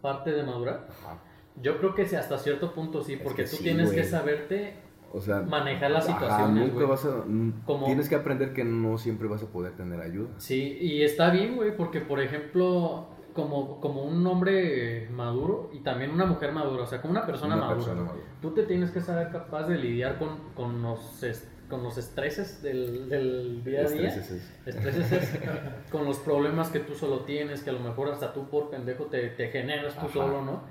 Parte 0.00 0.30
de 0.32 0.42
madurar. 0.42 0.86
Ajá. 0.90 1.18
Yo 1.62 1.78
creo 1.78 1.94
que 1.94 2.06
sí, 2.06 2.16
hasta 2.16 2.38
cierto 2.38 2.72
punto 2.74 3.02
sí, 3.02 3.14
Es 3.14 3.20
porque 3.20 3.44
que 3.44 3.50
tú 3.50 3.56
sí, 3.56 3.62
tienes 3.64 3.90
que 3.90 3.96
güey. 3.96 4.08
saberte 4.08 4.74
O 5.12 5.20
sea, 5.20 5.40
manejar 5.40 5.90
las 5.90 6.06
ajá, 6.08 6.18
situaciones, 6.18 6.56
nunca 6.64 6.74
güey. 6.74 6.86
vas 6.86 7.04
a, 7.06 7.24
n- 7.26 7.52
Como- 7.64 7.86
Tienes 7.86 8.08
que 8.08 8.14
aprender 8.14 8.52
que 8.52 8.62
no 8.64 8.98
siempre 8.98 9.26
vas 9.26 9.42
a 9.42 9.46
poder 9.46 9.72
tener 9.72 10.00
ayuda. 10.00 10.28
Sí, 10.38 10.76
y 10.80 11.02
está 11.02 11.30
bien, 11.30 11.56
güey, 11.56 11.74
porque 11.76 12.00
por 12.00 12.20
ejemplo, 12.20 13.08
como, 13.36 13.80
como 13.80 14.02
un 14.02 14.26
hombre 14.26 15.08
maduro 15.12 15.70
y 15.72 15.78
también 15.80 16.10
una 16.10 16.26
mujer 16.26 16.50
madura, 16.50 16.82
o 16.82 16.86
sea, 16.86 17.00
como 17.00 17.12
una 17.12 17.24
persona 17.24 17.54
Una 17.54 17.66
madura, 17.66 17.76
persona 17.84 18.02
madura. 18.02 18.24
tú 18.42 18.50
te 18.50 18.64
tienes 18.64 18.90
que 18.90 19.00
saber 19.00 19.30
capaz 19.30 19.68
de 19.68 19.78
lidiar 19.78 20.18
con, 20.18 20.38
con, 20.56 20.82
los, 20.82 21.22
con 21.70 21.84
los 21.84 21.96
estreses 21.98 22.60
del, 22.62 23.08
del 23.08 23.62
día 23.62 23.82
a 23.82 23.88
día. 23.88 24.08
Estreses 24.08 24.30
es- 24.66 24.74
Estreses 24.74 25.12
es 25.12 25.38
con 25.92 26.04
los 26.04 26.18
problemas 26.18 26.70
que 26.70 26.80
tú 26.80 26.94
solo 26.94 27.20
tienes, 27.20 27.62
que 27.62 27.70
a 27.70 27.74
lo 27.74 27.80
mejor 27.80 28.08
hasta 28.08 28.32
tú 28.32 28.48
por 28.48 28.70
pendejo 28.70 29.04
te, 29.04 29.28
te 29.28 29.48
generas 29.50 29.94
tú 29.94 30.06
Ajá. 30.06 30.12
solo, 30.12 30.42
¿no? 30.42 30.62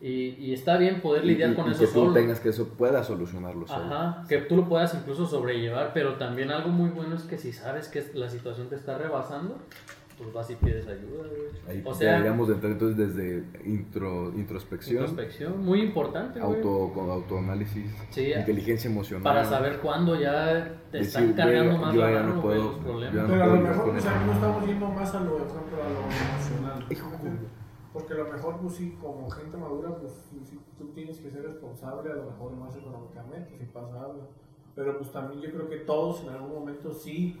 Y, 0.00 0.36
y 0.38 0.52
está 0.54 0.76
bien 0.76 1.00
poder 1.00 1.24
lidiar 1.24 1.50
y- 1.52 1.54
con 1.54 1.66
y 1.66 1.70
eso 1.70 1.80
que 1.80 1.86
tú 1.86 1.92
solo. 1.92 2.12
tengas 2.12 2.38
que 2.38 2.50
eso 2.50 2.68
puedas 2.68 3.06
solucionarlo 3.06 3.66
solo. 3.66 3.84
Ajá, 3.94 4.24
que 4.28 4.38
tú 4.38 4.54
lo 4.56 4.68
puedas 4.68 4.94
incluso 4.94 5.26
sobrellevar, 5.26 5.90
pero 5.92 6.14
también 6.18 6.50
algo 6.52 6.68
muy 6.68 6.90
bueno 6.90 7.16
es 7.16 7.22
que 7.24 7.36
si 7.38 7.52
sabes 7.52 7.88
que 7.88 8.04
la 8.14 8.28
situación 8.28 8.68
te 8.68 8.76
está 8.76 8.96
rebasando, 8.96 9.58
pues 10.18 10.32
vas 10.32 10.50
y 10.50 10.56
pides 10.56 10.86
ayuda, 10.86 11.28
güey. 11.28 11.48
Ahí 11.68 11.82
o 11.84 11.94
sea, 11.94 12.12
deberíamos 12.14 12.48
de 12.48 12.54
entrar 12.54 12.72
entonces 12.72 12.96
desde 12.96 13.44
intro, 13.64 14.32
introspección, 14.34 15.04
introspección, 15.04 15.64
muy 15.64 15.80
importante, 15.80 16.40
güey. 16.40 16.56
auto, 16.56 16.92
con 16.92 17.10
autoanálisis, 17.10 17.90
Sí, 18.10 18.32
inteligencia 18.32 18.90
emocional. 18.90 19.22
Para 19.22 19.44
saber 19.44 19.78
cuándo 19.78 20.16
ya 20.20 20.74
te 20.90 20.98
Decir, 20.98 21.20
están 21.20 21.32
cargando 21.34 21.70
güey, 21.70 21.80
más 21.82 21.94
yo 21.94 22.00
la 22.00 22.10
mano, 22.10 22.34
no 22.34 22.42
güey, 22.42 22.58
puedo, 22.58 22.72
los 22.72 22.80
problemas. 22.80 23.14
ya 23.14 23.22
no 23.22 23.28
Pero 23.28 23.42
a 23.42 23.46
lo 23.46 23.60
mejor, 23.60 23.88
o 23.88 24.00
sea, 24.00 24.24
no 24.26 24.32
estamos 24.32 24.66
yendo 24.66 24.88
más 24.88 25.14
a 25.14 25.20
lo, 25.20 25.30
por 25.36 25.46
ejemplo, 25.46 25.76
a 25.82 25.88
lo 25.88 26.00
emocional. 26.00 26.86
Hijo. 26.90 27.10
Porque 27.92 28.12
a 28.14 28.16
lo 28.16 28.32
mejor, 28.32 28.58
pues 28.60 28.74
sí, 28.74 28.98
como 29.00 29.30
gente 29.30 29.56
madura, 29.56 29.96
pues 29.96 30.12
sí, 30.44 30.58
tú 30.76 30.88
tienes 30.92 31.18
que 31.18 31.30
ser 31.30 31.42
responsable, 31.42 32.12
a 32.12 32.16
lo 32.16 32.30
mejor 32.30 32.52
más 32.52 32.76
económicamente, 32.76 33.56
si 33.58 33.64
pasa 33.66 34.00
algo. 34.00 34.28
Pero 34.74 34.98
pues 34.98 35.10
también 35.10 35.40
yo 35.40 35.50
creo 35.50 35.68
que 35.68 35.76
todos 35.78 36.22
en 36.22 36.30
algún 36.30 36.54
momento 36.54 36.92
sí, 36.92 37.40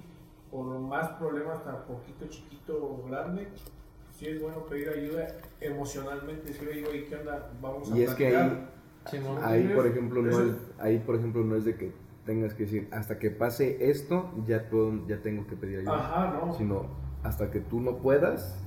por 0.50 0.66
más 0.80 1.10
problemas, 1.12 1.62
tan 1.64 1.84
poquito, 1.84 2.26
chiquito 2.28 2.74
o 2.82 3.06
grande, 3.08 3.48
sí 4.12 4.26
es 4.28 4.40
bueno 4.40 4.64
pedir 4.66 4.88
ayuda 4.88 5.28
emocionalmente, 5.60 6.48
decir, 6.48 6.68
oye, 6.68 6.82
güey, 6.82 7.06
¿qué 7.06 7.16
onda? 7.16 7.50
Vamos 7.60 7.90
a 7.92 7.96
Y 7.98 8.02
es 8.02 8.14
que 8.14 8.30
platicar". 8.30 8.68
ahí, 9.44 9.66
ahí 9.68 9.74
por 9.74 9.86
ejemplo 9.86 10.22
no 10.22 10.40
es, 10.40 10.56
ahí 10.78 10.98
por 10.98 11.14
ejemplo 11.16 11.44
no 11.44 11.56
es 11.56 11.64
de 11.64 11.76
que 11.76 11.92
tengas 12.26 12.52
que 12.54 12.64
decir 12.64 12.88
hasta 12.92 13.18
que 13.18 13.30
pase 13.30 13.90
esto 13.90 14.30
ya 14.46 14.68
puedo- 14.68 15.06
ya 15.06 15.20
tengo 15.22 15.46
que 15.46 15.56
pedir 15.56 15.78
ayuda, 15.80 15.94
Ajá, 15.96 16.40
no. 16.46 16.52
sino 16.54 16.86
hasta 17.22 17.50
que 17.50 17.60
tú 17.60 17.80
no 17.80 17.96
puedas 17.98 18.62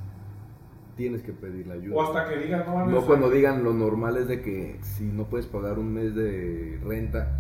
tienes 0.98 1.24
que 1.24 1.32
pedir 1.32 1.68
la 1.68 1.76
ayuda. 1.76 1.96
O 1.96 2.02
hasta 2.04 2.30
que 2.30 2.38
digan, 2.38 2.66
no, 2.68 2.86
No 2.86 3.06
cuando 3.06 3.30
digan 3.30 3.64
lo 3.64 3.74
normal 3.74 4.18
es 4.18 4.28
de 4.28 4.42
que 4.42 4.78
si 4.82 5.06
no 5.06 5.26
puedes 5.26 5.48
pagar 5.48 5.80
un 5.80 5.94
mes 5.94 6.14
de 6.16 6.80
renta, 6.84 7.40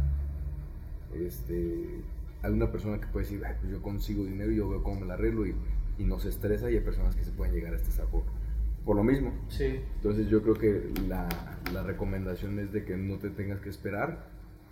este, 1.13 2.01
hay 2.43 2.51
una 2.53 2.71
persona 2.71 2.99
que 2.99 3.07
puede 3.07 3.25
decir, 3.25 3.43
"Ay, 3.45 3.55
pues 3.59 3.71
yo 3.71 3.81
consigo 3.81 4.23
dinero 4.25 4.51
y 4.51 4.55
yo 4.57 4.69
veo 4.69 4.83
cómo 4.83 5.01
me 5.01 5.05
la 5.07 5.13
arreglo 5.15 5.45
y, 5.45 5.53
y 5.97 6.03
no 6.03 6.19
se 6.19 6.29
estresa 6.29 6.69
y 6.71 6.75
hay 6.75 6.81
personas 6.81 7.15
que 7.15 7.23
se 7.23 7.31
pueden 7.31 7.53
llegar 7.53 7.73
a 7.73 7.77
estresar 7.77 8.05
por, 8.07 8.23
por 8.85 8.95
lo 8.95 9.03
mismo. 9.03 9.31
Sí, 9.49 9.79
Entonces 9.97 10.27
yo 10.27 10.41
creo 10.41 10.55
que 10.55 10.91
la, 11.07 11.27
la 11.73 11.83
recomendación 11.83 12.57
es 12.59 12.71
de 12.73 12.83
que 12.83 12.97
no 12.97 13.17
te 13.19 13.29
tengas 13.29 13.59
que 13.59 13.69
esperar 13.69 14.25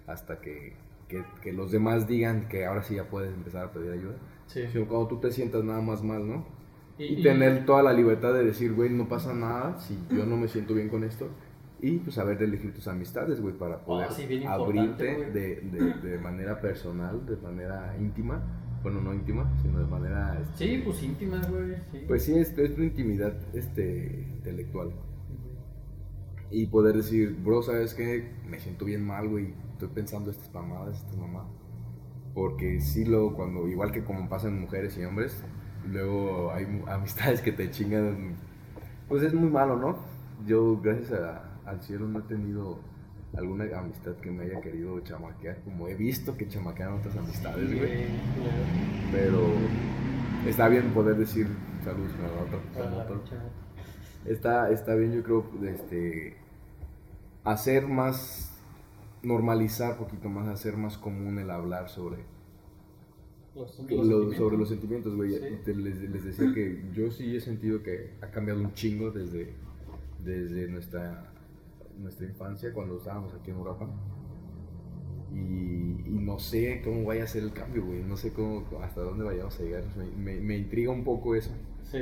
hasta 0.08 0.39
que, 0.41 0.73
que- 1.08 1.23
que 1.41 1.53
los 1.53 1.71
demás 1.71 2.08
digan 2.08 2.47
que 2.49 2.65
ahora 2.65 2.82
sí 2.84 2.95
ya 2.95 3.03
puedes 3.03 3.34
empezar 3.34 3.65
a 3.65 3.71
pedir 3.71 3.91
ayuda. 3.91 4.15
sí. 4.47 4.63
Sino 4.71 4.88
cuando 4.88 5.08
tú 5.08 5.17
te 5.19 5.32
sientas 5.32 5.63
nada 5.63 5.82
más 5.82 6.03
mal, 6.03 6.27
¿no? 6.27 6.45
Y 6.97 7.19
y- 7.19 7.23
tener 7.23 7.65
toda 7.65 7.84
la 7.84 7.93
libertad 7.93 8.34
de 8.34 8.43
decir, 8.43 8.73
güey, 8.73 8.89
no 8.89 9.08
pasa 9.08 9.34
nada 9.34 9.77
si 9.79 9.97
yo 10.10 10.25
no 10.25 10.36
me 10.38 10.47
siento 10.47 10.73
bien 10.73 10.89
con 10.89 11.03
esto. 11.03 11.29
Y 11.81 11.97
pues 11.99 12.15
saber 12.15 12.37
de 12.37 12.45
elegir 12.45 12.73
tus 12.73 12.87
amistades, 12.87 13.39
güey, 13.41 13.53
para 13.57 13.79
poder 13.85 14.07
Ah, 14.09 14.13
sí, 14.13 14.25
bien 14.25 14.43
importante, 14.43 15.11
abrirte 15.11 15.31
de, 15.31 15.55
de, 15.61 16.09
de 16.09 16.17
manera 16.19 16.59
personal, 16.59 17.25
de 17.25 17.37
manera 17.37 17.95
íntima. 17.99 18.41
Bueno, 18.83 19.01
no 19.01 19.13
íntima, 19.13 19.49
sino 19.61 19.79
de 19.79 19.85
manera... 19.85 20.37
este, 20.41 20.57
Sí, 20.77 20.81
pues 20.83 21.01
íntimas, 21.03 21.49
güey. 21.49 21.75
Sí. 21.91 22.03
Pues 22.07 22.23
sí, 22.23 22.37
es, 22.37 22.57
es 22.57 22.75
una 22.77 22.85
intimidad 22.85 23.33
este, 23.53 24.25
intelectual. 24.37 24.91
Y 26.51 26.65
poder 26.67 26.95
decir, 26.95 27.37
bro, 27.43 27.61
¿sabes 27.61 27.93
qué? 27.93 28.31
Me 28.47 28.59
siento 28.59 28.85
bien 28.85 29.05
mal, 29.05 29.27
güey. 29.29 29.53
Estoy 29.73 29.89
pensando 29.89 30.31
estas 30.31 30.53
mamadas, 30.53 30.97
estas 30.97 31.17
mamadas. 31.17 31.49
Porque 32.33 32.79
sí, 32.81 33.05
luego, 33.05 33.35
cuando, 33.35 33.67
igual 33.67 33.91
que 33.91 34.03
como 34.03 34.27
pasa 34.29 34.47
en 34.47 34.59
mujeres 34.61 34.97
y 34.97 35.03
hombres, 35.03 35.43
luego 35.87 36.51
hay 36.51 36.65
amistades 36.87 37.41
que 37.41 37.51
te 37.51 37.69
chingan. 37.69 38.35
Pues 39.07 39.23
es 39.23 39.33
muy 39.33 39.49
malo, 39.49 39.75
¿no? 39.77 39.97
Yo, 40.47 40.79
gracias 40.81 41.11
a- 41.13 41.43
al 41.69 41.82
cielo, 41.82 42.08
no 42.08 42.19
he 42.19 42.23
tenido 42.23 42.79
alguna 43.38 43.65
amistad 43.77 44.15
que 44.17 44.32
me 44.32 44.43
haya 44.45 44.60
querido 44.62 44.99
chamaquear, 45.01 45.62
como 45.63 45.88
he 45.88 45.95
visto 45.95 46.36
que 46.36 46.47
chamaquean 46.47 46.93
otras 46.93 47.15
amistades, 47.17 47.69
Sí, 47.69 47.75
güey. 47.77 47.88
güey. 47.89 48.05
Pero 49.12 49.39
está 50.47 50.67
bien 50.67 50.91
poder 50.93 51.15
decir 51.17 51.47
saludos 51.84 52.12
a 52.13 53.08
pinche- 53.08 53.39
Está, 54.25 54.69
está 54.71 54.95
bien, 54.95 55.13
yo 55.13 55.23
creo, 55.23 55.45
este, 55.63 56.36
hacer 57.43 57.88
más, 57.88 58.51
normalizar 59.23 59.93
un 59.93 59.97
poquito 59.99 60.27
más, 60.29 60.47
hacer 60.47 60.75
más 60.75 60.97
común 60.97 61.39
el 61.39 61.49
hablar 61.51 61.89
sobre, 61.89 62.17
Los- 63.55 64.36
sobre 64.38 64.58
los 64.58 64.69
sentimientos, 64.69 65.15
güey. 65.15 65.32
Sí. 65.32 65.73
Les, 65.73 65.97
les 66.10 66.23
decía 66.23 66.51
que 66.53 66.84
yo 66.93 67.12
sí 67.12 67.36
he 67.36 67.41
sentido 67.41 67.82
que 67.84 68.12
ha 68.21 68.27
cambiado 68.27 68.60
un 68.62 68.73
chingo 68.73 69.12
desde, 69.12 69.53
desde 70.23 70.67
nuestra, 70.67 71.32
nuestra 71.99 72.25
infancia, 72.27 72.73
cuando 72.73 72.97
estábamos 72.97 73.33
aquí 73.33 73.51
en 73.51 73.57
Europa. 73.57 73.88
Y, 75.33 75.38
y 76.07 76.19
no 76.21 76.39
sé 76.39 76.81
cómo 76.83 77.03
vaya 77.05 77.23
a 77.23 77.27
ser 77.27 77.43
el 77.43 77.53
cambio, 77.53 77.85
güey. 77.85 78.01
No 78.03 78.17
sé 78.17 78.33
cómo, 78.33 78.65
hasta 78.81 79.01
dónde 79.01 79.23
vayamos 79.25 79.59
a 79.59 79.63
llegar. 79.63 79.83
Me, 79.95 80.05
me- 80.15 80.41
me 80.41 80.57
intriga 80.57 80.91
un 80.91 81.03
poco 81.03 81.35
eso. 81.35 81.51
Sí. 81.83 81.99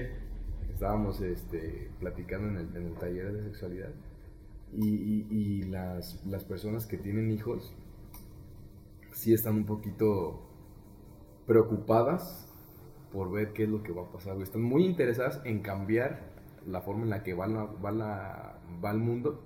Estábamos 0.74 1.20
este, 1.22 1.90
platicando 2.00 2.48
en 2.50 2.58
el, 2.58 2.76
en 2.78 2.88
el 2.88 2.94
taller 2.94 3.34
de 3.34 3.44
sexualidad. 3.44 3.90
Y, 4.74 4.88
y- 4.88 5.28
y 5.30 5.64
las, 5.64 6.26
las 6.26 6.44
personas 6.46 6.86
que 6.86 6.98
tienen 6.98 7.32
hijos 7.32 7.74
sí 9.14 9.34
están 9.34 9.56
un 9.56 9.66
poquito 9.66 10.42
preocupadas 11.46 12.44
por 13.12 13.32
ver 13.32 13.54
qué 13.54 13.64
es 13.64 13.70
lo 13.70 13.84
que 13.84 13.92
va 13.92 14.04
a 14.04 14.12
pasar. 14.12 14.34
güey. 14.34 14.44
Están 14.44 14.62
muy 14.62 14.86
interesadas 14.86 15.42
en 15.46 15.62
cambiar 15.62 16.32
la 16.66 16.82
forma 16.82 17.04
en 17.04 17.10
la 17.10 17.24
que 17.24 17.34
va, 17.34 17.48
la, 17.48 17.64
va, 17.66 17.92
la- 17.92 18.60
va 18.84 18.92
el 18.92 19.00
mundo 19.00 19.42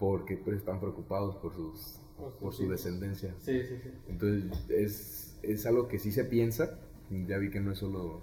porque 0.00 0.38
pues, 0.38 0.56
están 0.56 0.80
preocupados 0.80 1.36
por, 1.36 1.54
sus, 1.54 2.00
Por 2.40 2.54
su 2.54 2.68
descendencia. 2.68 3.34
Sí, 3.38 3.60
sí, 3.62 3.76
sí. 3.82 3.90
Entonces 4.08 4.68
es, 4.70 5.38
es 5.42 5.66
algo 5.66 5.86
que 5.86 5.98
sí 5.98 6.10
se 6.10 6.24
piensa. 6.24 6.80
Ya 7.10 7.36
vi 7.36 7.50
que 7.50 7.60
no 7.60 7.72
es 7.72 7.78
solo 7.78 8.22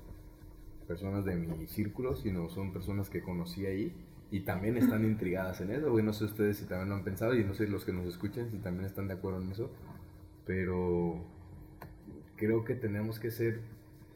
personas 0.87 1.23
de 1.23 1.35
mi 1.35 1.67
círculo, 1.67 2.15
sino 2.15 2.49
son 2.49 2.73
personas 2.73 3.09
que 3.09 3.21
conocí 3.21 3.65
ahí 3.67 3.93
y 4.31 4.39
también 4.39 4.75
están 4.75 5.05
intrigadas 5.05 5.61
en 5.61 5.71
eso. 5.71 5.91
Güey, 5.91 6.03
no 6.03 6.13
sé 6.13 6.25
ustedes 6.25 6.57
si 6.57 6.65
también 6.65 6.89
lo 6.89 6.95
han 6.95 7.03
pensado 7.03 7.35
y 7.35 7.43
no 7.43 7.53
sé 7.53 7.67
los 7.67 7.85
que 7.85 7.93
nos 7.93 8.07
escuchen 8.07 8.49
si 8.49 8.57
también 8.57 8.85
están 8.85 9.07
de 9.07 9.13
acuerdo 9.13 9.41
en 9.41 9.51
eso. 9.51 9.69
Pero 10.47 11.23
creo 12.37 12.65
que 12.65 12.73
tenemos 12.73 13.19
que 13.19 13.29
ser 13.29 13.61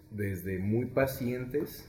desde 0.09 0.57
muy 0.57 0.85
pacientes 0.85 1.87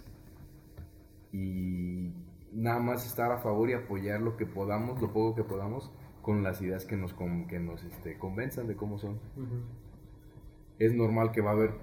y 1.32 2.10
nada 2.52 2.78
más 2.80 3.06
estar 3.06 3.32
a 3.32 3.38
favor 3.38 3.70
y 3.70 3.72
apoyar 3.74 4.20
lo 4.20 4.36
que 4.36 4.46
podamos, 4.46 5.00
lo 5.00 5.12
poco 5.12 5.34
que 5.34 5.44
podamos, 5.44 5.90
con 6.22 6.42
las 6.42 6.60
ideas 6.62 6.84
que 6.84 6.96
nos, 6.96 7.12
con- 7.14 7.46
que 7.48 7.58
nos 7.58 7.82
este, 7.84 8.18
convenzan 8.18 8.66
de 8.68 8.76
cómo 8.76 8.98
son 8.98 9.18
es 10.78 10.94
normal 10.94 11.32
que 11.32 11.40
va 11.40 11.50
a 11.50 11.52
haber 11.54 11.74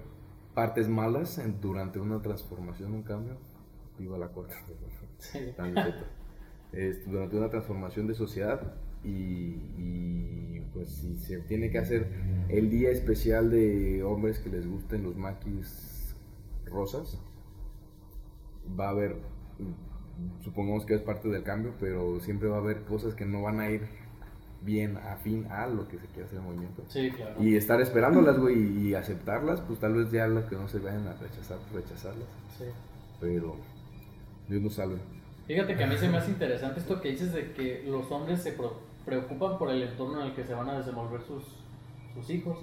partes 0.54 0.88
malas 0.88 1.38
en- 1.38 1.60
durante 1.60 1.98
una 2.00 2.20
transformación, 2.22 2.92
un 2.94 3.02
cambio. 3.02 3.36
Viva 3.98 4.16
la 4.18 4.28
cuarta. 4.28 4.54
Sí. 5.18 5.38
Es 6.72 7.04
durante 7.10 7.36
una 7.36 7.50
transformación 7.50 8.06
de 8.06 8.14
sociedad 8.14 8.74
y, 9.04 9.10
y, 9.76 10.66
pues 10.72 10.88
si 10.88 11.16
se 11.18 11.38
tiene 11.40 11.70
que 11.70 11.78
hacer 11.78 12.08
el 12.48 12.70
día 12.70 12.90
especial 12.90 13.50
de 13.50 14.02
hombres 14.02 14.38
que 14.38 14.48
les 14.50 14.66
gusten 14.66 15.02
los 15.02 15.16
maquis 15.16 16.14
rosas, 16.66 17.20
va 18.78 18.86
a 18.86 18.90
haber, 18.90 19.16
supongamos 20.42 20.84
que 20.86 20.94
es 20.94 21.00
parte 21.00 21.28
del 21.28 21.42
cambio, 21.42 21.74
pero 21.80 22.20
siempre 22.20 22.48
va 22.48 22.56
a 22.56 22.60
haber 22.60 22.82
cosas 22.82 23.14
que 23.14 23.24
no 23.24 23.42
van 23.42 23.60
a 23.60 23.70
ir 23.70 23.86
bien 24.62 24.98
afín 24.98 25.46
a 25.50 25.66
lo 25.66 25.88
que 25.88 25.98
se 25.98 26.06
quiere 26.08 26.24
hacer 26.24 26.38
el 26.38 26.44
movimiento. 26.44 26.84
Sí, 26.88 27.10
claro. 27.10 27.42
Y 27.42 27.56
estar 27.56 27.80
esperándolas, 27.80 28.38
güey, 28.38 28.88
y 28.88 28.94
aceptarlas, 28.94 29.60
pues 29.62 29.78
tal 29.78 29.94
vez 29.94 30.10
ya 30.10 30.26
las 30.26 30.44
que 30.44 30.56
no 30.56 30.68
se 30.68 30.78
vayan 30.78 31.06
a 31.06 31.14
rechazar, 31.14 31.58
rechazarlas. 31.72 32.28
Sí. 32.58 32.64
Pero 33.20 33.56
Dios 34.48 34.62
nos 34.62 34.74
salve. 34.74 34.98
Fíjate 35.46 35.76
que 35.76 35.84
a 35.84 35.86
mí 35.86 35.96
se 35.96 36.08
me 36.08 36.18
hace 36.18 36.30
interesante 36.30 36.80
esto 36.80 37.00
que 37.00 37.10
dices 37.10 37.32
de 37.32 37.52
que 37.52 37.84
los 37.86 38.10
hombres 38.12 38.42
se 38.42 38.56
preocupan 39.04 39.58
por 39.58 39.70
el 39.70 39.82
entorno 39.82 40.20
en 40.20 40.28
el 40.28 40.34
que 40.34 40.44
se 40.44 40.54
van 40.54 40.68
a 40.68 40.78
desenvolver 40.78 41.22
sus, 41.22 41.44
sus 42.14 42.30
hijos. 42.30 42.58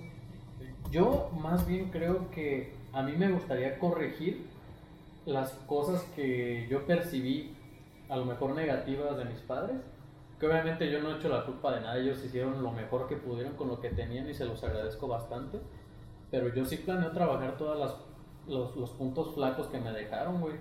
Yo 0.91 1.32
más 1.41 1.68
bien 1.68 1.89
creo 1.89 2.32
que 2.32 2.74
a 2.93 3.03
mí 3.03 3.12
me 3.18 3.30
gustaría 3.30 3.78
corregir 3.80 4.45
las 5.28 5.51
cosas 5.67 6.01
que 6.15 6.67
yo 6.69 6.86
percibí 6.86 7.53
a 8.07 8.15
lo 8.15 8.25
mejor 8.25 8.55
negativas 8.55 9.17
de 9.17 9.25
mis 9.25 9.39
padres. 9.41 9.75
Que 10.39 10.47
obviamente 10.47 10.89
yo 10.89 11.01
no 11.01 11.11
he 11.11 11.17
hecho 11.17 11.30
la 11.30 11.45
culpa 11.45 11.73
de 11.73 11.82
nada, 11.82 11.97
ellos 11.97 12.23
hicieron 12.23 12.61
lo 12.63 12.71
mejor 12.71 13.07
que 13.07 13.17
pudieron 13.17 13.53
con 13.55 13.67
lo 13.67 13.82
que 13.82 13.89
tenían 13.89 14.30
y 14.30 14.34
se 14.34 14.45
los 14.45 14.63
agradezco 14.63 15.07
bastante. 15.07 15.59
Pero 16.32 16.53
yo 16.53 16.63
sí 16.63 16.78
planeo 16.78 17.11
trabajar 17.11 17.57
todos 17.57 17.78
los, 18.47 18.75
los 18.75 18.89
puntos 18.91 19.34
flacos 19.34 19.67
que 19.67 19.80
me 19.80 19.91
dejaron, 19.91 20.39
güey. 20.39 20.55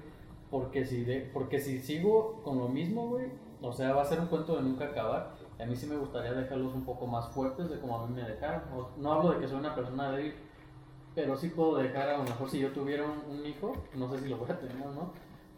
Porque 0.50 0.84
si, 0.84 1.04
de, 1.04 1.30
porque 1.32 1.60
si 1.60 1.78
sigo 1.80 2.42
con 2.42 2.58
lo 2.58 2.68
mismo, 2.68 3.08
güey, 3.08 3.26
o 3.60 3.72
sea, 3.72 3.92
va 3.92 4.02
a 4.02 4.04
ser 4.04 4.18
un 4.18 4.26
cuento 4.26 4.56
de 4.56 4.62
nunca 4.62 4.86
acabar. 4.86 5.34
A 5.60 5.64
mí 5.64 5.76
sí 5.76 5.86
me 5.86 5.96
gustaría 5.96 6.32
dejarlos 6.32 6.74
un 6.74 6.84
poco 6.84 7.06
más 7.06 7.28
fuertes 7.28 7.68
de 7.68 7.78
como 7.78 8.00
a 8.00 8.06
mí 8.06 8.14
me 8.14 8.22
dejaron. 8.22 8.62
No 8.96 9.12
hablo 9.12 9.32
de 9.32 9.40
que 9.40 9.48
soy 9.48 9.58
una 9.58 9.74
persona 9.74 10.10
débil, 10.10 10.34
pero 11.16 11.36
sí 11.36 11.48
puedo 11.48 11.78
dejar, 11.78 12.10
a 12.10 12.18
lo 12.18 12.22
mejor 12.24 12.48
si 12.48 12.60
yo 12.60 12.68
tuviera 12.70 13.04
un, 13.04 13.38
un 13.38 13.44
hijo, 13.44 13.74
no 13.94 14.08
sé 14.14 14.22
si 14.22 14.28
lo 14.28 14.36
voy 14.36 14.48
a 14.50 14.58
tener 14.60 14.76
o 14.86 14.92
no, 14.92 15.12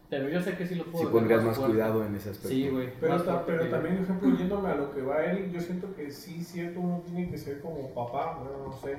pero 0.08 0.26
yo 0.30 0.40
sé 0.40 0.56
que 0.56 0.66
sí 0.66 0.76
lo 0.76 0.84
puedo 0.84 0.98
Si 0.98 1.04
dejar 1.04 1.12
pondrías 1.12 1.44
más 1.44 1.58
cuidado 1.58 2.06
en 2.06 2.14
ese 2.14 2.30
aspecto. 2.30 2.48
Sí, 2.48 2.68
güey. 2.70 2.88
Pero, 2.98 3.18
fuerte 3.18 3.42
pero 3.46 3.62
que- 3.64 3.68
también, 3.68 3.96
por 3.96 4.04
ejemplo, 4.04 4.38
yéndome 4.38 4.68
a 4.70 4.74
lo 4.76 4.94
que 4.94 5.02
va 5.02 5.22
Eric, 5.24 5.50
yo 5.52 5.60
siento 5.60 5.94
que 5.94 6.10
sí, 6.10 6.42
cierto, 6.42 6.80
uno 6.80 7.02
tiene 7.04 7.28
que 7.30 7.36
ser 7.36 7.60
como 7.60 7.90
papá, 7.92 8.38
bueno, 8.40 8.68
no 8.68 8.72
sé, 8.72 8.96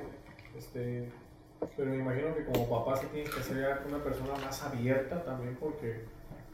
este, 0.56 1.08
pero 1.76 1.90
me 1.90 1.96
imagino 1.96 2.34
que 2.36 2.44
como 2.44 2.68
papá 2.68 2.96
sí 3.00 3.06
tiene 3.12 3.28
que 3.28 3.42
ser 3.42 3.78
una 3.88 3.98
persona 4.04 4.32
más 4.44 4.62
abierta 4.62 5.24
también 5.24 5.56
porque, 5.58 6.02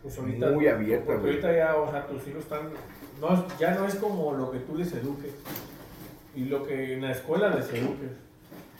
pues 0.02 0.16
ahorita, 0.18 0.52
Muy 0.52 0.68
abierta, 0.68 1.04
porque 1.04 1.20
güey. 1.20 1.32
ahorita 1.32 1.52
ya, 1.56 1.76
o 1.76 1.90
sea, 1.90 2.06
tus 2.06 2.26
hijos 2.28 2.44
están, 2.44 2.70
no, 3.20 3.34
es- 3.34 3.58
ya 3.58 3.74
no 3.74 3.84
es 3.86 3.96
como 3.96 4.32
lo 4.34 4.50
que 4.52 4.60
tú 4.60 4.76
les 4.76 4.92
eduques 4.94 5.34
y 6.34 6.44
lo 6.44 6.64
que 6.64 6.94
en 6.94 7.02
la 7.02 7.10
escuela 7.12 7.50
les 7.54 7.68
eduques. 7.74 8.10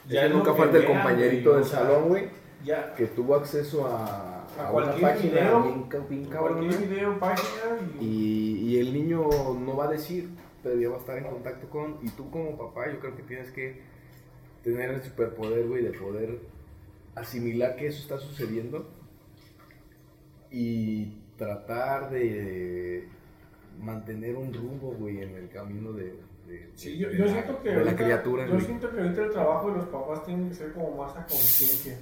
Es 0.08 0.12
que 0.20 0.24
es 0.26 0.30
lo 0.30 0.36
nunca 0.38 0.54
falta 0.54 0.78
el 0.78 0.84
compañerito 0.86 1.54
del 1.54 1.64
salón, 1.64 2.08
güey, 2.08 2.28
Ya, 2.64 2.94
que 2.94 3.06
tuvo 3.06 3.34
acceso 3.34 3.86
a, 3.86 4.44
A 4.58 4.68
a 4.68 4.72
una 4.72 4.92
página 4.92 5.12
video, 5.40 5.62
bien, 5.62 5.82
ca- 5.84 5.98
bien 6.08 6.24
cabrón, 6.26 6.58
cualquier 6.58 6.80
güey. 6.80 6.88
video, 6.94 7.18
página 7.18 7.78
y, 8.00 8.04
Y, 8.04 8.58
y 8.68 8.78
el 8.80 8.92
niño 8.92 9.28
no 9.58 9.76
va 9.76 9.86
a 9.86 9.90
decir, 9.90 10.28
pero 10.62 10.76
ya 10.80 10.88
va 10.88 10.96
a 10.96 10.98
estar 10.98 11.18
en 11.18 11.24
contacto 11.24 11.68
con. 11.68 11.98
Y 12.02 12.08
tú, 12.10 12.30
como 12.30 12.56
papá, 12.56 12.90
yo 12.92 12.98
creo 13.00 13.14
que 13.16 13.22
tienes 13.22 13.50
que 13.50 13.80
tener 14.64 14.90
el 14.90 15.02
superpoder, 15.02 15.66
güey, 15.66 15.82
de 15.84 15.90
poder 15.92 16.38
asimilar 17.14 17.76
que 17.76 17.86
eso 17.88 18.00
está 18.00 18.18
sucediendo 18.18 18.88
y 20.50 21.18
tratar 21.36 22.10
de 22.10 23.08
mantener 23.80 24.36
un 24.36 24.52
rumbo, 24.54 24.92
güey, 24.92 25.22
en 25.22 25.34
el 25.36 25.48
camino 25.50 25.92
de. 25.92 26.14
De- 26.46 26.70
Sí, 26.74 26.96
yo, 26.98 27.08
de 27.10 27.18
yo 27.18 27.24
la- 27.26 27.32
siento 27.32 27.62
que 27.62 27.68
de 27.70 27.74
la 27.76 27.80
ahorita- 27.82 28.04
criatura, 28.04 28.46
yo 28.46 28.60
siento 28.60 28.90
que 28.90 29.00
ahorita 29.00 29.22
el 29.24 29.30
trabajo 29.32 29.70
de 29.70 29.76
los 29.78 29.86
papás 29.86 30.24
tiene 30.24 30.48
que 30.48 30.54
ser 30.54 30.72
como 30.72 30.90
más 30.96 31.12
a 31.16 31.26
conciencia. 31.26 31.96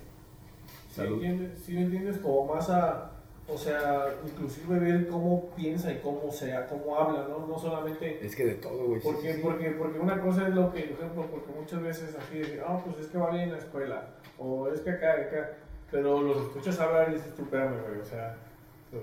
¿Sí 0.91 0.95
Salud. 1.01 1.15
entiendes? 1.15 1.59
¿Sí 1.65 1.77
entiendes? 1.77 2.19
Como 2.19 2.55
más 2.55 2.71
a, 2.71 3.11
o 3.49 3.59
sea, 3.59 4.07
inclusive 4.25 4.79
ver 4.79 5.09
cómo 5.09 5.51
piensa 5.57 5.93
y 5.93 5.99
cómo 5.99 6.31
sea, 6.31 6.67
cómo 6.67 6.97
habla, 6.97 7.27
¿no? 7.29 7.47
No 7.47 7.59
solamente 7.59 8.25
Es 8.25 8.35
que 8.37 8.45
de 8.47 8.55
todo, 8.55 8.87
güey. 8.87 9.01
sí, 9.01 9.07
porque, 9.07 9.29
sí, 9.33 9.37
sí. 9.37 9.43
porque, 9.43 9.71
porque 9.73 9.99
una 9.99 10.21
cosa 10.21 10.47
es 10.49 10.55
lo 10.55 10.73
que, 10.73 10.81
por 10.83 10.99
ejemplo, 11.05 11.27
porque 11.31 11.53
muchas 11.59 11.83
veces 11.83 12.17
aquí 12.17 12.39
dicen, 12.39 12.61
ah, 12.67 12.81
pues 12.85 12.99
es 12.99 13.07
que 13.09 13.19
va 13.19 13.31
bien 13.31 13.45
en 13.45 13.53
la 13.53 13.59
escuela, 13.59 14.09
o 14.39 14.69
es 14.69 14.81
que 14.81 14.91
acá, 14.91 15.13
acá, 15.15 15.51
pero 15.91 16.23
los 16.23 16.37
escuchas 16.43 16.79
hablar 16.81 17.11
y 17.11 17.15
dices, 17.15 17.35
tú, 17.35 17.43
espérame, 17.43 17.81
güey, 17.87 18.01
o 18.01 18.05
sea, 18.05 18.37
pues, 18.91 19.03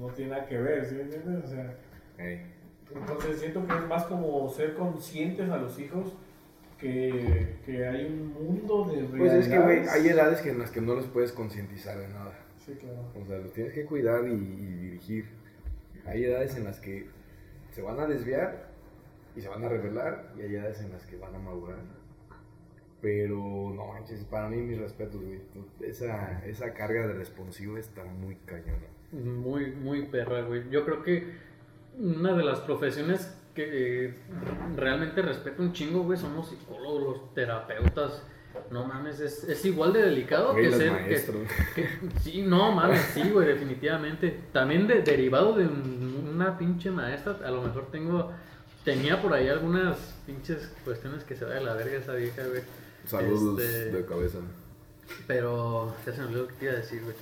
no 0.00 0.06
tiene 0.14 0.30
nada 0.32 0.46
que 0.46 0.56
ver, 0.58 0.84
¿sí 0.86 0.94
me 0.94 1.02
entiendes? 1.02 1.44
O 1.44 1.48
sea. 1.48 1.76
Entonces 2.94 3.40
siento 3.40 3.66
que 3.66 3.74
es 3.74 3.86
más 3.86 4.04
como 4.04 4.48
ser 4.50 4.74
conscientes 4.74 5.48
a 5.50 5.56
los 5.56 5.78
hijos 5.78 6.14
que, 6.78 7.56
que 7.64 7.86
hay 7.86 8.06
un 8.06 8.32
mundo 8.32 8.84
de 8.84 9.02
realidades. 9.02 9.18
Pues 9.18 9.32
es 9.32 9.48
que, 9.48 9.58
güey, 9.58 9.88
hay 9.88 10.08
edades 10.08 10.40
que 10.40 10.50
en 10.50 10.58
las 10.58 10.70
que 10.70 10.80
no 10.80 10.94
los 10.94 11.06
puedes 11.06 11.32
concientizar 11.32 11.98
de 11.98 12.08
nada. 12.08 12.38
Sí, 12.58 12.74
claro. 12.74 13.04
O 13.20 13.26
sea, 13.26 13.38
los 13.38 13.52
tienes 13.52 13.72
que 13.72 13.84
cuidar 13.84 14.26
y, 14.26 14.32
y 14.32 14.76
dirigir. 14.80 15.26
Hay 16.06 16.24
edades 16.24 16.56
en 16.56 16.64
las 16.64 16.80
que 16.80 17.08
se 17.70 17.82
van 17.82 18.00
a 18.00 18.06
desviar 18.06 18.72
y 19.34 19.40
se 19.40 19.48
van 19.48 19.64
a 19.64 19.68
revelar, 19.68 20.32
y 20.36 20.42
hay 20.42 20.56
edades 20.56 20.80
en 20.80 20.92
las 20.92 21.06
que 21.06 21.16
van 21.16 21.34
a 21.34 21.38
madurar. 21.38 21.78
Pero, 23.00 23.36
no 23.74 23.86
manches, 23.86 24.24
para 24.24 24.48
mí, 24.48 24.58
mis 24.58 24.78
respetos, 24.78 25.20
güey. 25.24 25.40
Esa, 25.80 26.44
esa 26.46 26.72
carga 26.74 27.06
de 27.06 27.14
responsivo 27.14 27.78
está 27.78 28.04
muy 28.04 28.36
cañona. 28.36 28.86
Muy, 29.10 29.72
muy 29.72 30.06
perra, 30.06 30.42
güey. 30.42 30.68
Yo 30.70 30.84
creo 30.84 31.02
que 31.02 31.32
una 31.98 32.32
de 32.34 32.44
las 32.44 32.60
profesiones 32.60 33.34
que 33.54 34.06
eh, 34.06 34.14
realmente 34.76 35.20
respeto 35.22 35.62
un 35.62 35.72
chingo, 35.72 36.02
güey, 36.04 36.18
son 36.18 36.34
los 36.34 36.48
psicólogos, 36.48 37.02
los 37.02 37.34
terapeutas. 37.34 38.22
No 38.70 38.84
mames, 38.84 39.18
es, 39.20 39.44
es 39.44 39.64
igual 39.64 39.92
de 39.94 40.02
delicado 40.02 40.54
que 40.54 40.70
ser. 40.70 41.06
que- 41.74 41.88
sí, 42.20 42.42
no 42.42 42.72
mames, 42.72 43.00
sí, 43.14 43.30
güey, 43.30 43.46
definitivamente. 43.46 44.40
También 44.52 44.86
de- 44.86 45.02
derivado 45.02 45.54
de 45.54 45.66
un- 45.66 46.30
una 46.34 46.56
pinche 46.58 46.90
maestra, 46.90 47.38
a 47.44 47.50
lo 47.50 47.62
mejor 47.62 47.90
tengo. 47.90 48.30
Tenía 48.84 49.22
por 49.22 49.32
ahí 49.32 49.48
algunas 49.48 49.96
pinches 50.26 50.70
cuestiones 50.84 51.24
que 51.24 51.36
se 51.36 51.44
va 51.44 51.54
de 51.54 51.60
la 51.62 51.74
verga 51.74 51.96
esa 51.98 52.14
vieja, 52.14 52.42
güey. 52.46 52.62
Saludos 53.06 53.60
Este- 53.62 53.90
de 53.90 54.04
cabeza. 54.06 54.38
Pero 55.26 55.94
ya 56.06 56.12
se 56.12 56.20
me 56.20 56.26
olvidó 56.28 56.42
lo 56.42 56.48
que 56.48 56.54
te 56.54 56.64
iba 56.64 56.74
a 56.74 56.76
decir, 56.76 57.02
güey. 57.02 57.16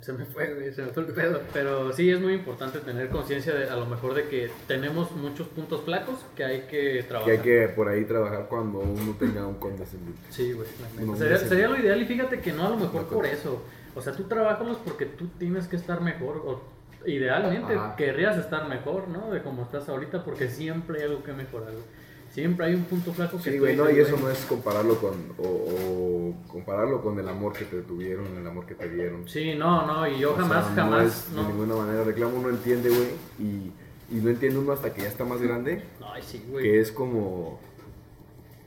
Se 0.00 0.12
me 0.12 0.24
fue, 0.24 0.54
güey, 0.54 0.72
se 0.72 0.82
me 0.82 0.88
fue 0.88 1.02
el 1.04 1.12
pedo. 1.12 1.40
Pero 1.52 1.92
sí 1.92 2.10
es 2.10 2.20
muy 2.20 2.34
importante 2.34 2.78
tener 2.78 3.08
conciencia 3.08 3.54
de 3.54 3.68
a 3.68 3.76
lo 3.76 3.86
mejor 3.86 4.14
de 4.14 4.24
que 4.28 4.50
tenemos 4.66 5.10
muchos 5.12 5.48
puntos 5.48 5.82
flacos 5.84 6.24
que 6.36 6.44
hay 6.44 6.60
que 6.62 6.92
Que 6.98 7.02
trabajar. 7.08 7.32
hay 7.32 7.38
que 7.38 7.68
por 7.68 7.88
ahí 7.88 8.04
trabajar 8.04 8.46
cuando 8.48 8.78
uno 8.78 9.16
tenga 9.18 9.46
un 9.46 9.56
condescendiente. 9.56 10.22
Sí, 10.30 10.52
güey. 10.52 10.68
Uno 11.00 11.16
Sería, 11.16 11.38
sería 11.38 11.68
lo 11.68 11.76
ideal 11.76 12.00
y 12.00 12.04
fíjate 12.06 12.40
que 12.40 12.52
no 12.52 12.66
a 12.66 12.70
lo 12.70 12.76
mejor 12.76 13.06
por 13.06 13.26
eso. 13.26 13.62
O 13.94 14.00
sea, 14.02 14.12
tú 14.12 14.24
trabajas 14.24 14.76
porque 14.84 15.06
tú 15.06 15.26
tienes 15.38 15.66
que 15.66 15.76
estar 15.76 16.00
mejor. 16.00 16.36
O 16.44 16.62
idealmente 17.06 17.74
Ajá. 17.74 17.96
querrías 17.96 18.36
estar 18.36 18.68
mejor, 18.68 19.08
¿no? 19.08 19.30
De 19.30 19.42
como 19.42 19.62
estás 19.62 19.88
ahorita 19.88 20.24
porque 20.24 20.48
siempre 20.48 20.98
hay 21.00 21.06
algo 21.08 21.22
que 21.22 21.32
mejorar, 21.32 21.72
güey. 21.72 21.84
Siempre 22.32 22.66
hay 22.66 22.74
un 22.74 22.84
punto 22.84 23.12
flaco 23.12 23.38
que 23.38 23.50
Sí, 23.52 23.58
güey, 23.58 23.74
no, 23.74 23.90
y 23.90 23.98
eso 23.98 24.16
no 24.16 24.30
es 24.30 24.44
compararlo 24.44 24.96
con, 25.00 25.14
o, 25.38 25.42
o 25.48 26.34
compararlo 26.48 27.00
con 27.02 27.18
el 27.18 27.28
amor 27.28 27.52
que 27.52 27.64
te 27.64 27.80
tuvieron, 27.82 28.26
el 28.36 28.46
amor 28.46 28.66
que 28.66 28.74
te 28.74 28.88
dieron. 28.88 29.26
Sí, 29.28 29.54
no, 29.54 29.86
no, 29.86 30.06
y 30.06 30.18
yo 30.20 30.32
O 30.32 30.36
sea, 30.36 30.42
jamás, 30.44 30.70
no 30.70 30.74
jamás, 30.76 31.06
es 31.28 31.32
no. 31.34 31.42
de 31.42 31.48
ninguna 31.48 31.74
manera 31.76 32.04
reclamo, 32.04 32.36
uno 32.38 32.50
entiende, 32.50 32.90
güey, 32.90 33.08
y, 33.40 33.72
y 34.16 34.20
no 34.20 34.30
entiende 34.30 34.58
uno 34.58 34.72
hasta 34.72 34.92
que 34.92 35.02
ya 35.02 35.08
está 35.08 35.24
más 35.24 35.40
grande, 35.40 35.82
Ay, 36.12 36.22
sí, 36.22 36.44
güey. 36.50 36.62
que 36.64 36.80
es 36.80 36.92
como 36.92 37.58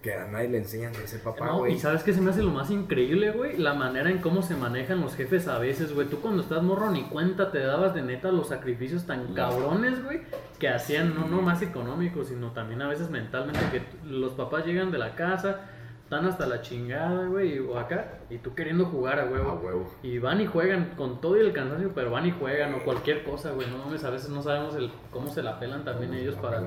que 0.01 0.15
a 0.15 0.25
nadie 0.25 0.49
le 0.49 0.57
enseñan 0.57 0.93
a 0.95 1.07
ser 1.07 1.21
papá, 1.21 1.45
No, 1.45 1.59
güey. 1.59 1.75
y 1.75 1.79
sabes 1.79 2.01
que 2.01 2.11
se 2.13 2.21
me 2.21 2.31
hace 2.31 2.41
lo 2.41 2.49
más 2.49 2.71
increíble, 2.71 3.29
güey, 3.31 3.55
la 3.57 3.75
manera 3.75 4.09
en 4.09 4.17
cómo 4.17 4.41
se 4.41 4.55
manejan 4.55 4.99
los 4.99 5.15
jefes 5.15 5.47
a 5.47 5.59
veces, 5.59 5.93
güey. 5.93 6.07
Tú 6.07 6.19
cuando 6.19 6.41
estás 6.41 6.63
morro 6.63 6.89
ni 6.89 7.03
cuenta 7.03 7.51
te 7.51 7.59
dabas 7.59 7.93
de 7.93 8.01
neta 8.01 8.31
los 8.31 8.47
sacrificios 8.49 9.05
tan 9.05 9.35
cabrones, 9.35 10.03
güey, 10.03 10.21
que 10.61 10.69
hacían 10.69 11.15
no, 11.15 11.25
no 11.25 11.41
más 11.41 11.63
económicos, 11.63 12.27
sino 12.27 12.51
también 12.51 12.83
a 12.83 12.87
veces 12.87 13.09
mentalmente 13.09 13.59
que 13.71 13.81
los 14.07 14.33
papás 14.33 14.63
llegan 14.63 14.91
de 14.91 14.99
la 14.99 15.15
casa, 15.15 15.61
están 16.03 16.23
hasta 16.27 16.45
la 16.45 16.61
chingada, 16.61 17.25
güey, 17.25 17.57
o 17.57 17.79
acá, 17.79 18.19
y 18.29 18.37
tú 18.37 18.53
queriendo 18.53 18.85
jugar 18.85 19.19
a 19.19 19.23
A 19.23 19.25
huevo. 19.25 19.59
huevo. 19.63 19.91
Y 20.03 20.19
van 20.19 20.39
y 20.39 20.45
juegan 20.45 20.91
con 20.95 21.19
todo 21.19 21.35
y 21.35 21.39
el 21.39 21.51
cansancio, 21.51 21.93
pero 21.95 22.11
van 22.11 22.27
y 22.27 22.31
juegan 22.31 22.75
o 22.75 22.83
cualquier 22.83 23.23
cosa, 23.23 23.49
güey. 23.49 23.71
No 23.71 23.79
mames, 23.79 24.03
a 24.03 24.11
veces 24.11 24.29
no 24.29 24.43
sabemos 24.43 24.75
el, 24.75 24.91
cómo 25.09 25.29
se 25.29 25.41
la 25.41 25.59
pelan 25.59 25.83
también 25.83 26.13
ellos 26.13 26.35
para... 26.35 26.61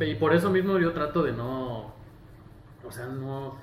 Y 0.00 0.14
por 0.16 0.34
eso 0.34 0.50
mismo 0.50 0.76
yo 0.80 0.92
trato 0.92 1.22
de 1.22 1.30
no. 1.30 1.92
O 2.84 2.90
sea, 2.90 3.06
no. 3.06 3.54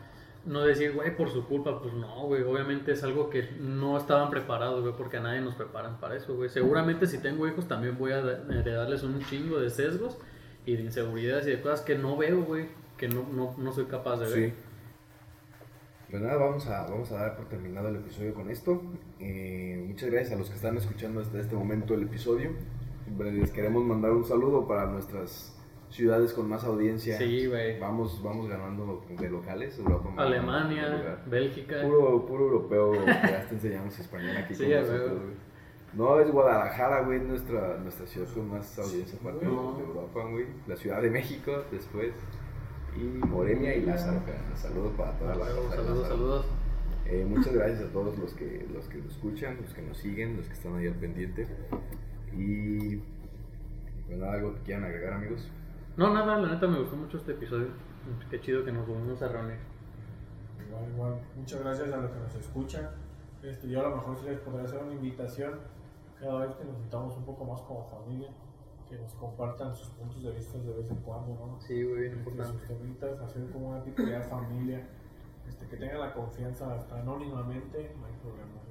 No 0.45 0.61
decir, 0.63 0.93
güey, 0.93 1.15
por 1.17 1.31
su 1.31 1.47
culpa, 1.47 1.81
pues 1.81 1.93
no, 1.95 2.27
güey. 2.27 2.43
Obviamente 2.43 2.91
es 2.91 3.03
algo 3.03 3.29
que 3.31 3.49
no 3.59 3.97
estaban 3.97 4.29
preparados, 4.29 4.81
güey, 4.81 4.93
porque 4.95 5.17
a 5.17 5.21
nadie 5.21 5.41
nos 5.41 5.55
preparan 5.55 5.99
para 5.99 6.15
eso, 6.15 6.35
güey. 6.35 6.49
Seguramente 6.49 7.07
si 7.07 7.17
tengo 7.17 7.47
hijos 7.47 7.67
también 7.67 7.97
voy 7.97 8.11
a 8.11 8.21
da- 8.21 8.43
heredarles 8.59 9.01
un 9.03 9.19
chingo 9.25 9.59
de 9.59 9.71
sesgos 9.71 10.19
y 10.65 10.75
de 10.75 10.83
inseguridades 10.83 11.47
y 11.47 11.51
de 11.51 11.61
cosas 11.61 11.81
que 11.81 11.97
no 11.97 12.15
veo, 12.15 12.43
güey, 12.43 12.67
que 12.97 13.07
no, 13.07 13.25
no, 13.33 13.55
no 13.57 13.71
soy 13.71 13.85
capaz 13.85 14.17
de 14.17 14.25
ver. 14.29 14.49
Sí. 14.49 14.53
Pues 16.11 16.21
nada, 16.21 16.37
vamos 16.37 16.67
a, 16.67 16.83
vamos 16.83 17.11
a 17.11 17.15
dar 17.15 17.35
por 17.35 17.49
terminado 17.49 17.87
el 17.89 17.95
episodio 17.95 18.33
con 18.35 18.49
esto. 18.51 18.81
Eh, 19.19 19.83
muchas 19.87 20.11
gracias 20.11 20.33
a 20.33 20.37
los 20.37 20.49
que 20.49 20.55
están 20.55 20.77
escuchando 20.77 21.21
hasta 21.21 21.39
este 21.39 21.55
momento 21.55 21.95
el 21.95 22.03
episodio. 22.03 22.51
Les 23.17 23.51
queremos 23.51 23.83
mandar 23.83 24.11
un 24.11 24.23
saludo 24.23 24.67
para 24.67 24.85
nuestras 24.85 25.54
ciudades 25.89 26.33
con 26.33 26.49
más 26.49 26.63
audiencia. 26.63 27.17
Sí, 27.17 27.45
güey. 27.47 27.79
Vamos, 27.79 28.21
vamos 28.23 28.47
ganando 28.49 29.03
de 29.09 29.29
locales. 29.29 29.77
Europa 29.77 30.13
Alemania. 30.17 31.19
Bélgica. 31.27 31.81
Puro, 31.83 32.25
puro 32.25 32.45
europeo 32.45 33.05
ya 33.05 33.45
te 33.47 33.55
enseñamos 33.55 33.97
español 33.99 34.35
aquí 34.37 34.53
Sí, 34.55 34.63
con 34.65 34.73
a 34.73 34.79
nosotros, 34.81 35.01
huevo. 35.03 35.19
güey. 35.21 35.35
No, 35.93 36.19
es 36.19 36.29
Guadalajara, 36.29 37.01
güey, 37.03 37.19
nuestra, 37.21 37.77
nuestra 37.77 38.05
ciudad 38.05 38.27
con 38.33 38.49
más 38.49 38.77
audiencia 38.77 39.17
aparte 39.19 39.45
No. 39.45 39.77
de 39.77 39.83
Europa, 39.85 40.25
güey. 40.29 40.45
La 40.67 40.75
Ciudad 40.75 41.01
de 41.01 41.09
México 41.09 41.63
después. 41.71 42.11
Y 42.97 43.03
Morelia 43.27 43.75
y 43.75 43.81
Lázaro. 43.85 44.19
Saludos 44.55 44.93
para 44.97 45.11
toda 45.17 45.35
la 45.35 45.45
de 45.45 45.51
saludos, 45.75 46.07
saludos. 46.07 46.45
Eh, 47.05 47.25
muchas 47.27 47.53
gracias 47.53 47.81
a 47.81 47.91
todos 47.93 48.17
los 48.17 48.33
que, 48.33 48.65
los 48.73 48.87
que 48.87 48.97
nos 48.97 49.11
escuchan, 49.11 49.57
los 49.61 49.73
que 49.73 49.81
nos 49.83 49.97
siguen, 49.97 50.37
los 50.37 50.47
que 50.47 50.53
están 50.53 50.75
ahí 50.75 50.87
al 50.87 50.95
pendiente. 50.95 51.45
Y 52.35 52.97
pues 54.07 54.17
nada, 54.17 54.33
algo 54.33 54.55
que 54.55 54.61
quieran 54.61 54.83
agregar, 54.85 55.13
amigos. 55.13 55.49
No, 55.97 56.13
nada, 56.13 56.37
la 56.37 56.53
neta 56.53 56.67
me 56.67 56.79
gustó 56.79 56.95
mucho 56.97 57.17
este 57.17 57.31
episodio. 57.31 57.67
Qué 58.29 58.39
chido 58.41 58.65
que 58.65 58.71
nos 58.71 58.87
volvimos 58.87 59.21
a 59.21 59.27
reunir. 59.29 59.57
Igual, 60.67 60.89
igual. 60.93 61.21
Muchas 61.37 61.61
gracias 61.61 61.91
a 61.91 61.97
los 61.97 62.11
que 62.11 62.19
nos 62.19 62.35
escuchan. 62.35 62.89
Este, 63.41 63.69
yo 63.69 63.79
a 63.79 63.89
lo 63.89 63.95
mejor 63.95 64.17
sí 64.17 64.25
les 64.25 64.39
podría 64.39 64.65
hacer 64.65 64.83
una 64.83 64.93
invitación 64.93 65.59
cada 66.19 66.45
vez 66.45 66.55
que 66.55 66.65
nos 66.65 66.75
juntamos 66.75 67.15
un 67.17 67.25
poco 67.25 67.45
más 67.45 67.61
como 67.61 67.85
familia, 67.85 68.29
que 68.89 68.97
nos 68.97 69.13
compartan 69.13 69.73
sus 69.73 69.89
puntos 69.89 70.23
de 70.23 70.31
vista 70.31 70.57
de 70.57 70.73
vez 70.73 70.89
en 70.89 70.97
cuando, 70.97 71.33
¿no? 71.33 71.59
Sí, 71.61 71.83
güey, 71.83 72.01
bien 72.01 72.13
Entre 72.13 72.31
importante. 72.31 72.59
sus 72.59 72.67
temitas, 72.67 73.19
hacer 73.21 73.49
como 73.51 73.69
una 73.69 73.83
tipo 73.83 74.01
de 74.03 74.19
familia, 74.21 74.87
este, 75.47 75.67
que 75.67 75.77
tengan 75.77 75.99
la 75.99 76.13
confianza 76.13 76.73
hasta 76.73 76.99
anónimamente, 76.99 77.95
no 77.99 78.05
hay 78.05 78.13
problema. 78.21 78.64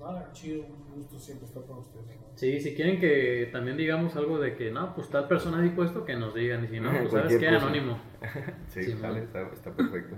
Nada, 0.00 0.30
chido, 0.32 0.64
un 0.64 0.94
gusto 0.94 1.18
siempre 1.18 1.46
estar 1.46 1.64
con 1.64 1.78
ustedes. 1.78 2.04
Sí, 2.34 2.60
si 2.60 2.74
quieren 2.74 3.00
que 3.00 3.48
también 3.52 3.76
digamos 3.76 4.14
algo 4.16 4.38
de 4.38 4.54
que 4.56 4.70
no, 4.70 4.94
pues 4.94 5.08
tal 5.08 5.26
persona 5.28 5.60
dijo 5.60 5.82
esto, 5.84 6.04
que 6.04 6.14
nos 6.16 6.34
digan. 6.34 6.64
Y 6.64 6.68
si 6.68 6.80
no, 6.80 6.90
pues 6.98 7.10
sabes 7.10 7.34
cosa. 7.36 7.56
anónimo. 7.56 7.98
Sí, 8.68 8.84
Sí, 8.84 8.94
vale, 8.94 9.24
está, 9.24 9.42
está 9.52 9.74
perfecto. 9.74 10.16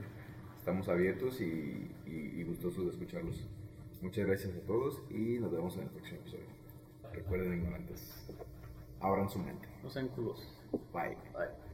Estamos 0.58 0.88
abiertos 0.88 1.40
y, 1.40 1.90
y, 2.06 2.40
y 2.40 2.44
gustosos 2.44 2.84
de 2.84 2.90
escucharlos. 2.90 3.46
Muchas 4.02 4.26
gracias 4.26 4.56
a 4.56 4.60
todos 4.60 5.02
y 5.10 5.38
nos 5.38 5.50
vemos 5.52 5.76
en 5.76 5.82
el 5.82 5.88
próximo 5.88 6.20
episodio. 6.20 6.44
Recuerden, 7.12 7.54
ignorantes, 7.54 8.26
abran 9.00 9.28
su 9.28 9.38
mente. 9.38 9.68
No 9.82 9.90
sean 9.90 10.08
culos. 10.08 10.46
Bye. 10.92 11.16
Bye. 11.34 11.69